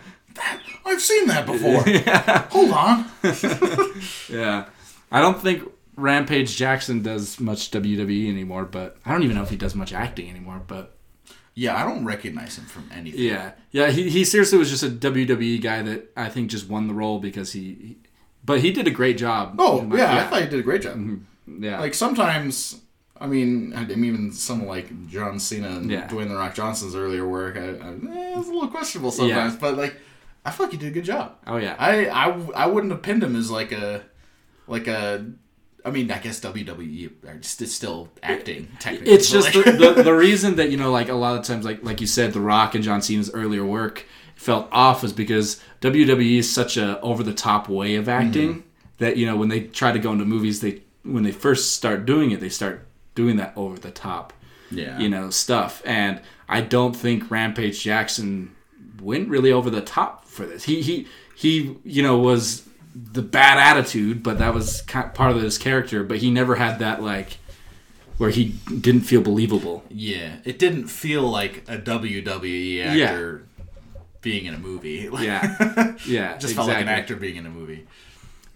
I've 0.85 1.01
seen 1.01 1.27
that 1.29 1.47
before. 1.47 1.83
Hold 2.51 2.71
on. 2.73 3.07
Yeah, 4.31 4.67
I 5.11 5.21
don't 5.21 5.41
think 5.41 5.63
Rampage 5.97 6.57
Jackson 6.57 7.03
does 7.03 7.41
much 7.41 7.71
WWE 7.71 8.29
anymore, 8.29 8.65
but 8.65 8.97
I 9.05 9.13
don't 9.13 9.23
even 9.23 9.37
know 9.37 9.43
if 9.43 9.51
he 9.51 9.57
does 9.57 9.75
much 9.75 9.93
acting 9.93 10.29
anymore. 10.29 10.63
But 10.67 10.97
Yeah, 11.55 11.77
I 11.77 11.85
don't 11.89 12.05
recognize 12.05 12.59
him 12.59 12.65
from 12.67 12.89
anything. 12.95 13.21
yeah, 13.21 13.53
yeah, 13.73 13.91
he, 13.91 14.11
he 14.11 14.25
seriously 14.25 14.59
was 14.59 14.71
just 14.71 14.83
a 14.83 14.89
WWE 14.91 15.61
guy 15.63 15.83
that 15.83 16.13
I 16.17 16.29
think 16.29 16.51
just 16.51 16.69
won 16.69 16.87
the 16.89 16.95
role 16.95 17.19
because 17.19 17.53
he, 17.53 17.61
he 17.63 17.97
but 18.45 18.61
he 18.61 18.71
did 18.73 18.87
a 18.87 18.91
great 18.93 19.17
job. 19.19 19.57
Oh, 19.59 19.81
my- 19.83 19.97
yeah, 19.97 20.19
I 20.19 20.25
thought 20.25 20.43
he 20.43 20.49
did 20.49 20.61
a 20.61 20.63
great 20.63 20.83
job. 20.83 20.97
Mm-hmm. 20.99 21.17
Yeah, 21.47 21.81
Like 21.81 21.95
sometimes, 21.95 22.81
I 23.21 23.27
mean, 23.27 23.73
I 23.75 23.85
mean, 23.85 24.05
even 24.05 24.33
someone 24.33 24.69
like 24.69 25.09
John 25.09 25.39
Cena 25.39 25.69
and 25.69 25.91
Yeah. 25.91 26.07
Dwayne 26.09 26.29
the 26.29 26.37
Rock 26.37 26.55
Johnson's 26.55 26.95
earlier 26.95 27.27
work, 27.29 27.57
I, 27.57 27.61
I, 27.61 27.65
eh, 27.69 28.39
it's 28.39 28.49
a 28.49 28.53
little 28.53 28.69
questionable 28.69 29.11
sometimes. 29.11 29.55
Yeah. 29.55 29.59
But 29.61 29.77
like, 29.77 29.97
I 30.45 30.51
feel 30.51 30.67
like 30.67 30.73
he 30.73 30.79
did 30.79 30.89
a 30.89 30.95
good 30.95 31.05
job. 31.05 31.37
oh 31.47 31.57
yeah, 31.57 31.75
I, 31.79 32.07
I, 32.07 32.29
I 32.55 32.67
wouldn't 32.67 32.93
have 32.93 33.03
pinned 33.03 33.23
him 33.23 33.35
as 33.37 33.51
like 33.51 33.73
a, 33.73 34.03
like 34.67 34.87
a. 34.87 35.27
I 35.85 35.91
mean, 35.91 36.11
I 36.11 36.19
guess 36.19 36.41
WWE 36.41 37.13
is 37.63 37.75
still 37.75 38.09
acting 38.23 38.69
technically. 38.81 39.13
it's 39.13 39.31
just 39.31 39.55
like- 39.55 39.65
the, 39.65 39.93
the 39.95 40.03
the 40.03 40.15
reason 40.15 40.57
that 40.57 40.71
you 40.73 40.77
know 40.77 40.91
like 40.91 41.09
a 41.09 41.15
lot 41.15 41.39
of 41.39 41.45
times 41.45 41.65
like 41.65 41.85
like 41.85 42.01
you 42.01 42.09
said, 42.09 42.33
The 42.33 42.41
Rock 42.41 42.75
and 42.75 42.83
John 42.83 43.01
Cena's 43.03 43.31
earlier 43.33 43.65
work 43.65 44.05
felt 44.35 44.69
off 44.73 45.03
was 45.03 45.13
because 45.13 45.61
WWE 45.83 46.39
is 46.39 46.53
such 46.53 46.77
a 46.77 47.01
over 47.01 47.23
the 47.23 47.33
top 47.33 47.69
way 47.69 47.95
of 47.95 48.09
acting 48.09 48.49
Mm-hmm. 48.51 48.61
that 48.99 49.17
you 49.17 49.27
know 49.27 49.37
when 49.37 49.49
they 49.49 49.61
try 49.61 49.93
to 49.93 49.99
go 50.01 50.11
into 50.13 50.25
movies 50.25 50.61
they 50.61 50.83
when 51.13 51.23
they 51.23 51.33
first 51.33 51.75
start 51.75 52.05
doing 52.07 52.31
it 52.31 52.41
they 52.41 52.49
start 52.49 52.87
doing 53.15 53.37
that 53.37 53.53
over 53.57 53.79
the 53.79 53.91
top 53.91 54.33
yeah, 54.71 54.99
you 54.99 55.09
know 55.09 55.31
stuff. 55.31 55.81
And 55.85 56.21
i 56.49 56.61
don't 56.61 56.95
think 56.95 57.31
rampage 57.31 57.83
jackson 57.83 58.55
went 59.01 59.29
really 59.29 59.53
over 59.53 59.71
the 59.71 59.81
top 59.81 60.27
for 60.27 60.47
this. 60.47 60.65
He 60.65 60.83
he 60.83 61.07
he 61.35 61.77
you 61.85 62.03
know 62.03 62.19
was 62.19 62.69
the 62.95 63.23
bad 63.23 63.59
attitude 63.59 64.23
but 64.23 64.39
that 64.39 64.55
was 64.55 64.83
part 64.83 65.19
of 65.19 65.41
his 65.41 65.59
character. 65.59 66.03
But 66.05 66.19
he 66.19 66.31
never 66.31 66.57
had 66.57 66.79
that 66.81 67.03
like 67.03 67.39
where 68.19 68.31
he 68.31 68.55
didn't 68.81 69.03
feel 69.03 69.21
believable. 69.23 69.85
Yeah, 69.91 70.37
it 70.45 70.59
didn't 70.59 70.89
feel 70.89 71.23
like 71.23 71.65
a 71.69 71.79
WWE 71.79 72.85
actor 72.85 73.45
being 74.23 74.47
in 74.47 74.55
a 74.55 74.59
movie. 74.59 75.09
Yeah. 75.21 75.95
Yeah 76.07 76.35
it 76.35 76.41
just 76.41 76.55
felt 76.55 76.69
like 76.69 76.83
an 76.83 76.89
actor 76.89 77.17
being 77.17 77.37
in 77.37 77.47
a 77.47 77.51
movie. 77.51 77.87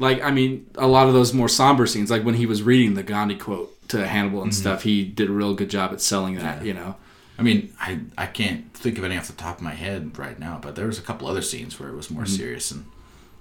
Like 0.01 0.21
i 0.23 0.31
mean 0.33 0.67
a 0.75 0.89
lot 0.89 1.07
of 1.07 1.15
those 1.15 1.33
more 1.33 1.49
somber 1.49 1.87
scenes 1.87 2.11
like 2.11 2.25
when 2.25 2.35
he 2.35 2.47
was 2.47 2.63
reading 2.65 2.95
the 2.95 3.05
gandhi 3.05 3.37
quote 3.37 3.71
to 3.91 4.07
hannibal 4.07 4.43
and 4.43 4.53
stuff 4.55 4.83
he 4.83 5.05
did 5.05 5.29
a 5.29 5.33
real 5.33 5.55
good 5.55 5.71
job 5.71 5.93
at 5.93 6.01
selling 6.01 6.35
that 6.37 6.65
you 6.65 6.75
know 6.75 6.97
I 7.39 7.43
mean, 7.43 7.73
I 7.81 8.01
I 8.19 8.27
can't 8.27 8.71
think 8.75 8.99
of 8.99 9.05
any 9.05 9.17
off 9.17 9.27
the 9.27 9.33
top 9.33 9.57
of 9.59 9.63
my 9.63 9.73
head 9.73 10.19
right 10.19 10.39
now, 10.39 10.59
but 10.61 10.75
there 10.77 10.87
was 10.87 10.99
a 10.99 11.03
couple 11.03 11.27
other 11.27 11.41
scenes 11.41 11.81
where 11.81 11.89
it 11.89 11.97
was 11.97 12.11
more 12.11 12.25
Mm-hmm. 12.25 12.35
serious 12.43 12.71
and 12.71 12.85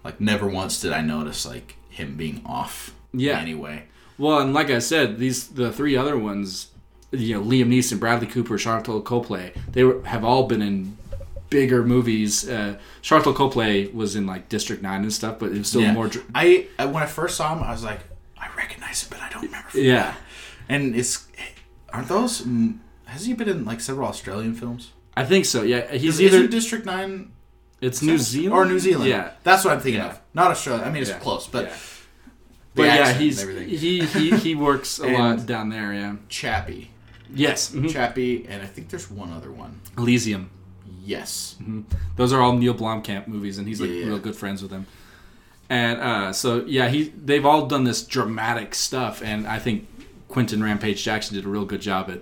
like 0.06 0.22
never 0.22 0.48
once 0.48 0.80
did 0.80 0.94
I 0.94 1.02
notice 1.02 1.46
like 1.46 1.76
him 1.90 2.16
being 2.16 2.42
off. 2.46 2.96
Yeah. 3.14 3.38
Anyway. 3.40 3.84
Well, 4.18 4.40
and 4.40 4.54
like 4.54 4.70
I 4.70 4.80
said, 4.80 5.18
these 5.18 5.50
the 5.50 5.70
three 5.74 5.98
other 5.98 6.18
ones, 6.18 6.68
you 7.12 7.34
know, 7.36 7.44
Liam 7.44 7.68
Neeson, 7.74 8.00
Bradley 8.00 8.28
Cooper, 8.28 8.58
Sharlto 8.58 9.04
Copley, 9.04 9.52
they 9.74 9.84
were, 9.84 10.02
have 10.06 10.24
all 10.24 10.44
been 10.48 10.62
in 10.62 10.98
bigger 11.50 11.84
movies. 11.84 12.47
Uh, 12.47 12.78
Sharlto 13.02 13.34
Copley 13.36 13.88
was 13.88 14.16
in 14.16 14.26
like 14.26 14.50
District 14.50 14.82
Nine 14.84 15.02
and 15.02 15.14
stuff, 15.14 15.39
but 15.39 15.52
it 15.52 15.58
was 15.58 15.68
still 15.70 15.82
Yeah. 15.82 15.93
more. 15.93 16.08
dr- 16.08 16.26
I, 16.36 16.68
when 16.78 17.04
I 17.04 17.06
first 17.08 17.36
saw 17.38 17.56
him, 17.56 17.64
I 17.64 17.72
was 17.72 17.84
like, 17.84 18.00
I 18.38 18.47
recognize 18.56 19.04
him, 19.04 19.10
but 19.12 19.22
I 19.22 19.30
don't 19.30 19.43
remember. 19.43 19.70
from 19.70 19.82
Yeah, 19.82 20.14
And 20.68 20.95
it's 20.95 21.28
aren't 21.91 22.08
those? 22.08 22.41
mm, 22.41 22.78
Has 23.06 23.26
he 23.26 23.34
been 23.34 23.50
in 23.50 23.66
like 23.66 23.82
several 23.82 24.08
Australian 24.08 24.54
films? 24.54 24.91
I 25.18 25.26
think 25.26 25.45
so. 25.45 25.64
Yeah, 25.64 25.91
he's 25.91 26.20
Is 26.20 26.22
either 26.22 26.47
District 26.47 26.86
Nine 26.86 27.32
it's 27.82 28.02
New 28.02 28.18
Zealand 28.18 28.54
or 28.54 28.66
New 28.66 28.80
Zealand? 28.80 29.10
Yeah, 29.10 29.32
that's 29.43 29.66
what 29.66 29.74
I'm 29.74 29.80
thinking 29.82 30.02
Yeah. 30.02 30.10
of. 30.12 30.20
Not 30.34 30.52
Australia. 30.52 30.84
I 30.84 30.89
mean, 30.91 31.02
it's 31.02 31.12
Yeah. 31.12 31.18
close, 31.20 31.47
but 31.47 31.66
Yeah. 31.66 31.76
but 32.76 32.84
yeah, 32.84 33.14
he's 33.14 33.41
he, 33.41 34.06
he 34.06 34.30
he 34.38 34.56
works 34.56 35.00
a 35.00 35.08
lot 35.18 35.45
down 35.47 35.70
there. 35.70 35.91
Yeah. 35.93 36.16
Chappie, 36.30 36.91
Yes. 37.34 37.72
mhm. 37.72 37.89
Chappie, 37.91 38.45
and 38.47 38.62
I 38.62 38.68
think 38.68 38.89
there's 38.89 39.10
one 39.10 39.32
other 39.34 39.52
one. 39.52 39.82
Elysium. 39.97 40.52
Yes. 41.10 41.55
Those 42.16 42.32
are 42.34 42.41
all 42.41 42.53
Neil 42.53 42.74
Blomkamp 42.76 43.28
movies, 43.28 43.57
and 43.57 43.68
he's 43.68 43.82
like 43.82 43.89
Yeah. 43.89 44.05
real 44.05 44.20
good 44.20 44.36
friends 44.36 44.62
with 44.62 44.72
him. 44.72 44.86
And 45.70 45.99
uh, 45.99 46.34
so 46.34 46.64
yeah, 46.66 46.88
he 46.89 47.12
they've 47.26 47.45
all 47.45 47.66
done 47.68 47.84
this 47.84 48.03
dramatic 48.03 48.74
stuff, 48.76 49.22
and 49.24 49.47
I 49.47 49.60
think 49.60 49.88
Quinton 50.28 50.62
Rampage 50.64 51.03
Jackson 51.03 51.36
did 51.36 51.45
a 51.45 51.49
real 51.49 51.66
good 51.66 51.82
job 51.82 52.10
at 52.10 52.22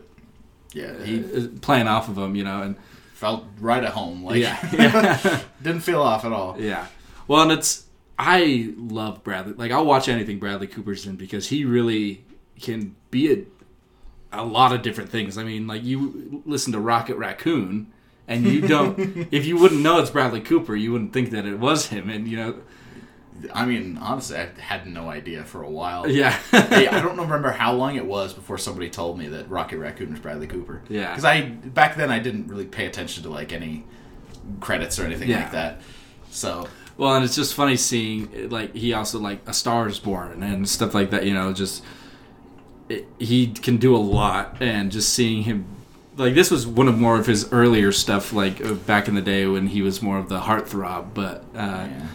Yeah, 0.73 0.93
he 1.03 1.19
uh, 1.19 1.47
playing 1.61 1.87
off 1.87 2.07
of 2.09 2.17
him, 2.17 2.35
you 2.35 2.43
know, 2.43 2.61
and 2.61 2.75
felt 3.13 3.43
right 3.59 3.83
at 3.83 3.91
home. 3.93 4.23
Like, 4.23 4.37
yeah, 4.41 4.57
yeah, 4.73 5.39
didn't 5.61 5.81
feel 5.81 6.01
off 6.01 6.23
at 6.25 6.31
all. 6.31 6.55
yeah. 6.59 6.87
Well, 7.27 7.41
and 7.43 7.51
it's 7.51 7.85
I 8.19 8.73
love 8.77 9.23
Bradley. 9.23 9.53
Like 9.53 9.71
I'll 9.71 9.85
watch 9.85 10.07
anything 10.09 10.39
Bradley 10.39 10.67
Cooper's 10.67 11.05
in 11.05 11.15
because 11.17 11.49
he 11.49 11.65
really 11.65 12.23
can 12.59 12.95
be 13.11 13.31
a 13.33 13.43
a 14.31 14.43
lot 14.43 14.73
of 14.73 14.81
different 14.81 15.09
things. 15.09 15.37
I 15.37 15.43
mean, 15.43 15.67
like 15.67 15.83
you 15.83 16.41
listen 16.45 16.73
to 16.73 16.79
Rocket 16.79 17.15
Raccoon. 17.15 17.87
And 18.27 18.45
you 18.45 18.61
don't, 18.61 19.27
if 19.31 19.45
you 19.45 19.57
wouldn't 19.57 19.81
know 19.81 19.99
it's 19.99 20.09
Bradley 20.09 20.41
Cooper, 20.41 20.75
you 20.75 20.91
wouldn't 20.91 21.13
think 21.13 21.31
that 21.31 21.45
it 21.45 21.59
was 21.59 21.87
him. 21.87 22.09
And 22.09 22.27
you 22.27 22.35
know, 22.37 22.55
I 23.53 23.65
mean, 23.65 23.97
honestly, 23.99 24.35
I 24.37 24.49
had 24.59 24.85
no 24.87 25.09
idea 25.09 25.43
for 25.45 25.61
a 25.63 25.69
while. 25.69 26.09
yeah, 26.09 26.31
hey, 26.51 26.87
I 26.87 26.99
don't 27.01 27.17
remember 27.19 27.51
how 27.51 27.71
long 27.73 27.95
it 27.95 28.05
was 28.05 28.33
before 28.33 28.57
somebody 28.57 28.89
told 28.89 29.17
me 29.17 29.27
that 29.29 29.49
Rocket 29.49 29.77
Raccoon 29.77 30.11
was 30.11 30.19
Bradley 30.19 30.47
Cooper. 30.47 30.81
Yeah. 30.89 31.09
Because 31.11 31.23
I 31.23 31.41
back 31.41 31.95
then 31.95 32.09
I 32.11 32.19
didn't 32.19 32.47
really 32.47 32.65
pay 32.65 32.85
attention 32.85 33.23
to 33.23 33.29
like 33.29 33.53
any 33.53 33.85
credits 34.59 34.97
or 34.99 35.05
anything 35.05 35.29
Yeah. 35.29 35.43
like 35.43 35.51
that. 35.51 35.81
So 36.31 36.67
Well, 36.97 37.15
and 37.15 37.23
it's 37.23 37.35
just 37.35 37.53
funny 37.53 37.77
seeing 37.77 38.49
like 38.49 38.75
he 38.75 38.91
also 38.93 39.19
like 39.19 39.39
A 39.47 39.53
Star 39.53 39.87
Is 39.87 39.99
Born 39.99 40.41
and 40.43 40.67
stuff 40.67 40.93
like 40.95 41.11
that. 41.11 41.25
You 41.25 41.33
know, 41.33 41.53
just 41.53 41.83
it, 42.89 43.07
he 43.19 43.47
can 43.47 43.77
do 43.77 43.95
a 43.95 43.97
lot, 43.97 44.57
and 44.61 44.91
just 44.91 45.13
seeing 45.13 45.43
him 45.43 45.65
like 46.17 46.33
this 46.33 46.51
was 46.51 46.65
one 46.67 46.87
of 46.87 46.97
more 46.97 47.19
of 47.19 47.25
his 47.25 47.51
earlier 47.51 47.91
stuff, 47.91 48.33
like 48.33 48.63
uh, 48.63 48.73
back 48.73 49.07
in 49.07 49.15
the 49.15 49.21
day 49.21 49.45
when 49.45 49.67
he 49.67 49.81
was 49.81 50.01
more 50.01 50.17
of 50.17 50.29
the 50.29 50.39
heartthrob. 50.39 51.13
But 51.13 51.43
uh, 51.55 51.87
yeah. 51.89 52.07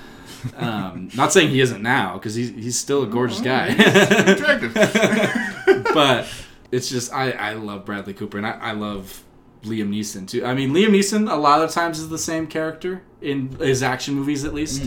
um, 0.56 1.10
not 1.14 1.32
saying 1.32 1.50
he 1.50 1.60
isn't 1.60 1.82
now 1.82 2.14
because 2.14 2.34
he's 2.34 2.50
he's 2.50 2.78
still 2.78 3.02
a 3.02 3.06
gorgeous 3.06 3.40
guy. 3.40 3.68
attractive. 3.68 4.74
but 5.94 6.26
it's 6.70 6.88
just 6.88 7.12
I 7.12 7.30
I 7.32 7.52
love 7.54 7.84
Bradley 7.84 8.14
Cooper 8.14 8.38
and 8.38 8.46
I, 8.46 8.52
I 8.52 8.72
love 8.72 9.22
Liam 9.62 9.90
Neeson 9.90 10.26
too. 10.26 10.44
I 10.44 10.54
mean 10.54 10.70
Liam 10.70 10.88
Neeson 10.88 11.30
a 11.30 11.36
lot 11.36 11.62
of 11.62 11.70
times 11.70 11.98
is 11.98 12.08
the 12.08 12.18
same 12.18 12.46
character 12.46 13.02
in 13.20 13.50
his 13.58 13.82
action 13.82 14.14
movies 14.14 14.44
at 14.44 14.52
least. 14.54 14.82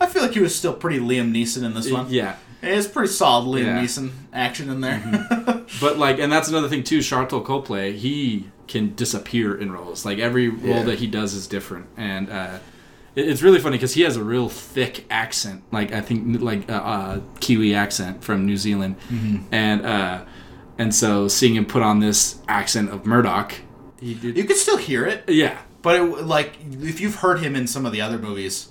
I 0.00 0.06
feel 0.06 0.22
like 0.22 0.32
he 0.32 0.40
was 0.40 0.54
still 0.54 0.74
pretty 0.74 0.98
Liam 0.98 1.32
Neeson 1.32 1.62
in 1.64 1.74
this 1.74 1.90
one. 1.90 2.06
Yeah. 2.10 2.36
It's 2.62 2.88
pretty 2.88 3.12
solid 3.12 3.46
Liam 3.46 3.66
Yeah. 3.66 3.82
Neeson 3.82 4.10
action 4.32 4.68
in 4.68 4.80
there. 4.80 4.98
But 5.80 5.98
like, 5.98 6.18
and 6.18 6.30
that's 6.32 6.48
another 6.48 6.68
thing 6.68 6.82
too. 6.84 6.98
Sharlto 6.98 7.44
Copley, 7.44 7.96
he 7.96 8.48
can 8.66 8.94
disappear 8.94 9.54
in 9.58 9.70
roles. 9.72 10.04
Like 10.04 10.18
every 10.18 10.48
role 10.48 10.76
Yeah. 10.78 10.82
that 10.84 10.98
he 10.98 11.06
does 11.06 11.34
is 11.34 11.46
different, 11.46 11.86
and 11.96 12.30
uh, 12.30 12.58
it- 13.14 13.28
it's 13.28 13.42
really 13.42 13.58
funny 13.58 13.76
because 13.76 13.94
he 13.94 14.02
has 14.02 14.16
a 14.16 14.22
real 14.24 14.48
thick 14.48 15.04
accent. 15.10 15.62
Like 15.72 15.92
I 15.92 16.00
think 16.00 16.40
like 16.40 16.68
uh, 16.70 16.74
uh, 16.74 17.20
Kiwi 17.40 17.74
accent 17.74 18.22
from 18.24 18.46
New 18.46 18.56
Zealand, 18.56 18.96
and 19.52 19.84
uh, 19.86 20.24
and 20.78 20.94
so 20.94 21.28
seeing 21.28 21.54
him 21.54 21.66
put 21.66 21.82
on 21.82 22.00
this 22.00 22.38
accent 22.48 22.90
of 22.90 23.04
Murdock, 23.06 23.54
you 24.00 24.44
could 24.44 24.56
still 24.56 24.76
hear 24.76 25.04
it, 25.06 25.24
yeah, 25.28 25.58
but 25.82 25.96
it, 25.96 26.02
like 26.24 26.54
if 26.82 27.00
you've 27.00 27.16
heard 27.16 27.40
him 27.40 27.56
in 27.56 27.66
some 27.66 27.84
of 27.84 27.92
the 27.92 28.00
other 28.00 28.18
movies, 28.18 28.68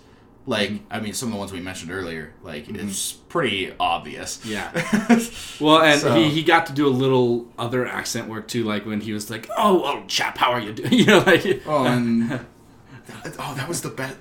like 0.47 0.69
mm-hmm. 0.69 0.85
I 0.89 0.99
mean 1.01 1.13
some 1.13 1.27
of 1.29 1.33
the 1.33 1.39
ones 1.39 1.51
we 1.51 1.59
mentioned 1.59 1.91
earlier, 1.91 2.33
like 2.41 2.65
mm-hmm. 2.65 2.87
it's 2.87 3.11
pretty 3.11 3.73
obvious. 3.79 4.43
Yeah. 4.43 4.71
Well, 5.59 5.81
and 5.81 5.99
So- 5.99 6.13
he, 6.13 6.29
he 6.29 6.43
got 6.43 6.67
to 6.67 6.73
do 6.73 6.87
a 6.87 6.89
little 6.89 7.47
other 7.57 7.85
accent 7.85 8.29
work 8.29 8.47
too, 8.47 8.63
like 8.63 8.85
when 8.85 9.01
he 9.01 9.11
was 9.11 9.29
like, 9.29 9.49
"Oh, 9.57 9.81
oh, 9.83 10.03
chap, 10.07 10.37
how 10.37 10.51
are 10.51 10.59
you 10.59 10.71
doing?" 10.71 10.93
You 10.97 11.05
know, 11.05 11.19
like 11.19 11.63
Oh, 11.65 11.85
and 11.85 12.31
oh, 13.39 13.53
that 13.55 13.67
was 13.67 13.81
the 13.81 13.89
best. 13.89 14.17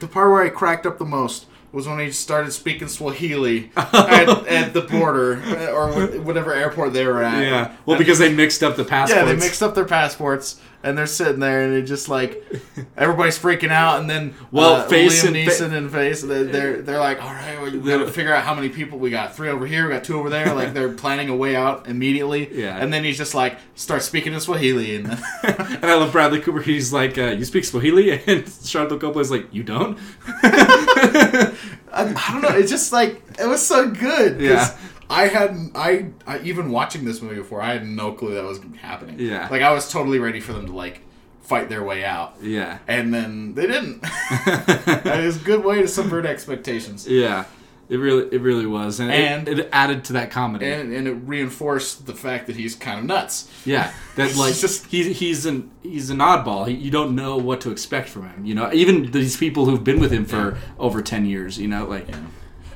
The 0.00 0.08
part 0.08 0.30
where 0.30 0.42
I 0.42 0.48
cracked 0.48 0.86
up 0.86 0.98
the 0.98 1.04
most 1.04 1.46
was 1.70 1.86
when 1.86 2.00
he 2.00 2.10
started 2.10 2.50
speaking 2.50 2.88
Swahili 2.88 3.70
at, 3.76 4.28
at 4.46 4.74
the 4.74 4.82
border 4.82 5.34
or 5.70 6.20
whatever 6.20 6.52
airport 6.52 6.92
they 6.92 7.06
were 7.06 7.22
at. 7.22 7.40
yeah. 7.40 7.76
Well, 7.86 7.96
because 7.96 8.18
they 8.18 8.32
mixed 8.32 8.62
up 8.62 8.76
the 8.76 8.84
passports. 8.84 9.16
yeah, 9.16 9.24
they 9.24 9.36
mixed 9.36 9.62
up 9.62 9.74
their 9.74 9.86
passports 9.86 10.60
and 10.84 10.96
they're 10.98 11.06
sitting 11.06 11.40
there 11.40 11.62
and 11.62 11.74
it 11.74 11.82
just 11.82 12.08
like 12.08 12.44
everybody's 12.96 13.38
freaking 13.38 13.70
out 13.70 14.00
and 14.00 14.10
then 14.10 14.34
Well, 14.50 14.74
uh, 14.76 14.84
Face 14.88 15.22
Liam 15.22 15.28
and 15.28 15.36
Neeson 15.36 15.68
Fa- 15.70 15.76
and 15.76 15.90
Face 15.92 16.22
they're, 16.22 16.44
they're 16.44 16.82
they're 16.82 16.98
like 17.00 17.22
all 17.22 17.32
right 17.32 17.60
well, 17.60 17.70
we 17.70 17.78
gotta 17.78 18.08
figure 18.10 18.34
out 18.34 18.44
how 18.44 18.54
many 18.54 18.68
people 18.68 18.98
we 18.98 19.10
got 19.10 19.34
three 19.36 19.48
over 19.48 19.66
here 19.66 19.86
we 19.86 19.92
got 19.94 20.04
two 20.04 20.18
over 20.18 20.28
there 20.30 20.54
like 20.54 20.74
they're 20.74 20.92
planning 20.92 21.28
a 21.28 21.36
way 21.36 21.54
out 21.56 21.86
immediately 21.88 22.48
Yeah. 22.52 22.76
and 22.78 22.92
then 22.92 23.04
he's 23.04 23.16
just 23.18 23.34
like 23.34 23.58
starts 23.74 24.04
speaking 24.06 24.32
in 24.32 24.40
Swahili 24.40 24.96
and 24.96 25.06
then 25.06 25.22
And 25.82 25.84
I 25.90 25.94
love 25.94 26.12
Bradley 26.12 26.40
Cooper. 26.40 26.60
He's 26.60 26.92
like, 26.92 27.18
uh, 27.18 27.30
"You 27.32 27.44
speak 27.44 27.64
Swahili," 27.64 28.12
and 28.26 28.44
Sharlto 28.44 29.00
Copley's 29.00 29.30
like, 29.30 29.52
"You 29.52 29.62
don't." 29.64 29.98
I, 30.44 31.52
I 31.92 32.32
don't 32.32 32.42
know. 32.42 32.56
It's 32.56 32.70
just 32.70 32.92
like 32.92 33.22
it 33.38 33.46
was 33.46 33.64
so 33.66 33.90
good. 33.90 34.40
Yeah. 34.40 34.76
I 35.10 35.28
had 35.28 35.70
I, 35.74 36.06
I 36.26 36.40
even 36.40 36.70
watching 36.70 37.04
this 37.04 37.20
movie 37.22 37.36
before. 37.36 37.60
I 37.60 37.72
had 37.74 37.86
no 37.86 38.12
clue 38.12 38.34
that 38.34 38.44
was 38.44 38.60
happening. 38.80 39.18
Yeah. 39.18 39.48
Like 39.50 39.62
I 39.62 39.72
was 39.72 39.90
totally 39.90 40.18
ready 40.18 40.40
for 40.40 40.52
them 40.52 40.66
to 40.66 40.72
like 40.72 41.00
fight 41.42 41.68
their 41.68 41.82
way 41.82 42.04
out, 42.04 42.36
Yeah. 42.40 42.78
and 42.86 43.12
then 43.12 43.54
they 43.54 43.66
didn't. 43.66 44.00
that 44.46 45.20
is 45.20 45.36
a 45.40 45.44
good 45.44 45.64
way 45.64 45.82
to 45.82 45.88
subvert 45.88 46.24
expectations, 46.26 47.06
Yeah. 47.06 47.44
It 47.88 47.96
really, 47.98 48.26
it 48.34 48.40
really 48.40 48.64
was, 48.64 49.00
and, 49.00 49.10
And- 49.12 49.48
it, 49.48 49.58
it 49.58 49.68
added 49.70 50.04
to 50.04 50.12
that 50.14 50.30
comedy. 50.30 50.64
and 50.66 50.94
and 50.94 51.06
it 51.06 51.12
reinforced 51.12 52.06
the 52.06 52.14
fact 52.14 52.46
that 52.46 52.56
he's 52.56 52.74
kind 52.74 52.98
of 53.00 53.04
nuts. 53.04 53.50
yeah, 53.66 53.92
that 54.16 54.34
like 54.36 54.54
just- 54.54 54.86
he's 54.86 55.18
he's 55.18 55.44
an 55.44 55.70
he's 55.82 56.08
an 56.08 56.18
oddball. 56.18 56.66
He, 56.66 56.74
you 56.74 56.90
don't 56.90 57.14
know 57.14 57.36
what 57.36 57.60
to 57.62 57.70
expect 57.70 58.08
from 58.08 58.28
him. 58.30 58.46
You 58.46 58.54
know, 58.54 58.72
even 58.72 59.10
these 59.10 59.36
people 59.36 59.66
who've 59.66 59.84
been 59.84 60.00
with 60.00 60.10
him 60.12 60.24
for 60.24 60.56
over 60.78 61.02
ten 61.02 61.26
years. 61.26 61.58
You 61.58 61.68
know, 61.68 61.84
like 61.84 62.06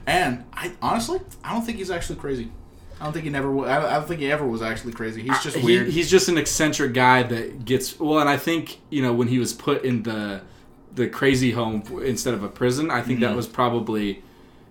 And 0.07 0.45
I 0.53 0.73
honestly, 0.81 1.21
I 1.43 1.53
don't 1.53 1.63
think 1.63 1.79
he's 1.79 1.91
actually 1.91 2.17
crazy. 2.17 2.51
I 3.01 3.05
don't 3.05 3.13
think 3.13 3.25
he 3.25 3.31
never. 3.31 3.51
wa- 3.51 3.65
I 3.65 3.77
I 3.91 3.99
don't 3.99 4.09
think 4.09 4.21
he 4.21 4.31
ever 4.31 4.47
was 4.47 4.63
actually 4.63 4.93
crazy. 4.93 5.23
He's 5.23 5.39
just 5.43 5.57
He- 5.57 5.65
weird. 5.65 5.89
he's 5.89 6.11
just 6.11 6.29
an 6.29 6.39
eccentric 6.39 6.95
guy 6.95 7.23
that 7.25 7.65
gets 7.65 7.99
well, 8.01 8.21
and 8.21 8.29
I 8.29 8.37
think 8.39 8.79
you 8.91 9.03
know 9.03 9.13
when 9.13 9.29
he 9.29 9.39
was 9.39 9.53
put 9.53 9.85
in 9.85 10.03
the 10.05 10.43
the 10.95 11.09
crazy 11.09 11.51
home 11.53 11.83
instead 12.05 12.33
of 12.35 12.43
a 12.43 12.49
prison, 12.49 12.91
I 12.91 13.03
think 13.03 13.21
that 13.21 13.27
Mm-hmm. 13.29 13.37
was 13.37 13.47
probably 13.47 14.23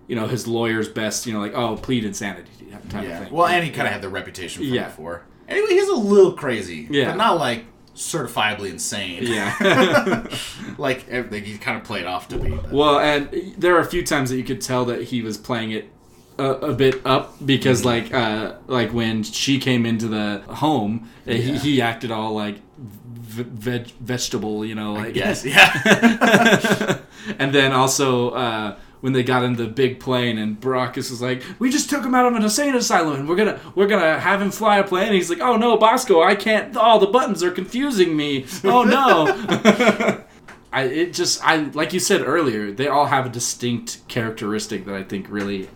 you 0.08 0.16
know 0.16 0.26
his 0.26 0.46
lawyer's 0.48 0.88
best. 0.88 1.26
You 1.26 1.34
know, 1.34 1.40
like 1.40 1.54
oh, 1.54 1.76
plead 1.76 2.04
insanity 2.04 2.50
type 2.90 3.04
yeah. 3.04 3.18
of 3.18 3.24
thing. 3.24 3.32
Well, 3.32 3.46
and 3.46 3.64
he 3.64 3.70
kind 3.70 3.86
of 3.86 3.92
had 3.92 4.02
the 4.02 4.08
reputation 4.08 4.64
from 4.64 4.72
Yeah. 4.74 4.86
before. 4.86 5.22
Anyway, 5.48 5.68
he's 5.68 5.88
a 5.88 5.94
little 5.94 6.32
crazy. 6.32 6.88
Yeah. 6.90 7.10
But 7.10 7.18
not 7.18 7.38
like 7.38 7.64
certifiably 7.96 8.70
insane. 8.70 9.22
yeah. 9.24 10.26
like 10.78 11.08
everything 11.08 11.44
he 11.44 11.58
kind 11.58 11.76
of 11.78 11.84
played 11.84 12.04
off 12.06 12.28
to 12.28 12.38
be. 12.38 12.50
but- 12.50 12.70
well, 12.70 12.98
and 13.00 13.28
there 13.58 13.74
are 13.76 13.80
a 13.80 13.84
few 13.86 14.04
times 14.04 14.30
that 14.30 14.36
you 14.36 14.44
could 14.44 14.60
tell 14.60 14.84
that 14.86 15.02
he 15.04 15.22
was 15.22 15.36
playing 15.38 15.72
it. 15.72 15.90
A, 16.38 16.50
a 16.50 16.74
bit 16.74 17.00
up 17.06 17.34
because 17.46 17.80
Mm-hmm. 17.82 18.12
like 18.12 18.12
uh 18.14 18.56
like 18.66 18.92
when 18.92 19.22
she 19.22 19.58
came 19.58 19.86
into 19.86 20.06
the 20.06 20.42
home 20.48 21.08
uh, 21.26 21.32
he, 21.32 21.56
he 21.56 21.80
acted 21.80 22.10
all 22.10 22.34
like 22.34 22.56
veg- 22.76 23.92
vegetable 24.00 24.62
you 24.62 24.74
know 24.74 24.92
like 24.92 25.16
yes, 25.16 25.44
yeah. 25.46 26.98
and 27.38 27.54
then 27.54 27.72
also 27.72 28.32
uh, 28.32 28.76
when 29.00 29.12
they 29.12 29.22
got 29.22 29.44
in 29.44 29.56
the 29.56 29.66
big 29.66 30.00
plane 30.00 30.38
and 30.38 30.60
Baracus 30.60 31.10
was 31.10 31.20
like, 31.22 31.42
"We 31.58 31.70
just 31.70 31.88
took 31.90 32.04
him 32.04 32.14
out 32.14 32.26
of 32.26 32.34
an 32.34 32.42
insane 32.42 32.74
asylum, 32.74 33.14
and 33.20 33.28
we're 33.28 33.36
gonna 33.36 33.60
we're 33.74 33.86
gonna 33.86 34.18
have 34.18 34.40
him 34.42 34.50
fly 34.50 34.78
a 34.78 34.84
plane." 34.84 35.06
And 35.08 35.14
he's 35.14 35.30
like, 35.30 35.40
"Oh 35.40 35.56
no, 35.56 35.76
Bosco, 35.76 36.22
I 36.22 36.34
can't. 36.34 36.76
All 36.76 36.98
the 36.98 37.06
buttons 37.06 37.42
are 37.42 37.50
confusing 37.50 38.16
me. 38.16 38.46
Oh 38.64 38.84
no." 38.84 40.22
I 40.72 40.82
it 40.82 41.12
just 41.14 41.42
I 41.44 41.56
like 41.72 41.92
you 41.92 42.00
said 42.00 42.22
earlier, 42.22 42.72
they 42.72 42.88
all 42.88 43.06
have 43.06 43.26
a 43.26 43.28
distinct 43.30 44.06
characteristic 44.08 44.84
that 44.86 44.94
I 44.94 45.02
think 45.04 45.26
really 45.30 45.68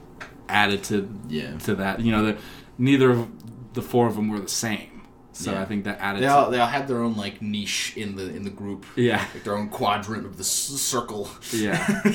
added 0.48 0.82
to 0.84 1.08
Yeah. 1.28 1.56
to 1.58 1.74
that. 1.76 2.00
You 2.00 2.12
know, 2.12 2.24
the, 2.26 2.36
neither 2.76 3.10
of 3.10 3.28
the 3.72 3.82
four 3.82 4.08
of 4.08 4.16
them 4.16 4.28
were 4.28 4.40
the 4.40 4.48
same, 4.48 5.02
so 5.32 5.52
Yeah. 5.52 5.62
I 5.62 5.64
think 5.64 5.84
that 5.84 6.00
added. 6.00 6.22
They 6.22 6.26
to, 6.26 6.32
all 6.34 6.50
they 6.50 6.58
all 6.58 6.66
had 6.66 6.88
their 6.88 6.98
own 7.02 7.16
like 7.16 7.40
niche 7.40 7.94
in 7.96 8.16
the 8.16 8.24
in 8.34 8.42
the 8.42 8.50
group. 8.50 8.84
yeah, 8.96 9.24
Like 9.32 9.44
their 9.44 9.56
own 9.56 9.68
quadrant 9.68 10.26
of 10.26 10.36
the 10.36 10.42
s- 10.42 10.48
circle. 10.80 11.30
yeah. 11.52 12.02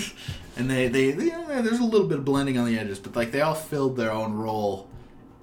and 0.56 0.70
they, 0.70 0.88
they 0.88 1.12
they 1.12 1.28
yeah, 1.28 1.62
there's 1.62 1.80
a 1.80 1.84
little 1.84 2.08
bit 2.08 2.20
of 2.20 2.26
blending 2.26 2.58
on 2.58 2.66
the 2.66 2.78
edges, 2.78 3.00
but 3.00 3.16
like 3.16 3.32
they 3.32 3.42
all 3.42 3.56
filled 3.56 3.98
their 3.98 4.12
own 4.12 4.34
role, 4.34 4.90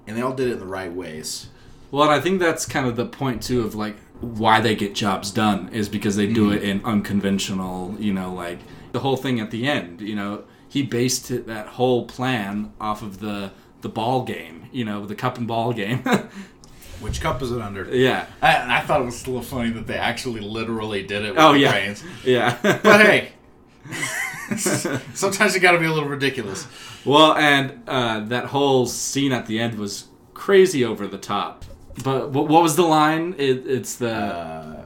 and 0.07 0.17
they 0.17 0.21
all 0.21 0.33
did 0.33 0.49
it 0.49 0.53
in 0.53 0.59
the 0.59 0.65
right 0.65 0.91
ways. 0.91 1.49
Well, 1.91 2.03
and 2.03 2.11
I 2.11 2.19
think 2.19 2.39
that's 2.39 2.65
kind 2.65 2.87
of 2.87 2.95
the 2.95 3.05
point 3.05 3.43
too 3.43 3.61
of 3.61 3.75
like 3.75 3.95
why 4.19 4.61
they 4.61 4.75
get 4.75 4.95
jobs 4.95 5.31
done 5.31 5.69
is 5.69 5.89
because 5.89 6.15
they 6.15 6.27
do 6.27 6.47
mm-hmm. 6.49 6.57
it 6.57 6.63
in 6.63 6.85
unconventional, 6.85 7.95
you 7.99 8.13
know, 8.13 8.33
like 8.33 8.59
the 8.93 8.99
whole 8.99 9.17
thing 9.17 9.39
at 9.39 9.51
the 9.51 9.67
end, 9.67 10.01
you 10.01 10.15
know, 10.15 10.43
he 10.67 10.81
based 10.81 11.29
it, 11.29 11.45
that 11.47 11.67
whole 11.67 12.05
plan 12.05 12.73
off 12.79 13.01
of 13.01 13.19
the 13.19 13.51
the 13.81 13.89
ball 13.89 14.23
game, 14.23 14.67
you 14.71 14.85
know, 14.85 15.05
the 15.05 15.15
cup 15.15 15.37
and 15.37 15.47
ball 15.47 15.73
game. 15.73 15.99
Which 17.01 17.19
cup 17.19 17.41
is 17.41 17.51
it 17.51 17.61
under? 17.61 17.93
yeah. 17.93 18.27
I, 18.41 18.53
and 18.53 18.71
I 18.71 18.79
thought 18.79 19.01
it 19.01 19.05
was 19.05 19.19
still 19.19 19.41
funny 19.41 19.71
that 19.71 19.87
they 19.87 19.97
actually 19.97 20.39
literally 20.39 21.03
did 21.03 21.25
it 21.25 21.31
with 21.31 21.39
Oh 21.39 21.51
the 21.51 21.59
yeah. 21.59 21.71
brains. 21.71 22.03
Yeah. 22.23 22.57
But 22.61 23.01
hey, 23.01 23.33
Sometimes 24.57 25.53
you 25.55 25.59
got 25.59 25.71
to 25.73 25.79
be 25.79 25.85
a 25.85 25.91
little 25.91 26.09
ridiculous. 26.09 26.67
Well, 27.05 27.33
and 27.35 27.81
uh, 27.87 28.21
that 28.21 28.45
whole 28.45 28.85
scene 28.85 29.31
at 29.31 29.45
the 29.45 29.59
end 29.59 29.75
was 29.77 30.05
crazy 30.33 30.83
over 30.85 31.07
the 31.07 31.17
top. 31.17 31.65
But 32.03 32.31
what, 32.31 32.47
what 32.47 32.63
was 32.63 32.75
the 32.75 32.83
line? 32.83 33.35
It, 33.37 33.67
it's 33.67 33.95
the 33.97 34.11
Uh, 34.13 34.85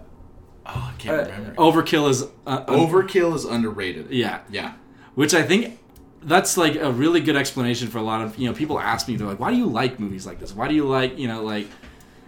oh, 0.66 0.92
I 0.94 0.98
can't 0.98 1.20
uh, 1.20 1.24
remember. 1.32 1.52
overkill 1.56 2.10
is 2.10 2.24
uh, 2.24 2.28
un- 2.46 2.64
Overkill 2.68 3.36
is 3.36 3.46
underrated. 3.46 4.10
yeah, 4.12 4.40
Yeah. 4.50 4.74
which 5.16 5.34
I 5.34 5.44
think 5.44 5.80
that's 6.24 6.58
like 6.58 6.76
a 6.76 6.92
really 6.92 7.22
good 7.22 7.36
explanation 7.38 7.88
for 7.88 8.00
a 8.00 8.02
lot 8.02 8.22
of 8.22 8.38
you 8.38 8.48
know 8.50 8.54
people 8.54 8.80
ask 8.80 9.08
me 9.08 9.16
they're 9.16 9.28
like 9.28 9.40
why 9.40 9.52
do 9.52 9.56
you 9.58 9.68
like 9.68 10.00
movies 10.00 10.26
like 10.26 10.40
this 10.40 10.52
why 10.54 10.68
do 10.68 10.74
you 10.74 10.84
like 10.84 11.18
you 11.18 11.28
know 11.28 11.44
like 11.44 11.68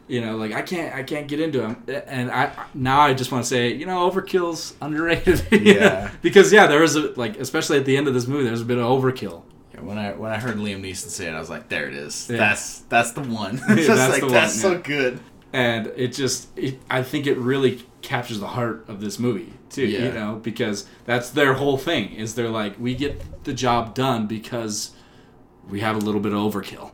you 0.10 0.20
know 0.20 0.36
like 0.36 0.52
I 0.52 0.62
can't 0.62 0.94
I 0.94 1.04
can't 1.04 1.28
get 1.28 1.40
into 1.40 1.60
them 1.60 1.84
and 2.08 2.30
I 2.32 2.52
now 2.74 3.00
I 3.02 3.14
just 3.14 3.32
want 3.32 3.44
to 3.46 3.48
say 3.50 3.72
you 3.74 3.86
know 3.86 4.10
overkill's 4.10 4.74
underrated 4.82 5.46
Yeah. 5.52 6.12
because 6.22 6.52
yeah 6.52 6.68
there 6.68 6.82
was 6.82 6.96
a 6.98 7.12
like 7.14 7.38
especially 7.40 7.78
at 7.78 7.86
the 7.86 7.96
end 7.96 8.08
of 8.10 8.14
this 8.14 8.28
movie 8.28 8.44
there's 8.44 8.62
a 8.62 8.66
bit 8.66 8.78
of 8.80 8.84
overkill 8.86 9.44
Yeah, 9.74 9.82
when 9.82 9.98
I 9.98 10.12
when 10.14 10.32
I 10.32 10.38
heard 10.38 10.58
Liam 10.58 10.82
Neeson 10.82 11.10
say 11.10 11.28
it, 11.28 11.34
I 11.34 11.40
was 11.40 11.50
like, 11.50 11.70
"There 11.70 11.88
it 11.88 11.94
is. 11.94 12.28
Yeah. 12.30 12.38
That's 12.38 12.80
that's 12.90 13.12
the 13.14 13.22
one." 13.22 13.62
Yeah, 13.70 13.76
Just 13.76 13.88
that's 13.88 14.12
like 14.14 14.20
the 14.22 14.26
one, 14.26 14.34
that's 14.34 14.60
so 14.60 14.72
yeah. 14.74 14.78
good. 14.80 15.20
and 15.54 15.88
it 15.96 16.10
just 16.10 16.48
it, 16.58 16.80
i 16.90 17.02
think 17.02 17.26
it 17.26 17.38
really 17.38 17.84
captures 18.02 18.40
the 18.40 18.48
heart 18.58 18.86
of 18.88 19.02
this 19.02 19.18
movie 19.20 19.52
too 19.70 19.86
you 19.86 20.12
know 20.12 20.40
because 20.44 20.86
that's 21.06 21.30
their 21.32 21.54
whole 21.54 21.78
thing 21.78 22.14
is 22.14 22.36
they're 22.36 22.50
like 22.62 22.74
we 22.80 22.94
get 22.96 23.44
the 23.46 23.54
job 23.54 23.94
done 23.96 24.26
because 24.28 24.92
we 25.68 25.80
have 25.82 25.96
a 25.96 26.00
little 26.00 26.22
bit 26.22 26.34
of 26.34 26.40
overkill 26.40 26.92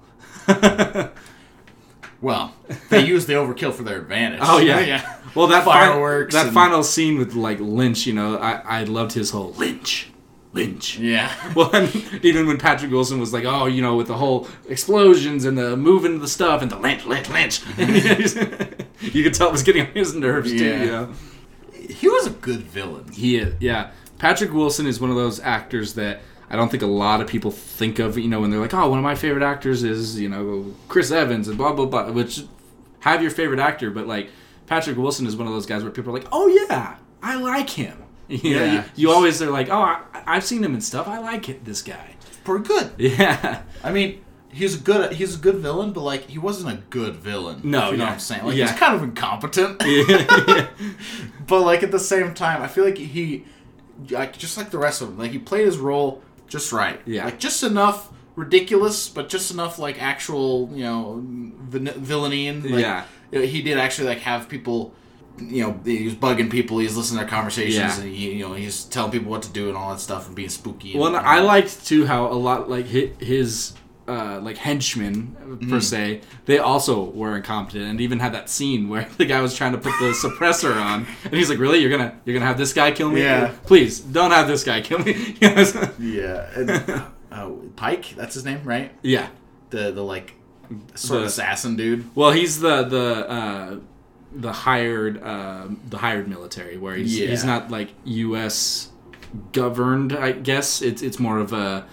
Well, 2.25 2.53
they 2.89 3.05
use 3.13 3.25
the 3.27 3.33
overkill 3.33 3.73
for 3.73 3.83
their 3.83 3.99
advantage. 3.99 4.39
oh 4.43 4.59
yeah 4.59 4.79
yeah. 4.91 5.01
well 5.35 5.47
that 5.47 5.63
fi- 5.63 5.87
Fireworks 5.89 6.33
that 6.33 6.47
and- 6.47 6.53
final 6.53 6.81
scene 6.83 7.17
with 7.19 7.33
like 7.35 7.59
lynch 7.59 8.05
you 8.07 8.13
know 8.13 8.37
i 8.37 8.79
i 8.79 8.83
loved 8.83 9.11
his 9.13 9.29
whole 9.31 9.51
lynch 9.53 10.09
lynch 10.53 10.97
Yeah. 10.97 11.29
well, 11.55 11.69
and 11.75 11.89
even 12.23 12.47
when 12.47 12.57
Patrick 12.57 12.89
Wilson 12.89 13.19
was 13.19 13.33
like, 13.33 13.43
"Oh, 13.43 13.65
you 13.65 13.81
know, 13.81 13.95
with 13.97 14.07
the 14.07 14.15
whole 14.23 14.47
explosions 14.69 15.43
and 15.43 15.57
the 15.57 15.75
moving 15.75 16.19
the 16.21 16.29
stuff 16.29 16.61
and 16.61 16.71
the 16.71 16.79
lynch, 16.79 17.03
lynch, 17.05 17.27
lynch," 17.29 17.59
you 19.13 19.21
could 19.23 19.33
tell 19.33 19.49
it 19.49 19.51
was 19.51 19.63
getting 19.63 19.85
on 19.85 19.91
his 19.91 20.15
nerves 20.15 20.51
too. 20.51 20.57
Yeah. 20.65 20.79
You 20.83 20.91
know, 20.91 21.13
He 22.01 22.07
was 22.07 22.27
a 22.27 22.29
good 22.29 22.61
villain. 22.61 23.11
He 23.11 23.35
is, 23.37 23.53
yeah. 23.59 23.91
Patrick 24.17 24.53
Wilson 24.53 24.87
is 24.87 25.01
one 25.01 25.09
of 25.09 25.17
those 25.17 25.41
actors 25.41 25.93
that 25.95 26.21
I 26.55 26.57
don't 26.57 26.69
think 26.71 26.83
a 26.83 26.87
lot 26.87 27.19
of 27.19 27.27
people 27.27 27.51
think 27.51 27.99
of, 27.99 28.17
you 28.17 28.29
know, 28.29 28.39
when 28.39 28.49
they're 28.49 28.61
like, 28.61 28.73
oh, 28.73 28.89
one 28.89 28.97
of 28.97 29.03
my 29.03 29.15
favorite 29.15 29.43
actors 29.43 29.83
is, 29.83 30.17
you 30.19 30.29
know, 30.29 30.73
Chris 30.87 31.11
Evans 31.11 31.49
and 31.49 31.57
blah, 31.57 31.73
blah, 31.73 31.85
blah, 31.85 32.09
which 32.11 32.45
have 33.01 33.21
your 33.21 33.29
favorite 33.31 33.59
actor, 33.59 33.91
but 33.91 34.07
like 34.07 34.29
Patrick 34.65 34.97
Wilson 34.97 35.27
is 35.27 35.35
one 35.35 35.47
of 35.47 35.53
those 35.53 35.65
guys 35.65 35.83
where 35.83 35.91
people 35.91 36.11
are 36.15 36.17
like, 36.17 36.27
oh, 36.31 36.47
yeah, 36.47 36.95
I 37.21 37.35
like 37.35 37.69
him. 37.71 38.01
You 38.29 38.55
know, 38.55 38.63
Yeah. 38.63 38.73
you, 38.73 38.83
you 38.95 39.11
always 39.11 39.41
are 39.41 39.51
like, 39.51 39.69
oh, 39.69 39.81
I, 39.81 40.01
I've 40.25 40.43
seen 40.45 40.63
him 40.63 40.73
and 40.73 40.83
stuff. 40.83 41.07
I 41.07 41.19
like 41.19 41.47
it, 41.49 41.63
this 41.65 41.81
guy. 41.83 42.15
Pretty 42.45 42.63
good. 42.63 42.91
Yeah. 42.97 43.61
I 43.83 43.91
mean, 43.91 44.23
he's 44.51 44.75
a 44.75 44.79
good 44.79 45.11
he's 45.11 45.35
a 45.35 45.37
good 45.37 45.55
villain, 45.57 45.91
but 45.91 46.01
like 46.01 46.21
he 46.29 46.39
wasn't 46.39 46.73
a 46.73 46.81
good 46.89 47.17
villain. 47.17 47.59
No, 47.63 47.91
you 47.91 47.97
know 47.97 48.05
what 48.05 48.13
I'm 48.13 48.19
saying. 48.19 48.45
Like 48.45 48.55
Yeah. 48.55 48.69
he's 48.71 48.79
kind 48.79 48.95
of 48.95 49.03
incompetent. 49.03 49.77
but 51.47 51.61
like 51.61 51.83
at 51.83 51.91
the 51.91 51.99
same 51.99 52.33
time, 52.33 52.61
I 52.61 52.67
feel 52.67 52.85
like 52.85 52.97
he, 52.97 53.45
like 54.09 54.37
just 54.37 54.57
like 54.57 54.71
the 54.71 54.77
rest 54.79 55.01
of 55.01 55.09
them, 55.09 55.17
like 55.19 55.31
he 55.31 55.39
played 55.39 55.65
his 55.65 55.77
role 55.77 56.21
just 56.47 56.71
right. 56.71 56.99
Yeah. 57.05 57.25
like 57.25 57.39
just 57.39 57.63
enough 57.63 58.11
ridiculous, 58.35 59.09
but 59.09 59.29
just 59.29 59.51
enough 59.51 59.79
like 59.79 60.01
actual 60.01 60.69
you 60.73 60.83
know 60.83 61.21
vin- 61.23 61.93
villainy 61.95 62.47
and 62.47 62.63
like, 62.63 62.81
Yeah. 62.81 63.03
He 63.31 63.61
did 63.61 63.77
actually 63.77 64.07
like 64.09 64.19
have 64.19 64.47
people. 64.47 64.93
You 65.37 65.63
know, 65.63 65.79
he 65.83 66.05
was 66.05 66.15
bugging 66.15 66.49
people. 66.49 66.77
He's 66.79 66.95
listening 66.95 67.19
to 67.19 67.25
their 67.25 67.29
conversations, 67.29 67.75
Yeah. 67.97 67.99
and 68.01 68.13
he, 68.15 68.31
you 68.35 68.47
know, 68.47 68.53
he's 68.53 68.85
telling 68.85 69.11
people 69.11 69.29
what 69.29 69.41
to 69.43 69.49
do 69.51 69.67
and 69.67 69.75
all 69.75 69.89
that 69.91 69.99
stuff, 69.99 70.27
and 70.27 70.35
being 70.35 70.47
spooky. 70.47 70.91
And, 70.93 71.01
Well, 71.01 71.13
and. 71.13 71.25
I 71.25 71.41
liked 71.41 71.85
too 71.85 72.05
how 72.05 72.27
a 72.31 72.33
lot 72.35 72.69
like 72.69 72.85
his 72.85 73.73
uh, 74.07 74.39
like 74.41 74.57
henchmen 74.57 75.35
Mm-hmm. 75.45 75.69
per 75.69 75.79
se, 75.79 76.21
they 76.45 76.57
also 76.57 77.03
were 77.11 77.35
incompetent, 77.37 77.85
and 77.85 78.01
even 78.01 78.19
had 78.19 78.33
that 78.33 78.49
scene 78.49 78.89
where 78.91 79.07
the 79.17 79.25
guy 79.25 79.39
was 79.41 79.55
trying 79.55 79.71
to 79.71 79.77
put 79.77 79.93
the 79.99 80.11
suppressor 80.13 80.75
on, 80.75 81.05
and 81.23 81.33
he's 81.33 81.49
like, 81.49 81.59
"Really, 81.59 81.79
you're 81.79 81.89
gonna 81.91 82.13
you're 82.25 82.33
gonna 82.33 82.45
have 82.45 82.57
this 82.57 82.73
guy 82.73 82.91
kill 82.91 83.09
me? 83.09 83.21
Yeah. 83.21 83.53
Please 83.65 83.99
don't 83.99 84.31
have 84.31 84.47
this 84.47 84.63
guy 84.63 84.81
kill 84.81 84.99
me." 84.99 85.37
Yeah, 85.99 86.49
and, 86.55 86.69
uh, 87.31 87.49
Pike, 87.75 88.13
that's 88.17 88.33
his 88.33 88.43
name, 88.45 88.61
right? 88.63 88.91
yeah. 89.01 89.27
The 89.69 89.91
the 89.91 90.03
like 90.03 90.33
sort 90.95 91.17
The- 91.19 91.21
of 91.21 91.27
assassin 91.27 91.75
dude. 91.75 92.15
Well, 92.15 92.31
he's 92.31 92.59
the 92.59 92.83
the 92.83 93.29
uh, 93.29 93.75
the 94.33 94.51
hired 94.51 95.21
uh, 95.23 95.67
the 95.89 95.97
hired 95.97 96.27
military 96.27 96.77
where 96.77 96.95
he's 96.95 97.17
Yeah. 97.19 97.27
he's 97.29 97.43
not 97.45 97.71
like 97.71 97.89
U.S. 98.05 98.89
governed. 99.51 100.13
I 100.13 100.31
guess 100.31 100.81
it's 100.81 101.01
it's 101.01 101.19
more 101.19 101.39
of 101.39 101.53
a 101.53 101.85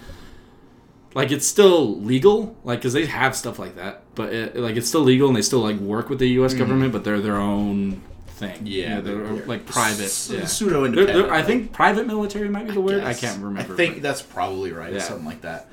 like 1.15 1.31
it's 1.31 1.45
still 1.47 1.99
legal, 2.01 2.55
like 2.63 2.79
because 2.79 2.93
they 2.93 3.05
have 3.05 3.35
stuff 3.35 3.59
like 3.59 3.75
that, 3.75 4.03
but 4.15 4.33
it, 4.33 4.55
like 4.55 4.75
it's 4.75 4.87
still 4.87 5.01
legal 5.01 5.27
and 5.27 5.35
they 5.37 5.41
still 5.41 5.59
like 5.59 5.77
work 5.77 6.09
with 6.09 6.19
the 6.19 6.27
U.S. 6.29 6.51
Mm-hmm. 6.51 6.59
government, 6.59 6.93
but 6.93 7.03
they're 7.03 7.19
their 7.21 7.37
own 7.37 8.01
thing. 8.27 8.65
You 8.65 8.89
know, 8.89 9.01
they're, 9.01 9.45
like 9.45 9.65
private. 9.65 10.11
Yeah. 10.31 10.45
pseudo 10.45 10.81
They're- 10.81 10.85
independent. 10.85 11.27
they're- 11.27 11.33
I 11.33 11.43
think 11.43 11.71
private 11.71 12.07
military 12.07 12.49
might 12.49 12.67
be 12.67 12.73
the 12.73 12.81
word. 12.81 13.03
I 13.03 13.13
can't 13.13 13.41
remember. 13.43 13.73
I 13.73 13.77
think 13.77 14.01
that's 14.01 14.21
probably 14.21 14.71
right. 14.71 14.91
Yeah. 14.93 14.99
Something 14.99 15.25
like 15.25 15.41
that. 15.41 15.67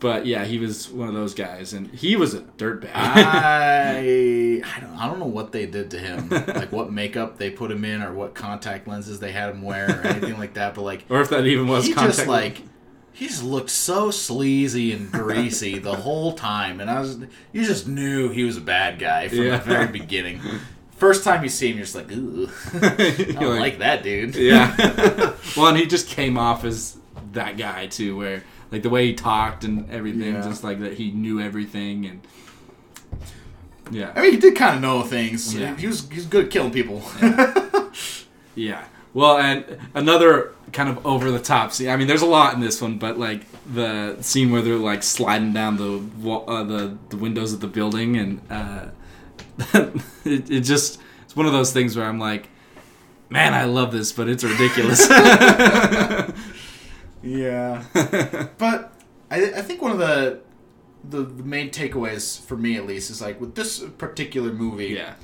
but 0.00 0.26
yeah, 0.26 0.44
he 0.44 0.58
was 0.58 0.88
one 0.90 1.06
of 1.08 1.14
those 1.14 1.32
guys, 1.34 1.72
and 1.72 1.88
he 1.94 2.16
was 2.16 2.34
a 2.34 2.40
dirtbag. 2.40 2.90
I 2.94 4.62
I 4.76 4.80
don't 4.80 4.96
I 4.98 5.06
don't 5.06 5.18
know 5.18 5.26
what 5.26 5.52
they 5.52 5.66
did 5.66 5.90
to 5.92 5.98
him, 5.98 6.28
like 6.30 6.72
what 6.72 6.90
makeup 6.92 7.38
they 7.38 7.50
put 7.50 7.70
him 7.70 7.84
in, 7.84 8.02
or 8.02 8.12
what 8.12 8.34
contact 8.34 8.88
lenses 8.88 9.20
they 9.20 9.32
had 9.32 9.50
him 9.50 9.62
wear, 9.62 9.88
or 10.00 10.06
anything 10.06 10.38
like 10.38 10.54
that. 10.54 10.74
But 10.74 10.82
like 10.82 11.04
or 11.10 11.20
if 11.20 11.28
that 11.30 11.46
even 11.46 11.68
was 11.68 11.86
he 11.86 11.92
contact. 11.92 12.16
just 12.16 12.28
like 12.28 12.62
he 13.16 13.26
just 13.28 13.42
looked 13.42 13.70
so 13.70 14.10
sleazy 14.10 14.92
and 14.92 15.10
greasy 15.20 15.78
the 15.78 15.94
whole 15.96 16.32
time, 16.34 16.80
and 16.80 16.90
I 16.90 17.00
was 17.00 17.18
you 17.52 17.64
just 17.64 17.88
knew 17.88 18.28
he 18.28 18.44
was 18.44 18.56
a 18.56 18.60
bad 18.60 18.98
guy 18.98 19.28
from 19.28 19.38
Yeah. 19.38 19.56
the 19.58 19.64
very 19.64 19.86
beginning. 19.88 20.40
First 20.96 21.24
time 21.24 21.42
you 21.42 21.48
see 21.50 21.68
him, 21.70 21.76
you're 21.76 21.84
just 21.84 21.94
like, 21.94 22.10
ooh, 22.12 22.48
I 22.74 22.88
don't 23.38 23.50
like- 23.58 23.60
like 23.60 23.78
that 23.80 24.02
dude. 24.02 24.34
Yeah. 24.36 24.74
well, 25.56 25.66
and 25.68 25.76
he 25.76 25.86
just 25.86 26.08
came 26.08 26.38
off 26.38 26.64
as 26.64 26.96
that 27.32 27.56
guy 27.58 27.86
too, 27.86 28.16
where 28.16 28.44
like 28.70 28.82
the 28.82 28.90
way 28.90 29.06
he 29.06 29.14
talked 29.14 29.64
and 29.64 29.90
everything, 29.90 30.34
Yeah. 30.34 30.42
just 30.42 30.64
like 30.64 30.80
that 30.80 30.94
he 30.94 31.10
knew 31.10 31.40
everything 31.40 32.06
and 32.06 32.20
yeah, 33.90 34.12
I 34.16 34.22
mean, 34.22 34.32
he 34.32 34.38
did 34.38 34.56
kind 34.56 34.74
of 34.76 34.82
know 34.82 35.02
things. 35.02 35.54
Yeah. 35.54 35.76
He 35.76 35.86
was 35.86 36.08
he 36.08 36.16
was 36.16 36.26
good 36.26 36.46
at 36.46 36.50
killing 36.50 36.72
people. 36.72 37.02
yeah. 37.22 37.88
yeah. 38.54 38.84
Well, 39.14 39.38
and 39.38 39.78
another 39.94 40.52
kind 40.76 40.90
of 40.90 41.04
over 41.06 41.30
the 41.30 41.40
top 41.40 41.72
scene. 41.72 41.88
I 41.88 41.96
mean, 41.96 42.06
there's 42.06 42.20
a 42.20 42.26
lot 42.26 42.52
in 42.52 42.60
this 42.60 42.82
one, 42.82 42.98
but 42.98 43.18
like 43.18 43.46
the 43.64 44.20
scene 44.20 44.52
where 44.52 44.60
they're 44.60 44.76
like 44.76 45.02
sliding 45.02 45.54
down 45.54 45.78
the 45.78 45.98
wall, 46.22 46.44
uh, 46.46 46.62
the 46.62 46.98
the 47.08 47.16
windows 47.16 47.54
of 47.54 47.60
the 47.60 47.66
building, 47.66 48.16
and 48.16 48.42
uh, 48.50 48.88
it, 50.24 50.50
it 50.50 50.60
just 50.60 51.00
it's 51.24 51.34
one 51.34 51.46
of 51.46 51.52
those 51.52 51.72
things 51.72 51.96
where 51.96 52.04
I'm 52.04 52.20
like, 52.20 52.50
man, 53.30 53.54
I 53.54 53.64
love 53.64 53.90
this, 53.90 54.12
but 54.12 54.28
it's 54.28 54.44
ridiculous. 54.44 55.08
yeah, 57.22 57.82
but 58.58 58.92
I, 59.30 59.44
I 59.44 59.62
think 59.62 59.80
one 59.80 59.92
of 59.92 59.98
the, 59.98 60.40
the 61.08 61.22
the 61.22 61.42
main 61.42 61.70
takeaways 61.70 62.44
for 62.44 62.58
me 62.58 62.76
at 62.76 62.86
least 62.86 63.10
is 63.10 63.22
like 63.22 63.40
with 63.40 63.54
this 63.54 63.82
particular 63.96 64.52
movie 64.52 64.88
yeah. 64.88 65.14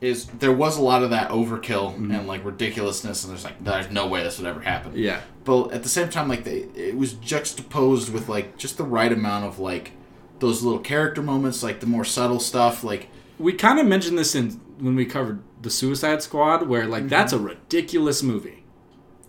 Is 0.00 0.26
there 0.26 0.52
was 0.52 0.76
a 0.76 0.82
lot 0.82 1.02
of 1.02 1.10
that 1.10 1.30
overkill 1.30 1.94
and 1.96 2.26
like 2.26 2.44
ridiculousness 2.44 3.24
and 3.24 3.32
there's 3.32 3.44
like 3.44 3.62
there's 3.64 3.90
no 3.90 4.06
way 4.06 4.22
this 4.22 4.38
would 4.38 4.46
ever 4.46 4.60
happen. 4.60 4.92
Yeah. 4.94 5.20
But 5.44 5.72
at 5.72 5.82
the 5.82 5.88
same 5.88 6.08
time, 6.10 6.28
like 6.28 6.44
they, 6.44 6.66
it 6.74 6.96
was 6.96 7.14
juxtaposed 7.14 8.12
with 8.12 8.28
like 8.28 8.56
just 8.58 8.76
the 8.76 8.84
right 8.84 9.12
amount 9.12 9.44
of 9.46 9.58
like 9.58 9.92
those 10.40 10.62
little 10.62 10.80
character 10.80 11.22
moments, 11.22 11.62
like 11.62 11.80
the 11.80 11.86
more 11.86 12.04
subtle 12.04 12.40
stuff, 12.40 12.82
like 12.84 13.08
we 13.38 13.52
kind 13.52 13.78
of 13.78 13.86
mentioned 13.86 14.18
this 14.18 14.34
in 14.34 14.50
when 14.78 14.94
we 14.96 15.06
covered 15.06 15.40
the 15.62 15.70
Suicide 15.70 16.22
Squad, 16.22 16.68
where 16.68 16.86
like 16.86 17.08
that's 17.08 17.32
a 17.32 17.38
ridiculous 17.38 18.22
movie. 18.22 18.64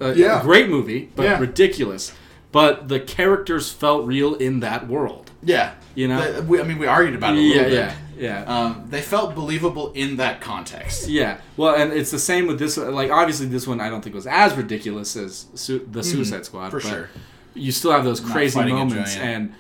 Uh, 0.02 0.14
Yeah. 0.16 0.40
a 0.42 0.44
great 0.44 0.70
movie, 0.70 1.10
but 1.16 1.24
Yeah. 1.24 1.40
ridiculous. 1.40 2.12
But 2.52 2.88
the 2.90 3.00
characters 3.00 3.72
felt 3.72 4.06
real 4.06 4.34
in 4.36 4.60
that 4.62 4.88
world. 4.88 5.32
yeah, 5.44 5.74
You 5.94 6.08
know? 6.08 6.32
The- 6.34 6.42
we, 6.44 6.60
I 6.60 6.64
mean, 6.64 6.80
we 6.80 6.88
argued 6.88 7.16
about 7.16 7.34
it 7.36 7.38
a 7.38 7.42
little 7.42 7.56
Yeah, 7.58 7.64
bit. 7.64 7.74
yeah, 7.74 7.94
yeah. 8.18 8.44
Um, 8.44 8.86
they 8.90 9.02
felt 9.02 9.36
believable 9.36 9.92
in 9.94 10.18
that 10.18 10.42
context. 10.42 11.08
Yeah, 11.10 11.38
well, 11.58 11.76
and 11.76 11.92
it's 11.94 12.12
the 12.12 12.20
same 12.20 12.48
with 12.48 12.60
this. 12.60 12.78
Like, 12.78 13.12
obviously, 13.12 13.48
this 13.48 13.68
one 13.68 13.80
I 13.82 13.90
don't 13.90 14.02
think 14.02 14.16
was 14.16 14.28
as 14.28 14.56
ridiculous 14.56 15.16
as 15.16 15.48
su- 15.56 15.88
the 15.92 16.04
Suicide 16.04 16.46
Squad, 16.46 16.68
Mm-hmm. 16.72 16.78
for 16.78 16.82
but 16.82 16.90
sure. 16.90 17.10
You 17.54 17.72
still 17.72 17.92
have 17.92 18.04
those 18.04 18.20
crazy 18.20 18.60
moments, 18.64 19.16
and 19.16 19.54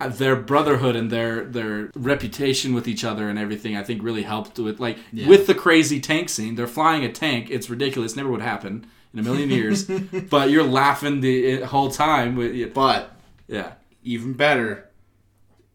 uh, 0.00 0.08
their 0.08 0.36
brotherhood 0.36 0.96
and 0.96 1.10
their 1.10 1.44
their 1.44 1.90
reputation 1.94 2.74
with 2.74 2.88
each 2.88 3.04
other 3.04 3.28
and 3.28 3.38
everything. 3.38 3.76
I 3.76 3.82
think 3.82 4.02
really 4.02 4.22
helped 4.22 4.58
with 4.58 4.80
like 4.80 4.98
Yeah. 5.12 5.28
with 5.28 5.46
the 5.46 5.54
crazy 5.54 6.00
tank 6.00 6.28
scene. 6.28 6.54
They're 6.54 6.66
flying 6.66 7.04
a 7.04 7.12
tank. 7.12 7.50
It's 7.50 7.68
ridiculous. 7.68 8.16
Never 8.16 8.30
would 8.30 8.40
happen 8.42 8.86
in 9.12 9.18
a 9.18 9.22
million 9.22 9.50
years. 9.50 9.84
but 10.30 10.48
you're 10.50 10.64
laughing 10.64 11.20
the 11.20 11.62
uh, 11.62 11.66
whole 11.66 11.90
time. 11.90 12.36
With 12.36 12.72
But 12.72 13.14
yeah, 13.48 13.72
even 14.02 14.32
better, 14.32 14.88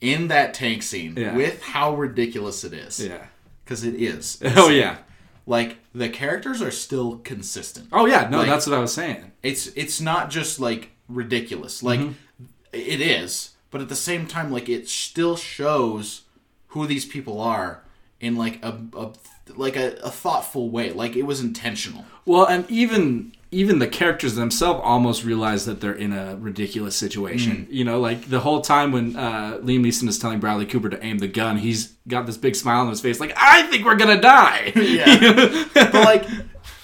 in 0.02 0.28
that 0.28 0.54
tank 0.54 0.84
scene, 0.84 1.16
Yeah. 1.18 1.36
with 1.36 1.62
how 1.62 1.96
ridiculous 1.96 2.64
it 2.64 2.74
is, 2.74 3.00
yeah. 3.00 3.26
because 3.64 3.84
it 3.84 3.96
is. 3.96 4.42
Oh 4.56 4.70
yeah. 4.70 4.98
Like 5.46 5.78
the 5.96 6.10
characters 6.10 6.62
are 6.62 6.72
still 6.72 7.18
consistent. 7.20 7.88
Oh 7.92 8.06
yeah. 8.06 8.30
No, 8.30 8.40
Like- 8.40 8.48
that's 8.48 8.68
what 8.68 8.78
I 8.78 8.80
was 8.80 8.94
saying. 8.94 9.32
It's 9.44 9.68
it's 9.68 10.02
not 10.02 10.30
just 10.30 10.60
like 10.60 10.92
ridiculous. 11.08 11.82
Like 11.82 12.00
mm-hmm. 12.00 12.46
it 12.74 13.02
is, 13.02 13.52
but 13.72 13.82
at 13.82 13.90
the 13.90 13.96
same 13.96 14.28
time, 14.28 14.52
like 14.52 14.68
it 14.70 14.90
still 14.90 15.36
shows 15.36 16.24
who 16.70 16.86
these 16.86 17.06
people 17.06 17.40
are 17.40 17.84
in 18.20 18.36
like 18.36 18.64
a, 18.64 18.78
a 18.98 19.12
like 19.56 19.76
a, 19.76 19.94
a 20.04 20.12
thoughtful 20.12 20.70
way. 20.70 20.92
Like 20.92 21.16
it 21.16 21.24
was 21.24 21.40
intentional. 21.40 22.06
Well, 22.26 22.46
and 22.46 22.70
even 22.70 23.32
even 23.52 23.80
the 23.80 23.88
characters 23.88 24.36
themselves 24.36 24.82
almost 24.84 25.24
realize 25.24 25.66
that 25.66 25.80
they're 25.80 25.94
in 25.94 26.12
a 26.12 26.36
ridiculous 26.38 26.96
situation. 26.96 27.66
Mm. 27.70 27.74
You 27.74 27.86
know, 27.86 28.00
like 28.00 28.30
the 28.30 28.42
whole 28.42 28.60
time 28.62 28.92
when 28.92 29.16
uh, 29.16 29.60
Liam 29.64 29.86
Neeson 29.86 30.08
is 30.10 30.20
telling 30.20 30.40
Bradley 30.40 30.66
Cooper 30.66 30.90
to 30.90 31.02
aim 31.04 31.20
the 31.20 31.28
gun, 31.30 31.58
he's 31.58 31.94
got 32.08 32.26
this 32.26 32.36
big 32.38 32.56
smile 32.56 32.82
on 32.82 32.90
his 32.90 33.00
face, 33.00 33.20
like 33.20 33.34
I 33.38 33.64
think 33.68 33.86
we're 33.86 33.96
gonna 33.96 34.20
die. 34.22 34.74
Yeah. 34.76 35.66
but 35.74 35.94
like 35.94 36.26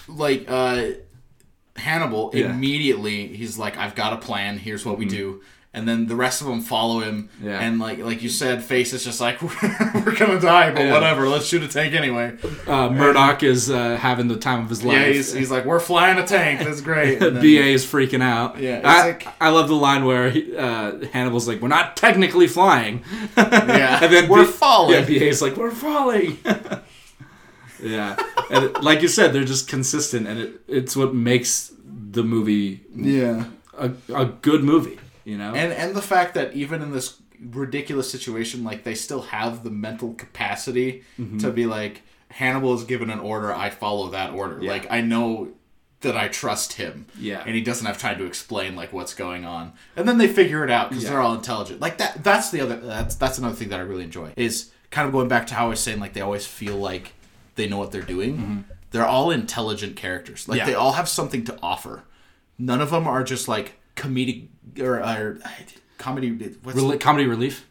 like 0.08 0.46
uh 0.48 0.92
Hannibal 1.76 2.32
Yeah. 2.34 2.44
Mm-hmm. 2.46 2.54
immediately 2.54 3.28
he's 3.28 3.58
like 3.58 3.78
I've 3.78 3.96
got 3.96 4.14
a 4.14 4.18
plan 4.18 4.58
here's 4.58 4.86
what 4.86 4.98
we 4.98 5.06
do 5.06 5.42
and 5.76 5.88
then 5.88 6.06
the 6.06 6.16
rest 6.16 6.40
of 6.42 6.46
them 6.48 6.62
follow 6.62 7.00
him 7.00 7.30
Yeah. 7.42 7.60
and 7.60 7.80
like 7.80 7.98
like 8.00 8.22
you 8.22 8.30
said 8.30 8.64
face 8.64 8.94
is 8.94 9.04
just 9.04 9.20
like 9.20 9.42
we're 10.06 10.16
gonna 10.16 10.40
die 10.40 10.72
but 10.72 10.82
Yeah. 10.84 10.92
whatever 10.94 11.28
let's 11.28 11.46
shoot 11.48 11.64
a 11.64 11.68
tank 11.68 11.94
anyway 11.96 12.38
uh, 12.68 12.90
Murdock 12.90 13.42
is 13.42 13.72
uh, 13.72 13.98
having 13.98 14.28
the 14.28 14.36
time 14.38 14.64
of 14.64 14.70
his 14.70 14.84
life. 14.84 14.98
yeah 15.00 15.08
he's, 15.08 15.34
he's 15.34 15.50
like 15.50 15.66
we're 15.66 15.80
flying 15.80 16.18
a 16.20 16.26
tank 16.28 16.60
that's 16.60 16.82
great 16.82 17.22
And 17.22 17.38
then- 17.38 17.42
BA 17.44 17.68
is 17.70 17.86
freaking 17.86 18.22
out. 18.22 18.60
Yeah, 18.60 18.82
I, 18.84 19.08
like- 19.08 19.28
I 19.42 19.50
love 19.50 19.68
the 19.68 19.76
line 19.76 20.06
where 20.06 20.30
he, 20.30 20.56
uh, 20.56 21.06
Hannibal's 21.12 21.48
like, 21.48 21.62
"We're 21.62 21.68
not 21.70 21.98
technically 21.98 22.48
flying." 22.48 23.04
Yeah, 23.38 24.00
and 24.04 24.14
then 24.14 24.30
we're 24.30 24.46
B- 24.46 24.52
falling. 24.52 24.94
Yeah, 25.12 25.20
BA's 25.28 25.42
like, 25.42 25.56
"We're 25.58 25.72
falling." 25.72 26.38
yeah, 27.82 28.16
and 28.50 28.82
like 28.84 29.02
you 29.02 29.08
said, 29.08 29.34
they're 29.34 29.44
just 29.44 29.68
consistent, 29.68 30.28
and 30.28 30.40
it, 30.40 30.62
it's 30.68 30.96
what 30.96 31.14
makes 31.14 31.72
the 31.86 32.24
movie 32.24 32.82
yeah 32.96 33.46
a, 33.78 33.92
a 34.14 34.26
good 34.26 34.64
movie. 34.64 35.00
You 35.26 35.38
know, 35.38 35.54
and 35.54 35.72
and 35.74 35.96
the 35.96 36.02
fact 36.02 36.34
that 36.36 36.54
even 36.54 36.82
in 36.82 36.92
this 36.92 37.20
ridiculous 37.40 38.10
situation 38.10 38.64
like 38.64 38.84
they 38.84 38.96
still 38.96 39.22
have 39.24 39.64
the 39.64 39.70
mental 39.70 40.14
capacity 40.14 41.04
Mm-hmm. 41.20 41.40
to 41.40 41.52
be 41.52 41.66
like 41.66 42.02
hannibal 42.30 42.74
is 42.74 42.84
given 42.86 43.10
an 43.10 43.20
order 43.20 43.54
i 43.54 43.70
follow 43.70 44.10
that 44.12 44.34
order 44.34 44.60
Yeah. 44.62 44.72
like 44.72 44.88
i 44.90 45.02
know 45.02 45.50
that 46.02 46.16
i 46.16 46.30
trust 46.30 46.74
him 46.74 47.06
Yeah. 47.20 47.44
and 47.46 47.54
he 47.54 47.62
doesn't 47.62 47.86
have 47.86 47.98
time 47.98 48.18
to 48.20 48.26
explain 48.26 48.76
like 48.78 48.94
what's 48.94 49.14
going 49.14 49.44
on 49.46 49.74
and 49.98 50.08
then 50.08 50.18
they 50.20 50.28
figure 50.28 50.64
it 50.64 50.72
out 50.72 50.90
because 50.90 51.04
Yeah. 51.04 51.10
they're 51.12 51.20
all 51.22 51.34
intelligent 51.36 51.82
like 51.82 51.98
that 51.98 52.24
that's 52.24 52.50
the 52.50 52.62
other 52.62 52.78
that's 52.78 53.16
that's 53.16 53.38
another 53.38 53.56
thing 53.56 53.70
that 53.70 53.80
i 53.80 53.84
really 53.84 54.04
enjoy 54.06 54.32
is 54.38 54.72
kind 54.90 55.06
of 55.06 55.12
going 55.12 55.28
back 55.28 55.46
to 55.48 55.54
how 55.56 55.66
i 55.66 55.70
was 55.70 55.80
saying 55.82 56.00
like 56.00 56.14
they 56.14 56.22
always 56.22 56.46
feel 56.46 56.78
like 56.78 57.14
they 57.56 57.68
know 57.68 57.78
what 57.78 57.92
they're 57.92 58.02
doing 58.02 58.64
they're 58.92 59.06
all 59.06 59.32
intelligent 59.32 59.96
characters 59.98 60.48
like 60.48 60.60
Mm-hmm. 60.62 60.68
Yeah. 60.70 60.74
they 60.74 60.80
all 60.80 60.94
have 60.94 61.10
something 61.10 61.44
to 61.46 61.58
offer 61.62 62.04
none 62.58 62.80
of 62.82 62.90
them 62.92 63.06
are 63.06 63.24
just 63.24 63.48
like 63.50 63.74
comedic 63.98 64.48
or, 64.80 65.00
or 65.02 65.40
comedy 65.98 66.32
what's 66.64 66.78
Rel- 66.78 66.98
comedy 66.98 67.26
relief. 67.28 67.68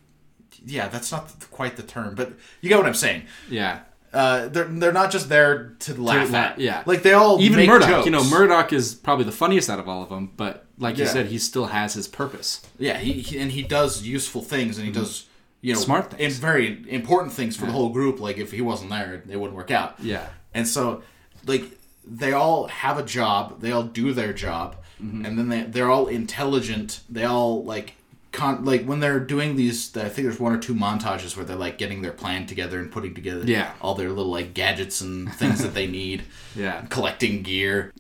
yeah 0.65 0.89
that's 0.89 1.11
not 1.13 1.33
quite 1.51 1.77
the 1.77 1.83
term 1.83 2.15
but 2.15 2.33
you 2.61 2.69
get 2.69 2.79
what 2.79 2.87
i'm 2.87 2.95
saying 2.95 3.23
Yeah, 3.51 3.81
uh, 4.13 4.49
they're, 4.49 4.65
they're 4.65 4.93
not 4.93 5.11
just 5.11 5.29
there 5.29 5.75
to 5.81 5.95
laugh 6.01 6.31
la- 6.31 6.39
at 6.39 6.59
yeah. 6.59 6.83
like 6.87 7.03
they 7.03 7.13
all 7.15 7.41
even 7.41 7.67
Murdock. 7.67 7.89
jokes. 7.89 8.05
You 8.07 8.13
know, 8.13 8.23
Murdock 8.25 8.73
is 8.73 8.95
probably 8.95 9.25
the 9.25 9.33
funniest 9.33 9.71
out 9.71 9.79
of 9.79 9.89
all 9.89 10.03
of 10.03 10.11
them, 10.11 10.31
but 10.37 10.67
like 10.79 10.99
you 10.99 11.07
said, 11.07 11.27
he 11.27 11.39
still 11.39 11.67
has 11.67 11.95
his 11.95 12.09
purpose. 12.09 12.61
Yeah, 12.79 12.99
he, 12.99 13.13
he 13.15 13.39
and 13.39 13.51
he 13.53 13.63
does 13.63 14.03
useful 14.03 14.43
things, 14.43 14.77
and 14.77 14.87
he 14.87 14.93
does 14.93 15.27
you 15.63 15.73
know 15.73 15.79
Mm-hmm. 15.79 15.85
Smart 15.85 16.11
things. 16.11 16.35
and 16.35 16.43
very 16.43 16.85
important 16.91 17.33
things 17.33 17.57
for 17.57 17.65
the 17.67 17.73
whole 17.73 17.89
group. 17.89 18.21
Like 18.21 18.37
if 18.37 18.53
he 18.53 18.61
wasn't 18.61 18.91
there, 18.91 19.23
it 19.29 19.37
wouldn't 19.41 19.57
work 19.57 19.71
out. 19.71 19.95
Yeah. 20.01 20.27
and 20.53 20.69
so 20.69 21.03
like 21.47 21.65
they 22.05 22.33
all 22.33 22.67
have 22.69 22.99
a 22.99 23.03
job, 23.05 23.61
they 23.61 23.73
all 23.73 23.85
do 23.85 24.13
their 24.13 24.33
job, 24.33 24.77
Mm-hmm. 25.03 25.25
and 25.25 25.37
then 25.39 25.49
they 25.49 25.63
they're 25.63 25.91
all 25.91 26.07
intelligent. 26.07 27.01
They 27.09 27.25
all 27.25 27.65
like. 27.65 27.95
Con- 28.31 28.65
like 28.65 28.87
when 28.87 29.01
they're 29.01 29.21
doing 29.21 29.57
these, 29.57 29.95
I 29.95 30.09
think 30.09 30.27
there's 30.27 30.41
one 30.41 30.55
or 30.55 30.59
two 30.59 30.75
montages 30.75 31.37
where 31.37 31.45
they're 31.45 31.55
like 31.55 31.77
getting 31.77 32.01
their 32.01 32.13
plan 32.13 32.47
together 32.47 32.79
and 32.79 32.91
putting 32.91 33.13
together 33.15 33.45
Yeah. 33.45 33.73
all 33.83 33.95
their 33.95 34.09
little 34.09 34.33
like 34.33 34.55
gadgets 34.55 35.03
and 35.03 35.31
things 35.35 35.63
that 35.63 35.75
they 35.75 35.87
need 35.87 36.23
Yeah. 36.57 36.81
collecting 36.89 37.43
gear. 37.43 37.93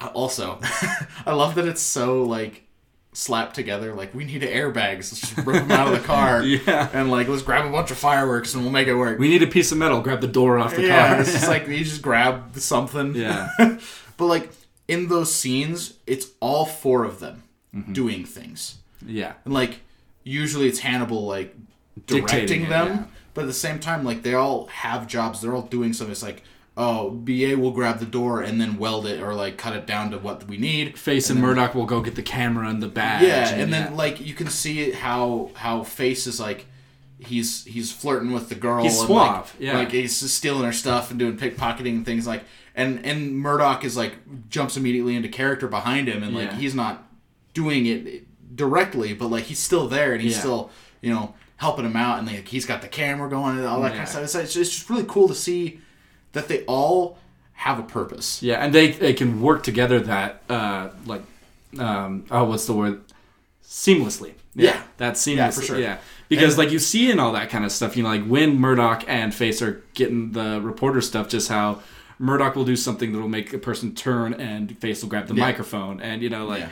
Uh, 0.00 0.10
Also, 0.14 0.60
I 1.26 1.32
love 1.34 1.56
that 1.56 1.66
it's 1.66 1.82
so 1.82 2.22
like 2.22 2.68
slapped 3.12 3.54
together. 3.54 3.94
Like 3.94 4.14
we 4.14 4.24
need 4.24 4.42
airbags. 4.42 4.96
Let's 5.10 5.20
just 5.20 5.36
rip 5.38 5.56
them 5.62 5.70
out 5.72 5.88
of 5.92 6.00
the 6.00 6.06
car. 6.06 6.42
Yeah. 6.44 6.88
And 6.92 7.10
like 7.10 7.28
let's 7.28 7.42
grab 7.42 7.64
a 7.66 7.70
bunch 7.70 7.90
of 7.90 7.96
fireworks 7.98 8.54
and 8.54 8.62
we'll 8.62 8.72
make 8.72 8.88
it 8.88 8.94
work. 8.94 9.18
We 9.18 9.28
need 9.28 9.42
a 9.42 9.46
piece 9.46 9.72
of 9.72 9.78
metal. 9.78 10.00
Grab 10.00 10.20
the 10.20 10.26
door 10.28 10.58
off 10.58 10.74
the 10.76 10.82
yeah, 10.86 11.08
car. 11.08 11.20
it's 11.20 11.32
just 11.32 11.48
like 11.54 11.66
you 11.66 11.84
just 11.84 12.02
grab 12.02 12.56
something. 12.56 13.14
Yeah. 13.14 13.48
but 14.16 14.26
like 14.26 14.50
in 14.88 15.08
those 15.08 15.34
scenes, 15.34 15.94
it's 16.06 16.28
all 16.40 16.64
four 16.66 17.04
of 17.04 17.20
them 17.20 17.42
Mm-hmm. 17.72 17.92
doing 17.92 18.24
things. 18.24 18.78
yeah. 19.06 19.34
And 19.44 19.54
like 19.54 19.78
usually 20.24 20.66
it's 20.66 20.80
Hannibal 20.80 21.24
like 21.26 21.54
directing 22.06 22.40
Dictating 22.40 22.62
it, 22.64 22.68
them, 22.68 22.88
yeah. 22.88 23.02
but 23.32 23.42
at 23.42 23.46
the 23.46 23.52
same 23.52 23.78
time 23.78 24.04
like 24.04 24.22
they 24.22 24.34
all 24.34 24.66
have 24.66 25.06
jobs. 25.06 25.40
They're 25.40 25.54
all 25.54 25.62
doing 25.62 25.92
something. 25.92 26.10
It's 26.10 26.22
like 26.22 26.42
oh, 26.76 27.10
BA 27.10 27.56
will 27.58 27.72
grab 27.72 27.98
the 27.98 28.06
door 28.06 28.40
and 28.40 28.60
then 28.60 28.78
weld 28.78 29.06
it 29.06 29.20
or 29.20 29.34
like 29.34 29.56
cut 29.58 29.74
it 29.74 29.86
down 29.86 30.10
to 30.12 30.18
what 30.18 30.46
we 30.48 30.56
need. 30.56 30.98
Face 30.98 31.28
and, 31.30 31.40
Murdock 31.40 31.74
will 31.74 31.86
go 31.86 32.00
get 32.00 32.14
the 32.14 32.22
camera 32.22 32.68
and 32.68 32.82
the 32.82 32.88
badge. 32.88 33.22
Yeah, 33.24 33.48
and 33.50 33.72
then 33.72 33.96
like 33.96 34.20
you 34.20 34.34
can 34.34 34.48
see 34.48 34.92
how 34.92 35.50
how 35.54 35.82
Face 35.82 36.26
is 36.26 36.40
like 36.40 36.66
he's 37.18 37.64
he's 37.64 37.92
flirting 37.92 38.32
with 38.32 38.48
the 38.48 38.54
girl. 38.54 38.82
He's 38.82 38.98
and, 38.98 39.06
suave, 39.06 39.52
Like, 39.54 39.60
yeah. 39.60 39.78
like 39.78 39.90
he's 39.92 40.16
stealing 40.16 40.64
her 40.64 40.72
stuff 40.72 41.10
and 41.10 41.18
doing 41.18 41.36
pickpocketing 41.36 41.96
and 41.96 42.06
things 42.06 42.26
like. 42.26 42.44
And 42.74 43.04
and 43.04 43.36
Murdock 43.36 43.84
is 43.84 43.96
like 43.96 44.14
jumps 44.48 44.76
immediately 44.76 45.16
into 45.16 45.28
character 45.28 45.66
behind 45.66 46.08
him 46.08 46.22
and 46.22 46.34
like 46.34 46.50
Yeah. 46.52 46.56
he's 46.56 46.74
not 46.74 47.04
doing 47.52 47.84
it 47.86 48.56
directly, 48.56 49.12
but 49.12 49.26
like 49.28 49.44
he's 49.44 49.58
still 49.58 49.88
there 49.88 50.12
and 50.12 50.22
he's 50.22 50.34
Yeah. 50.34 50.38
still 50.38 50.70
you 51.02 51.12
know 51.12 51.34
helping 51.56 51.84
him 51.84 51.96
out 51.96 52.18
and 52.20 52.26
like 52.28 52.48
he's 52.48 52.64
got 52.64 52.80
the 52.80 52.88
camera 52.88 53.28
going 53.28 53.58
and 53.58 53.66
all 53.66 53.82
that 53.82 53.90
kind 53.90 54.02
of 54.04 54.08
stuff. 54.08 54.22
It's 54.22 54.34
it's 54.34 54.54
just 54.54 54.88
really 54.88 55.04
cool 55.04 55.28
to 55.28 55.34
see 55.34 55.80
that 56.32 56.48
they 56.48 56.64
all 56.64 57.18
have 57.54 57.78
a 57.78 57.82
purpose. 57.82 58.42
yeah, 58.42 58.64
and 58.64 58.72
they 58.74 58.92
they 58.92 59.12
can 59.12 59.40
work 59.42 59.62
together 59.62 60.00
that 60.00 60.42
uh 60.48 60.88
like 61.06 61.22
um 61.78 62.24
oh 62.30 62.44
what's 62.44 62.66
the 62.66 62.72
word 62.72 63.02
seamlessly. 63.64 64.32
Yeah. 64.54 64.82
that's 64.96 65.24
seamlessly. 65.24 65.36
Yeah, 65.36 65.50
for 65.50 65.62
sure. 65.62 65.78
Yeah, 65.78 65.98
because 66.28 66.54
And- 66.54 66.58
like 66.58 66.70
you 66.72 66.78
see 66.78 67.10
in 67.10 67.20
all 67.20 67.32
that 67.32 67.50
kind 67.50 67.64
of 67.64 67.70
stuff, 67.72 67.96
you 67.96 68.02
know, 68.02 68.08
like 68.08 68.24
when 68.26 68.58
Murdock 68.58 69.04
and 69.06 69.34
Face 69.34 69.62
are 69.62 69.82
getting 69.94 70.32
the 70.32 70.60
reporter 70.60 71.00
stuff, 71.00 71.28
just 71.28 71.48
how 71.48 71.80
Murdock 72.18 72.56
will 72.56 72.64
do 72.64 72.76
something 72.76 73.12
that 73.12 73.18
will 73.20 73.28
make 73.28 73.52
a 73.52 73.58
person 73.58 73.94
turn 73.94 74.34
and 74.34 74.76
Face 74.78 75.02
will 75.02 75.08
grab 75.08 75.26
the 75.28 75.34
Yeah. 75.34 75.40
microphone, 75.44 76.00
and 76.00 76.22
you 76.22 76.28
know, 76.30 76.46
like 76.46 76.60
Yeah. 76.62 76.68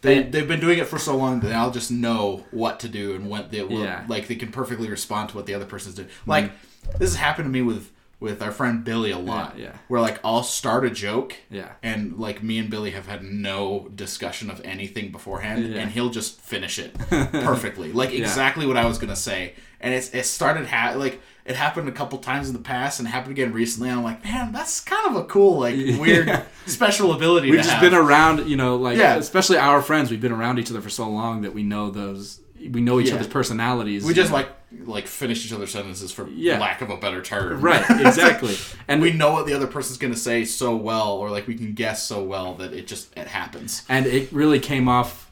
They, 0.00 0.20
they've 0.24 0.48
been 0.48 0.58
doing 0.58 0.80
it 0.80 0.88
for 0.88 0.98
so 0.98 1.16
long 1.16 1.38
that 1.38 1.46
they 1.46 1.54
all 1.54 1.70
just 1.70 1.92
know 1.92 2.44
what 2.50 2.80
to 2.80 2.88
do 2.88 3.14
and 3.14 3.30
what 3.30 3.52
they 3.52 3.62
will 3.62 3.84
Yeah. 3.84 4.00
Mm-hmm. 4.00 4.10
like 4.10 4.26
they 4.26 4.34
can 4.34 4.50
perfectly 4.50 4.88
respond 4.88 5.28
to 5.28 5.36
what 5.36 5.46
the 5.46 5.54
other 5.54 5.64
person's 5.64 5.94
doing. 5.94 6.08
Like 6.26 6.50
this 6.98 7.10
has 7.10 7.14
happened 7.14 7.46
to 7.46 7.50
me 7.50 7.62
with 7.62 7.88
with 8.22 8.40
our 8.40 8.50
friend 8.52 8.84
Billy 8.84 9.10
a 9.10 9.18
lot. 9.18 9.58
Yeah, 9.58 9.64
yeah. 9.64 9.72
Where 9.88 10.00
like 10.00 10.18
I'll 10.24 10.42
start 10.42 10.86
a 10.86 10.90
joke. 10.90 11.34
Yeah. 11.50 11.72
And 11.82 12.16
like 12.18 12.42
me 12.42 12.58
and 12.58 12.70
Billy 12.70 12.92
have 12.92 13.06
had 13.06 13.22
no 13.22 13.88
discussion 13.94 14.48
of 14.50 14.60
anything 14.64 15.12
beforehand 15.12 15.66
Yeah. 15.68 15.80
and 15.80 15.90
he'll 15.90 16.08
just 16.10 16.40
finish 16.40 16.78
it 16.78 16.94
perfectly. 17.32 17.92
like 17.92 18.12
exactly 18.12 18.66
what 18.66 18.76
I 18.76 18.86
was 18.86 18.98
gonna 18.98 19.16
say. 19.16 19.54
And 19.80 19.92
it's 19.92 20.14
it 20.14 20.24
started 20.24 20.66
ha- 20.66 20.94
like 20.96 21.20
it 21.44 21.56
happened 21.56 21.88
a 21.88 21.92
couple 21.92 22.18
times 22.18 22.46
in 22.48 22.54
the 22.54 22.60
past 22.62 23.00
and 23.00 23.08
happened 23.08 23.32
again 23.32 23.52
recently. 23.52 23.88
And 23.88 23.98
I'm 23.98 24.04
like, 24.04 24.22
man, 24.24 24.52
that's 24.52 24.78
kind 24.80 25.08
of 25.08 25.16
a 25.16 25.24
cool, 25.26 25.58
like 25.60 25.74
weird 26.00 26.28
Yeah. 26.28 26.44
special 26.66 27.12
ability. 27.12 27.50
we've 27.50 27.58
to 27.60 27.64
just 27.64 27.74
have. 27.74 27.82
been 27.82 27.94
around, 27.98 28.48
you 28.48 28.56
know, 28.56 28.76
like 28.76 28.96
Yeah. 28.96 29.16
especially 29.16 29.56
our 29.58 29.82
friends, 29.82 30.10
we've 30.10 30.20
been 30.20 30.30
around 30.32 30.58
each 30.60 30.70
other 30.70 30.80
for 30.80 30.90
so 30.90 31.08
long 31.08 31.42
that 31.42 31.52
we 31.52 31.64
know 31.64 31.90
those, 31.90 32.40
we 32.70 32.80
know 32.80 33.00
each 33.00 33.08
Yeah. 33.08 33.14
other's 33.16 33.26
personalities. 33.26 34.04
We 34.04 34.14
just 34.14 34.30
like 34.32 34.48
like 34.84 35.06
finish 35.06 35.44
each 35.46 35.52
other's 35.52 35.70
sentences 35.72 36.12
for 36.12 36.28
Yeah. 36.28 36.58
lack 36.58 36.80
of 36.82 36.90
a 36.90 36.96
better 36.96 37.22
term. 37.22 37.60
right, 37.60 37.84
exactly, 37.90 38.56
and 38.88 39.00
we 39.02 39.12
know 39.12 39.32
what 39.32 39.46
the 39.46 39.54
other 39.54 39.66
person's 39.66 39.98
gonna 39.98 40.16
say 40.16 40.44
so 40.44 40.74
well, 40.76 41.12
or 41.12 41.30
like 41.30 41.46
we 41.46 41.54
can 41.54 41.72
guess 41.74 42.06
so 42.06 42.22
well 42.22 42.54
that 42.54 42.72
it 42.72 42.86
just 42.86 43.16
it 43.16 43.28
happens. 43.28 43.82
and 43.88 44.06
it 44.06 44.32
really 44.32 44.58
came 44.60 44.88
off 44.88 45.30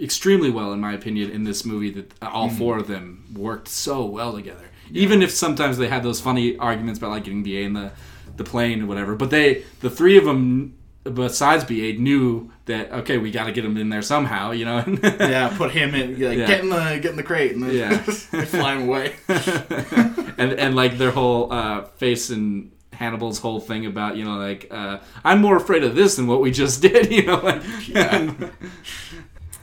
extremely 0.00 0.48
well 0.50 0.72
in 0.72 0.80
my 0.80 0.92
opinion 0.92 1.30
in 1.30 1.42
this 1.44 1.64
movie 1.64 1.90
that 1.90 2.12
all 2.22 2.48
Mm-hmm. 2.48 2.58
four 2.58 2.78
of 2.78 2.86
them 2.86 3.24
worked 3.34 3.66
so 3.68 4.04
well 4.04 4.32
together 4.32 4.70
even 4.92 5.22
if 5.22 5.30
sometimes 5.32 5.76
they 5.78 5.88
had 5.88 6.02
those 6.04 6.20
funny 6.20 6.56
arguments 6.58 6.98
about 6.98 7.10
like 7.10 7.24
getting 7.24 7.42
ba 7.42 7.60
in 7.62 7.72
the 7.72 7.90
the 8.36 8.44
plane 8.44 8.80
or 8.82 8.86
whatever 8.86 9.16
but 9.16 9.30
they 9.30 9.64
the 9.80 9.90
three 9.90 10.16
of 10.16 10.24
them 10.24 10.76
besides 11.04 11.64
ba 11.64 11.92
knew 11.94 12.50
that 12.66 12.92
okay 12.92 13.18
we 13.18 13.30
got 13.30 13.46
to 13.46 13.52
get 13.52 13.64
him 13.64 13.76
in 13.76 13.88
there 13.88 14.02
somehow 14.02 14.52
you 14.52 14.64
know 14.64 14.84
Yeah, 15.02 15.52
put 15.56 15.72
him 15.72 15.94
in, 15.94 16.10
like, 16.12 16.38
Yeah. 16.38 16.46
get 16.46 16.60
in 16.60 16.68
the 16.70 16.98
get 17.02 17.10
in 17.10 17.16
the 17.16 17.22
crate, 17.22 17.52
and 17.54 17.62
then 17.62 17.74
Yeah. 17.74 17.98
fly 18.46 18.74
him 18.76 18.82
away. 18.88 19.14
and 19.28 20.52
and 20.52 20.76
like 20.76 20.98
their 20.98 21.10
whole 21.10 21.52
uh, 21.52 21.84
face 21.96 22.30
and 22.30 22.70
Hannibal's 22.92 23.40
whole 23.40 23.58
thing 23.58 23.86
about 23.86 24.16
you 24.16 24.24
know 24.24 24.36
like 24.36 24.68
uh, 24.70 24.98
I'm 25.24 25.40
more 25.40 25.56
afraid 25.56 25.82
of 25.82 25.94
this 25.96 26.16
than 26.16 26.26
what 26.26 26.40
we 26.40 26.50
just 26.52 26.80
did 26.82 27.10
you 27.10 27.26
know 27.26 27.40
like 27.40 27.62
Yeah. 27.88 28.32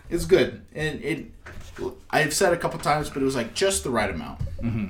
It's 0.10 0.26
good, 0.26 0.66
and 0.74 1.02
it. 1.04 1.32
I've 2.10 2.34
said 2.34 2.52
a 2.52 2.58
couple 2.58 2.80
times, 2.80 3.10
but 3.10 3.22
it 3.22 3.26
was 3.26 3.36
like 3.36 3.54
just 3.54 3.84
the 3.84 3.90
right 3.92 4.10
amount, 4.10 4.40
mm-hmm. 4.62 4.88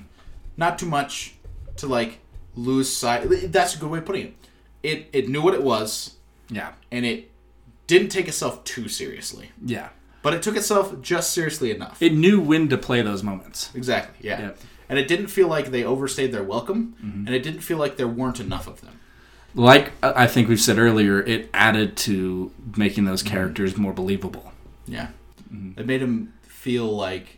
not 0.58 0.80
too 0.80 0.86
much 0.88 1.36
to 1.76 1.88
like 1.88 2.20
lose 2.56 2.92
sight. 2.92 3.28
That's 3.52 3.76
a 3.76 3.80
good 3.80 3.90
way 3.92 4.00
of 4.00 4.06
putting 4.06 4.28
it. 4.28 4.34
It 4.82 5.10
it 5.12 5.30
knew 5.30 5.42
what 5.42 5.54
it 5.54 5.62
was, 5.62 6.16
yeah 6.50 6.72
and 6.92 7.06
it 7.06 7.32
didn't 7.88 8.10
take 8.10 8.28
itself 8.28 8.64
too 8.64 8.88
seriously. 8.88 9.52
yeah 9.66 9.90
but 10.22 10.34
it 10.34 10.42
took 10.44 10.58
itself 10.58 11.02
just 11.02 11.32
seriously 11.32 11.72
enough. 11.72 12.02
It 12.02 12.14
knew 12.14 12.42
when 12.42 12.68
to 12.70 12.78
play 12.78 13.02
those 13.02 13.24
moments. 13.24 13.70
exactly, 13.74 14.18
yeah. 14.28 14.42
Yep. 14.42 14.58
And 14.90 15.00
it 15.00 15.08
didn't 15.08 15.28
feel 15.28 15.48
like 15.48 15.72
they 15.72 15.86
overstayed 15.86 16.34
their 16.34 16.44
welcome, 16.44 16.96
Mm-hmm. 17.02 17.26
and 17.26 17.34
it 17.36 17.42
didn't 17.42 17.62
feel 17.62 17.78
like 17.78 17.96
there 17.96 18.08
weren't 18.08 18.42
enough 18.42 18.68
of 18.68 18.82
them. 18.82 19.00
Like 19.56 19.94
I 20.04 20.24
I 20.24 20.28
think 20.28 20.50
we've 20.50 20.60
said 20.60 20.78
earlier, 20.78 21.22
it 21.22 21.50
added 21.54 21.96
to 22.08 22.52
making 22.76 23.06
those 23.06 23.24
characters 23.24 23.78
more 23.78 23.94
believable. 23.94 24.52
Yeah, 24.88 25.08
Mm-hmm. 25.54 25.80
it 25.80 25.86
made 25.86 26.02
them 26.02 26.34
feel 26.42 26.86
like 26.96 27.38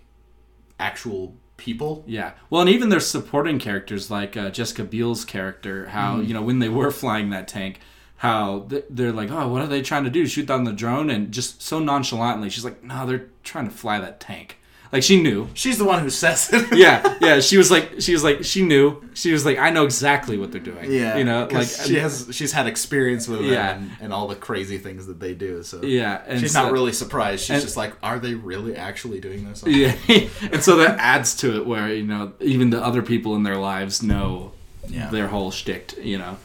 actual 0.80 1.36
people. 1.58 2.04
Yeah. 2.08 2.32
Well, 2.50 2.62
and 2.62 2.70
even 2.70 2.90
their 2.90 3.00
supporting 3.00 3.60
characters, 3.60 4.10
like 4.10 4.36
uh, 4.36 4.50
Jessica 4.50 4.84
Biel's 4.84 5.24
character, 5.26 5.88
how 5.90 6.16
Mm-hmm. 6.18 6.24
you 6.28 6.34
know 6.34 6.42
when 6.42 6.60
they 6.60 6.70
were 6.70 6.90
flying 7.04 7.30
that 7.30 7.48
tank, 7.48 7.80
how 8.22 8.68
they're 8.92 9.12
like, 9.12 9.32
oh, 9.32 9.48
what 9.48 9.64
are 9.64 9.68
they 9.68 9.82
trying 9.82 10.04
to 10.04 10.12
do? 10.12 10.28
Shoot 10.28 10.46
down 10.46 10.64
the 10.64 10.72
drone? 10.74 11.10
And 11.10 11.32
just 11.32 11.60
so 11.60 11.80
nonchalantly, 11.80 12.52
she's 12.52 12.64
like, 12.64 12.84
no, 12.84 13.08
they're 13.08 13.26
trying 13.44 13.66
to 13.66 13.72
fly 13.76 14.00
that 14.00 14.20
tank. 14.20 14.58
Like 14.92 15.02
she 15.02 15.20
knew. 15.20 15.48
She's 15.56 15.80
the 15.80 15.86
one 15.86 16.04
who 16.04 16.12
says 16.12 16.50
it. 16.54 16.68
Yeah, 16.78 17.18
yeah. 17.20 17.40
She 17.40 17.58
was 17.58 17.72
like, 17.72 17.94
she 18.00 18.14
was 18.14 18.24
like, 18.24 18.44
she 18.44 18.62
knew. 18.62 19.02
She 19.16 19.32
was 19.32 19.44
like, 19.44 19.58
I 19.58 19.72
know 19.72 19.86
exactly 19.86 20.38
what 20.38 20.52
they're 20.52 20.62
doing. 20.62 20.92
Yeah, 20.92 21.18
You 21.18 21.24
know, 21.24 21.48
like 21.50 21.68
she 21.68 21.96
has 21.96 22.28
she's 22.32 22.52
had 22.52 22.68
experience 22.68 23.28
with 23.28 23.40
them 23.40 23.50
Yeah. 23.50 23.76
and, 23.78 23.92
and 24.02 24.14
all 24.14 24.28
the 24.28 24.36
crazy 24.36 24.78
things 24.78 25.08
that 25.08 25.20
they 25.20 25.34
do. 25.34 25.64
So 25.64 25.82
Yeah, 25.82 26.22
and 26.28 26.40
she's 26.40 26.52
so- 26.54 26.62
not 26.64 26.74
really 26.74 26.94
surprised. 26.94 27.42
She's 27.46 27.50
and- 27.56 27.62
just 27.64 27.76
like, 27.78 27.94
are 28.04 28.20
they 28.20 28.36
really 28.36 28.76
actually 28.76 29.20
doing 29.20 29.46
this? 29.50 29.64
Yeah, 29.66 29.96
and 30.52 30.62
so 30.62 30.76
that 30.76 31.00
adds 31.00 31.34
to 31.38 31.56
it 31.56 31.66
where 31.66 31.88
you 31.92 32.04
know 32.06 32.34
even 32.40 32.70
the 32.70 32.84
other 32.84 33.02
people 33.02 33.36
in 33.36 33.42
their 33.44 33.58
lives 33.58 34.04
know 34.04 34.52
Yeah. 34.90 35.10
their 35.10 35.28
whole 35.30 35.50
shtick, 35.52 35.94
you 36.04 36.18
know, 36.20 36.38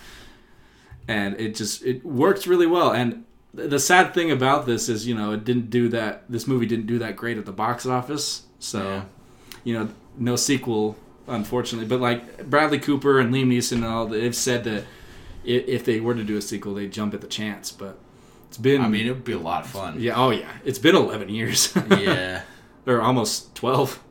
and 1.08 1.38
it 1.40 1.54
just 1.54 1.84
it 1.84 2.04
works 2.04 2.46
really 2.46 2.66
well. 2.66 2.92
And 2.92 3.24
the 3.54 3.78
sad 3.78 4.12
thing 4.14 4.30
about 4.30 4.66
this 4.66 4.88
is 4.88 5.06
you 5.06 5.14
know 5.14 5.32
it 5.32 5.44
didn't 5.44 5.70
do 5.70 5.88
that. 5.90 6.24
This 6.28 6.46
movie 6.46 6.66
didn't 6.66 6.86
do 6.86 6.98
that 6.98 7.16
great 7.16 7.38
at 7.38 7.46
the 7.46 7.52
box 7.52 7.86
office, 7.86 8.42
so 8.58 8.82
Yeah. 8.82 9.02
you 9.64 9.74
know 9.78 9.88
no 10.18 10.36
sequel 10.36 10.96
unfortunately. 11.28 11.88
But 11.88 12.00
like 12.00 12.48
Bradley 12.48 12.78
Cooper 12.78 13.18
and 13.18 13.32
Liam 13.34 13.48
Neeson 13.48 13.76
and 13.76 13.84
all, 13.84 14.06
they've 14.06 14.34
said 14.34 14.64
that 14.64 14.84
if 15.44 15.84
they 15.84 16.00
were 16.00 16.14
to 16.14 16.24
do 16.24 16.36
a 16.36 16.42
sequel, 16.42 16.74
they'd 16.74 16.92
jump 16.92 17.14
at 17.14 17.20
the 17.20 17.26
chance. 17.28 17.70
But 17.72 17.98
it's 18.48 18.58
been 18.58 18.80
I 18.82 18.88
mean, 18.88 19.06
it 19.06 19.10
would 19.10 19.24
be 19.24 19.32
a 19.32 19.38
lot 19.38 19.64
of 19.64 19.70
fun. 19.70 20.00
yeah, 20.00 20.14
oh 20.16 20.30
yeah, 20.30 20.50
it's 20.64 20.78
been 20.78 20.96
eleven 20.96 21.28
years. 21.28 21.72
yeah. 21.90 22.42
or 22.86 23.00
almost 23.00 23.54
twelve. 23.54 24.02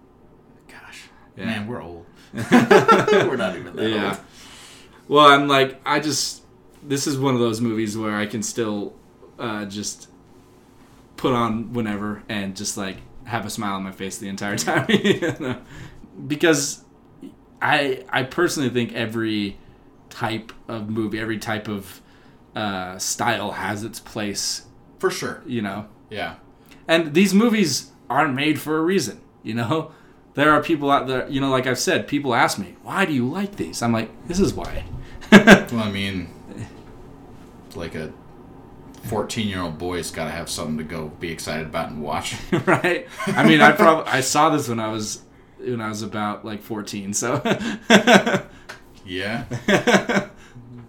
Gosh, 0.68 1.04
Yeah. 1.38 1.46
man, 1.46 1.68
we're 1.68 1.82
old. 1.82 2.06
we're 2.34 3.36
not 3.38 3.56
even 3.56 3.76
that 3.76 3.90
yeah. 3.90 4.10
old. 4.10 4.20
Well, 5.08 5.26
I'm 5.28 5.48
like, 5.48 5.80
I 5.86 6.00
just, 6.00 6.42
this 6.88 7.08
is 7.08 7.18
one 7.18 7.34
of 7.34 7.40
those 7.40 7.62
movies 7.62 7.98
where 7.98 8.16
I 8.16 8.26
can 8.26 8.44
still 8.44 8.94
uh, 9.40 9.66
just 9.66 10.10
put 11.18 11.34
on 11.34 11.74
whenever 11.74 12.24
and 12.30 12.56
just 12.56 12.78
like 12.78 12.98
have 13.26 13.46
a 13.46 13.50
smile 13.50 13.76
on 13.76 13.84
my 13.84 13.92
face 13.92 14.18
the 14.18 14.28
entire 14.28 14.58
time. 14.70 14.86
you 14.90 15.20
know? 15.40 15.62
Because 16.28 16.84
I, 17.62 18.04
I 18.10 18.24
personally 18.24 18.70
think 18.70 18.94
every 18.94 19.58
type 20.10 20.52
of 20.68 20.90
movie, 20.90 21.20
every 21.20 21.38
type 21.40 21.68
of 21.68 22.02
uh, 22.56 22.98
style 22.98 23.52
has 23.52 23.84
its 23.84 24.00
place, 24.00 24.66
For 25.00 25.10
sure. 25.10 25.42
you 25.46 25.62
know? 25.62 25.88
Yeah. 26.10 26.36
And 26.88 27.14
these 27.14 27.34
movies 27.34 27.92
are 28.10 28.28
made 28.28 28.60
for 28.62 28.78
a 28.78 28.82
reason, 28.82 29.22
you 29.44 29.54
know? 29.56 29.92
There 30.36 30.52
are 30.52 30.62
people 30.62 30.92
out 30.92 31.08
there, 31.08 31.28
you 31.30 31.40
know, 31.42 31.50
like 31.50 31.66
I've 31.66 31.80
said, 31.80 32.08
people 32.08 32.36
ask 32.36 32.60
me, 32.60 32.76
why 32.84 33.06
do 33.06 33.14
you 33.14 33.28
like 33.28 33.56
these? 33.56 33.82
I'm 33.82 33.92
like, 33.94 34.10
this 34.28 34.40
is 34.40 34.54
why. 34.54 34.84
Well, 35.32 35.80
I 35.80 35.92
mean, 35.92 36.30
like 37.76 37.96
a 37.96 38.12
14 39.04 39.48
year 39.48 39.62
old 39.62 39.78
boy's 39.78 40.10
got 40.12 40.26
to 40.26 40.32
have 40.32 40.50
something 40.50 40.78
to 40.78 40.84
go 40.84 41.08
be 41.20 41.32
excited 41.32 41.68
about 41.68 41.90
and 41.90 42.02
watch. 42.02 42.36
right? 42.66 43.08
I 43.28 43.46
mean, 43.48 43.62
I 43.62 43.72
probably 43.72 44.12
I 44.12 44.22
saw 44.22 44.50
this 44.50 44.68
when 44.68 44.80
I 44.80 44.88
was 44.90 45.22
when 45.60 45.82
I 45.82 45.90
was 45.90 46.02
about 46.02 46.44
like 46.46 46.62
14, 46.62 47.14
so 47.14 47.42
Yeah. 49.06 49.44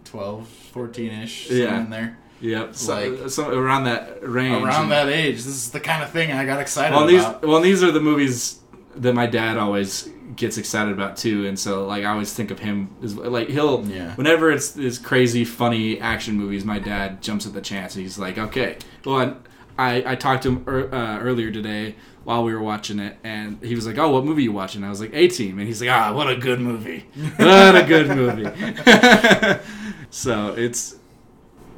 12, 0.05 0.49
14 0.49 1.13
ish. 1.13 1.51
Yeah. 1.51 1.81
in 1.81 1.91
there. 1.91 2.19
yep, 2.41 2.75
so, 2.75 2.95
Like- 2.95 3.27
uh, 3.27 3.29
so 3.29 3.51
around 3.51 3.85
that 3.85 4.27
range. 4.27 4.65
Around 4.65 4.89
that 4.91 5.09
age, 5.09 5.37
this 5.37 5.47
is 5.47 5.71
the 5.71 5.81
kind 5.81 6.03
of 6.03 6.11
thing 6.11 6.33
I 6.33 6.45
got 6.47 6.61
excited 6.61 6.95
Well, 6.95 7.07
these 7.07 7.23
about. 7.23 7.47
well 7.47 7.61
these 7.61 7.83
are 7.83 7.91
the 7.91 8.01
movies 8.01 8.61
that 8.97 9.15
my 9.15 9.27
dad 9.27 9.57
always 9.57 10.09
gets 10.35 10.59
excited 10.59 10.93
about 10.93 11.17
too, 11.17 11.47
and 11.47 11.59
so 11.59 11.87
like 11.87 12.05
I 12.05 12.11
always 12.11 12.33
think 12.33 12.51
of 12.51 12.59
him 12.59 12.91
as 13.03 13.17
like 13.17 13.49
he'll 13.49 13.87
Yeah. 13.87 14.15
whenever 14.17 14.51
it's 14.51 14.71
this 14.73 14.99
crazy 14.99 15.45
funny 15.45 16.01
action 16.01 16.35
movies, 16.37 16.65
my 16.65 16.79
dad 16.79 17.23
jumps 17.23 17.47
at 17.47 17.53
the 17.53 17.61
chance. 17.61 17.95
He's 17.95 18.19
like, 18.19 18.39
okay, 18.39 18.79
well. 19.05 19.19
I, 19.19 19.35
I, 19.79 20.13
I 20.13 20.15
talked 20.15 20.45
to 20.45 20.49
him 20.53 20.65
er, 20.67 20.89
uh, 20.95 21.19
earlier 21.19 21.51
today 21.51 21.97
while 22.25 22.43
we 22.43 22.55
were 22.55 22.63
watching 22.63 22.99
it, 22.99 23.19
and 23.23 23.63
he 23.63 23.75
was 23.75 23.87
like, 23.87 23.99
"Oh, 23.99 24.11
what 24.11 24.25
movie 24.25 24.43
you 24.45 24.51
watching?" 24.53 24.83
I 24.83 24.89
was 24.89 25.03
like, 25.03 25.11
"A 25.13 25.29
Team," 25.29 25.59
and 25.59 25.67
he's 25.69 25.83
like, 25.83 25.91
"Ah, 25.91 26.15
what 26.15 26.31
a 26.31 26.35
good 26.37 26.61
movie! 26.61 27.05
What 27.37 27.77
a 27.77 27.85
good 27.85 28.09
movie!" 28.09 28.45
so 30.11 30.55
it's 30.57 30.97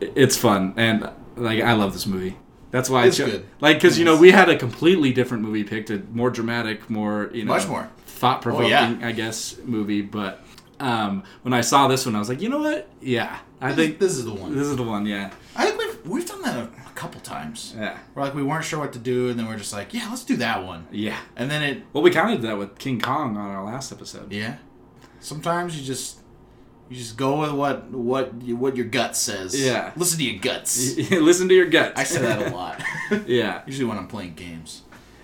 it's 0.01 0.37
fun, 0.37 0.75
and 0.77 1.11
like 1.37 1.61
I 1.61 1.73
love 1.73 1.93
this 1.93 2.07
movie. 2.07 2.37
That's 2.71 2.91
why 2.91 3.07
It's 3.07 3.17
cho- 3.17 3.27
good. 3.27 3.47
like 3.61 3.77
because 3.79 3.99
you 3.99 4.05
know 4.05 4.17
we 4.19 4.31
had 4.31 4.49
a 4.49 4.57
completely 4.57 5.13
different 5.13 5.43
movie 5.43 5.65
picked, 5.65 5.91
a 5.91 6.03
more 6.13 6.31
dramatic, 6.31 6.91
more 6.91 7.31
you 7.33 7.45
know, 7.45 7.55
Much 7.55 7.67
more. 7.67 7.89
thought 8.07 8.43
provoking, 8.43 8.67
Oh, 8.67 8.69
yeah. 8.69 8.99
I 9.03 9.13
guess, 9.13 9.57
movie. 9.65 10.03
But 10.03 10.43
um, 10.81 11.23
when 11.43 11.55
I 11.55 11.63
saw 11.63 11.89
this 11.89 12.05
one, 12.07 12.15
I 12.15 12.19
was 12.19 12.29
like, 12.29 12.41
you 12.43 12.49
know 12.49 12.59
what? 12.61 12.89
Yeah, 13.01 13.39
I 13.61 13.73
think 13.75 13.99
this 13.99 14.13
is 14.13 14.25
the 14.27 14.35
one. 14.35 14.55
this 14.55 14.67
is 14.67 14.77
the 14.77 14.83
one. 14.83 15.07
Yeah, 15.07 15.31
I 15.57 15.65
think 15.67 15.79
we've 15.79 16.07
we've 16.07 16.27
done 16.29 16.43
that 16.43 16.57
a, 16.57 16.63
a 16.65 16.93
couple 16.95 17.21
times. 17.23 17.75
yeah, 17.77 17.97
Where 18.15 18.27
like 18.27 18.35
we 18.35 18.43
weren't 18.43 18.65
sure 18.65 18.79
what 18.81 18.93
to 18.93 18.99
do, 18.99 19.31
and 19.31 19.39
then 19.39 19.47
we're 19.49 19.57
just 19.57 19.73
like, 19.73 19.95
yeah, 19.95 20.07
let's 20.11 20.25
do 20.25 20.37
that 20.37 20.65
one. 20.65 20.87
yeah. 20.91 21.17
And 21.37 21.51
then 21.51 21.63
it, 21.63 21.83
Well, 21.93 22.03
we 22.03 22.11
kind 22.11 22.35
of 22.35 22.41
did 22.43 22.51
that 22.51 22.59
with 22.59 22.79
King 22.79 23.01
Kong 23.01 23.37
on 23.37 23.51
our 23.51 23.65
last 23.65 23.91
episode. 23.93 24.31
yeah. 24.33 24.57
Sometimes 25.21 25.79
you 25.79 25.85
just 25.85 26.18
you 26.89 26.97
just 26.97 27.17
go 27.17 27.41
with 27.41 27.53
what 27.53 27.91
what 27.91 28.33
what 28.35 28.77
your 28.77 28.87
gut 28.87 29.17
says. 29.17 29.59
Yeah. 29.59 29.93
Listen 29.97 30.19
to 30.19 30.25
your 30.25 30.41
guts. 30.41 30.97
Listen 31.11 31.49
to 31.49 31.55
your 31.55 31.67
gut. 31.67 31.93
I 31.97 32.05
say 32.05 32.21
that 32.23 32.51
a 32.51 32.55
lot. 32.55 32.83
yeah, 33.27 33.63
Usually 33.67 33.85
when 33.87 33.99
I'm 33.99 34.09
playing 34.09 34.35
games. 34.35 34.83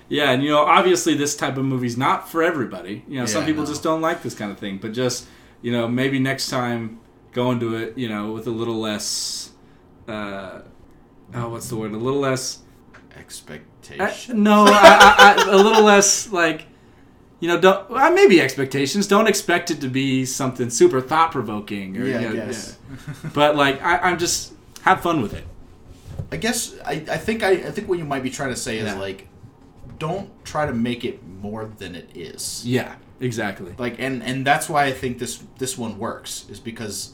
yeah, 0.08 0.30
and 0.30 0.42
you 0.42 0.50
know, 0.50 0.64
obviously, 0.64 1.14
this 1.14 1.36
type 1.36 1.56
of 1.56 1.64
movie's 1.64 1.96
not 1.96 2.28
for 2.28 2.42
everybody. 2.42 3.04
You 3.08 3.20
know, 3.20 3.26
some 3.26 3.44
people 3.44 3.62
no. 3.62 3.68
just 3.68 3.82
don't 3.82 4.00
like 4.00 4.22
this 4.22 4.34
kind 4.34 4.52
of 4.52 4.58
thing. 4.58 4.78
But 4.78 4.92
just 4.92 5.26
you 5.62 5.72
know, 5.72 5.88
maybe 5.88 6.18
next 6.18 6.48
time 6.50 7.00
go 7.32 7.50
into 7.50 7.74
it, 7.74 7.96
you 7.98 8.08
know, 8.08 8.32
with 8.32 8.46
a 8.46 8.50
little 8.50 8.76
less. 8.76 9.52
Uh, 10.06 10.60
oh, 11.34 11.48
what's 11.48 11.68
the 11.68 11.76
word? 11.76 11.92
A 11.92 11.96
little 11.96 12.20
less. 12.20 12.60
Uh, 12.94 12.98
Expectation. 13.18 14.42
no, 14.42 14.64
I, 14.66 15.14
I, 15.18 15.44
I, 15.46 15.52
a 15.52 15.56
little 15.56 15.82
less 15.84 16.30
like, 16.30 16.66
you 17.44 17.50
know, 17.50 17.60
don't 17.60 17.90
uh, 17.90 18.10
maybe 18.10 18.40
expectations. 18.40 19.06
Don't 19.06 19.26
expect 19.26 19.70
it 19.70 19.78
to 19.82 19.88
be 19.88 20.24
something 20.24 20.70
super 20.70 20.98
thought 21.02 21.30
provoking. 21.30 21.94
yeah, 21.94 22.02
you 22.04 22.28
know, 22.28 22.32
guess. 22.32 22.78
But 23.34 23.54
like, 23.54 23.82
I, 23.82 23.98
I'm 23.98 24.16
just 24.18 24.54
have 24.80 25.02
fun 25.02 25.20
with 25.20 25.34
it. 25.34 25.44
I 26.32 26.38
guess 26.38 26.74
I, 26.86 26.92
I 26.92 27.18
think 27.18 27.42
I, 27.42 27.50
I 27.50 27.70
think 27.70 27.86
what 27.86 27.98
you 27.98 28.06
might 28.06 28.22
be 28.22 28.30
trying 28.30 28.48
to 28.48 28.56
say 28.56 28.78
is 28.78 28.94
like, 28.94 29.28
don't 29.98 30.30
try 30.46 30.64
to 30.64 30.72
make 30.72 31.04
it 31.04 31.22
more 31.42 31.66
than 31.76 31.94
it 31.94 32.08
is. 32.14 32.62
Yeah, 32.64 32.94
exactly. 33.20 33.74
Like, 33.76 33.96
and 34.00 34.22
and 34.22 34.46
that's 34.46 34.66
why 34.70 34.86
I 34.86 34.92
think 34.92 35.18
this 35.18 35.42
this 35.58 35.76
one 35.76 35.98
works 35.98 36.46
is 36.48 36.60
because 36.60 37.12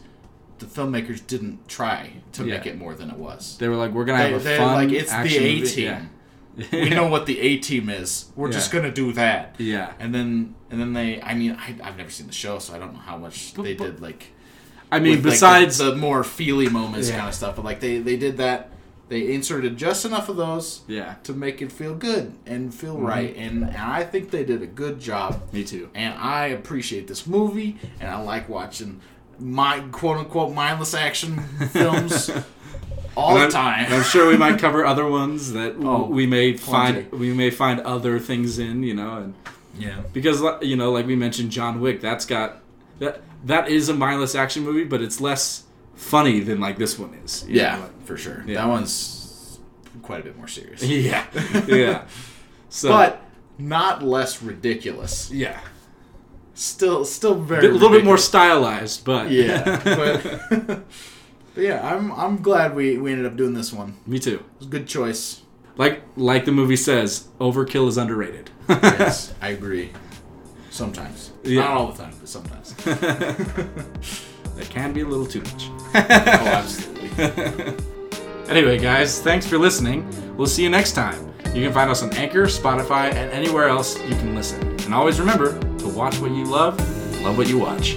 the 0.60 0.66
filmmakers 0.66 1.26
didn't 1.26 1.66
try 1.68 2.12
to 2.34 2.44
Yeah. 2.44 2.54
make 2.58 2.66
it 2.66 2.78
more 2.78 2.94
than 2.94 3.10
it 3.10 3.16
was. 3.16 3.58
They 3.58 3.66
were 3.68 3.74
like, 3.74 3.90
we're 3.90 4.04
gonna 4.04 4.22
They, 4.22 4.32
have 4.32 4.46
a 4.46 4.56
fun 4.58 4.74
like, 4.74 4.92
it's 4.92 5.10
the 5.10 5.36
A 5.38 5.56
movie." 5.58 5.66
team. 5.66 6.10
Yeah. 6.56 6.66
we 6.72 6.90
know 6.90 7.06
what 7.14 7.26
the 7.26 7.38
A 7.40 7.56
team 7.58 7.88
is. 7.88 8.30
We're 8.36 8.50
just 8.52 8.70
gonna 8.72 8.90
do 8.92 9.12
that. 9.14 9.54
Yeah. 9.58 9.92
And 9.98 10.14
then 10.14 10.54
and 10.70 10.80
then 10.80 10.92
they. 10.92 11.20
I 11.22 11.34
mean, 11.34 11.52
I, 11.58 11.76
I've 11.82 11.96
never 11.96 12.10
seen 12.10 12.26
the 12.26 12.32
show, 12.32 12.58
so 12.58 12.74
I 12.74 12.78
don't 12.78 12.92
know 12.92 12.98
how 13.00 13.16
much 13.16 13.54
But- 13.54 13.62
they 13.64 13.74
but- 13.74 13.84
did. 13.84 14.00
Like, 14.00 14.26
I 14.92 14.98
mean, 14.98 15.16
with, 15.16 15.24
like, 15.24 15.32
besides, 15.34 15.78
the, 15.78 15.90
the 15.92 15.96
more 15.96 16.24
feely 16.24 16.68
moments 16.68 17.08
Yeah. 17.08 17.16
kind 17.16 17.28
of 17.28 17.34
stuff, 17.34 17.56
but 17.56 17.64
like 17.64 17.80
they 17.80 17.98
they 17.98 18.16
did 18.16 18.36
that. 18.38 18.70
They 19.08 19.32
inserted 19.34 19.76
just 19.76 20.04
enough 20.04 20.28
of 20.28 20.36
those 20.36 20.82
yeah, 20.86 21.14
to 21.24 21.32
make 21.32 21.60
it 21.60 21.72
feel 21.72 21.96
good 21.96 22.32
and 22.46 22.72
feel 22.72 22.94
Mm-hmm. 22.94 23.06
right, 23.06 23.36
and, 23.36 23.64
and 23.64 23.76
I 23.76 24.04
think 24.04 24.30
they 24.30 24.44
did 24.44 24.62
a 24.62 24.68
good 24.68 25.00
job. 25.00 25.52
me 25.52 25.64
too. 25.64 25.90
And 25.96 26.14
I 26.16 26.46
appreciate 26.46 27.08
this 27.08 27.26
movie, 27.26 27.76
and 27.98 28.08
I 28.08 28.20
like 28.22 28.48
watching 28.48 29.00
my 29.40 29.80
quote 29.90 30.18
unquote 30.18 30.54
mindless 30.54 30.94
action 30.94 31.38
films 31.72 32.30
all 33.16 33.30
And 33.30 33.52
the 33.52 33.56
I'm- 33.58 33.86
time. 33.86 33.92
I'm 33.92 34.02
sure 34.04 34.28
we 34.28 34.36
might 34.36 34.58
cover 34.58 34.84
other 34.84 35.06
ones 35.06 35.52
that 35.52 35.76
Oh, 35.80 36.06
we 36.06 36.26
may 36.26 36.52
plenty. 36.54 37.02
find 37.02 37.12
we 37.12 37.32
may 37.32 37.50
find 37.50 37.80
other 37.80 38.18
things 38.18 38.58
in, 38.58 38.82
you 38.82 38.94
know, 38.94 39.16
and 39.18 39.34
yeah. 39.78 40.00
because 40.12 40.42
you 40.62 40.76
know, 40.76 40.90
like 40.92 41.06
we 41.06 41.16
mentioned, 41.16 41.50
John 41.50 41.80
Wick. 41.80 42.00
That's 42.00 42.24
got 42.24 42.60
that 42.98 43.22
that 43.44 43.68
is 43.68 43.88
a 43.88 43.94
mindless 43.94 44.34
action 44.34 44.62
movie, 44.64 44.84
but 44.84 45.00
it's 45.00 45.20
less 45.20 45.64
funny 45.94 46.40
than 46.40 46.60
like 46.60 46.78
this 46.78 46.98
one 46.98 47.14
is. 47.24 47.44
Yeah, 47.48 47.76
know, 47.76 47.82
like- 47.82 48.04
for 48.06 48.16
sure. 48.16 48.44
Yeah. 48.46 48.54
That 48.62 48.68
one's 48.68 49.58
quite 50.02 50.20
a 50.20 50.24
bit 50.24 50.36
more 50.36 50.48
serious. 50.48 50.82
yeah, 50.84 51.26
yeah. 51.66 52.04
So, 52.68 52.88
but 52.90 53.22
not 53.58 54.02
less 54.02 54.42
ridiculous. 54.42 55.30
yeah, 55.30 55.60
Still, 56.54 57.04
still 57.04 57.34
very. 57.34 57.58
a 57.58 57.62
very 57.62 57.72
little 57.74 57.90
bit 57.90 58.04
more 58.04 58.16
stylized, 58.18 59.04
but 59.04 59.30
Yeah, 59.30 59.80
but, 59.84 60.82
but 61.60 61.66
yeah, 61.66 61.86
I'm 61.94 62.10
I'm 62.12 62.40
glad 62.40 62.74
we 62.74 62.96
we 62.96 63.12
ended 63.12 63.26
up 63.26 63.36
doing 63.36 63.52
this 63.52 63.70
one. 63.70 63.94
me 64.06 64.18
too. 64.18 64.36
It 64.36 64.58
was 64.60 64.66
a 64.68 64.70
good 64.70 64.86
choice. 64.86 65.42
like 65.76 66.00
like 66.16 66.46
the 66.46 66.52
movie 66.52 66.76
says, 66.76 67.28
overkill 67.38 67.86
is 67.86 67.98
underrated. 67.98 68.50
yes, 68.66 69.34
I 69.42 69.48
agree. 69.50 69.90
Sometimes, 70.70 71.32
Yeah. 71.44 71.60
not 71.64 71.70
all 71.72 71.92
the 71.92 72.02
time, 72.02 72.14
but 72.18 72.28
sometimes. 72.28 72.74
It 74.58 74.68
can 74.68 74.92
be 74.92 75.00
a 75.02 75.06
little 75.06 75.26
too 75.26 75.40
much. 75.40 75.68
oh, 75.94 76.48
absolutely. 76.60 77.10
Anyway, 78.48 78.78
guys, 78.78 79.20
thanks 79.20 79.46
for 79.46 79.56
listening. 79.58 80.04
We'll 80.36 80.46
see 80.48 80.62
you 80.62 80.68
next 80.70 80.92
time. 80.92 81.32
You 81.54 81.64
can 81.64 81.72
find 81.72 81.90
us 81.90 82.02
on 82.02 82.12
Anchor, 82.14 82.44
Spotify, 82.46 83.12
and 83.14 83.30
anywhere 83.32 83.68
else 83.68 83.98
you 84.02 84.14
can 84.16 84.34
listen. 84.34 84.60
And 84.84 84.92
always 84.94 85.18
remember 85.18 85.58
to 85.78 85.88
watch 85.88 86.18
what 86.20 86.30
you 86.32 86.44
love, 86.44 86.74
love 87.22 87.38
what 87.38 87.48
you 87.48 87.58
watch. 87.58 87.96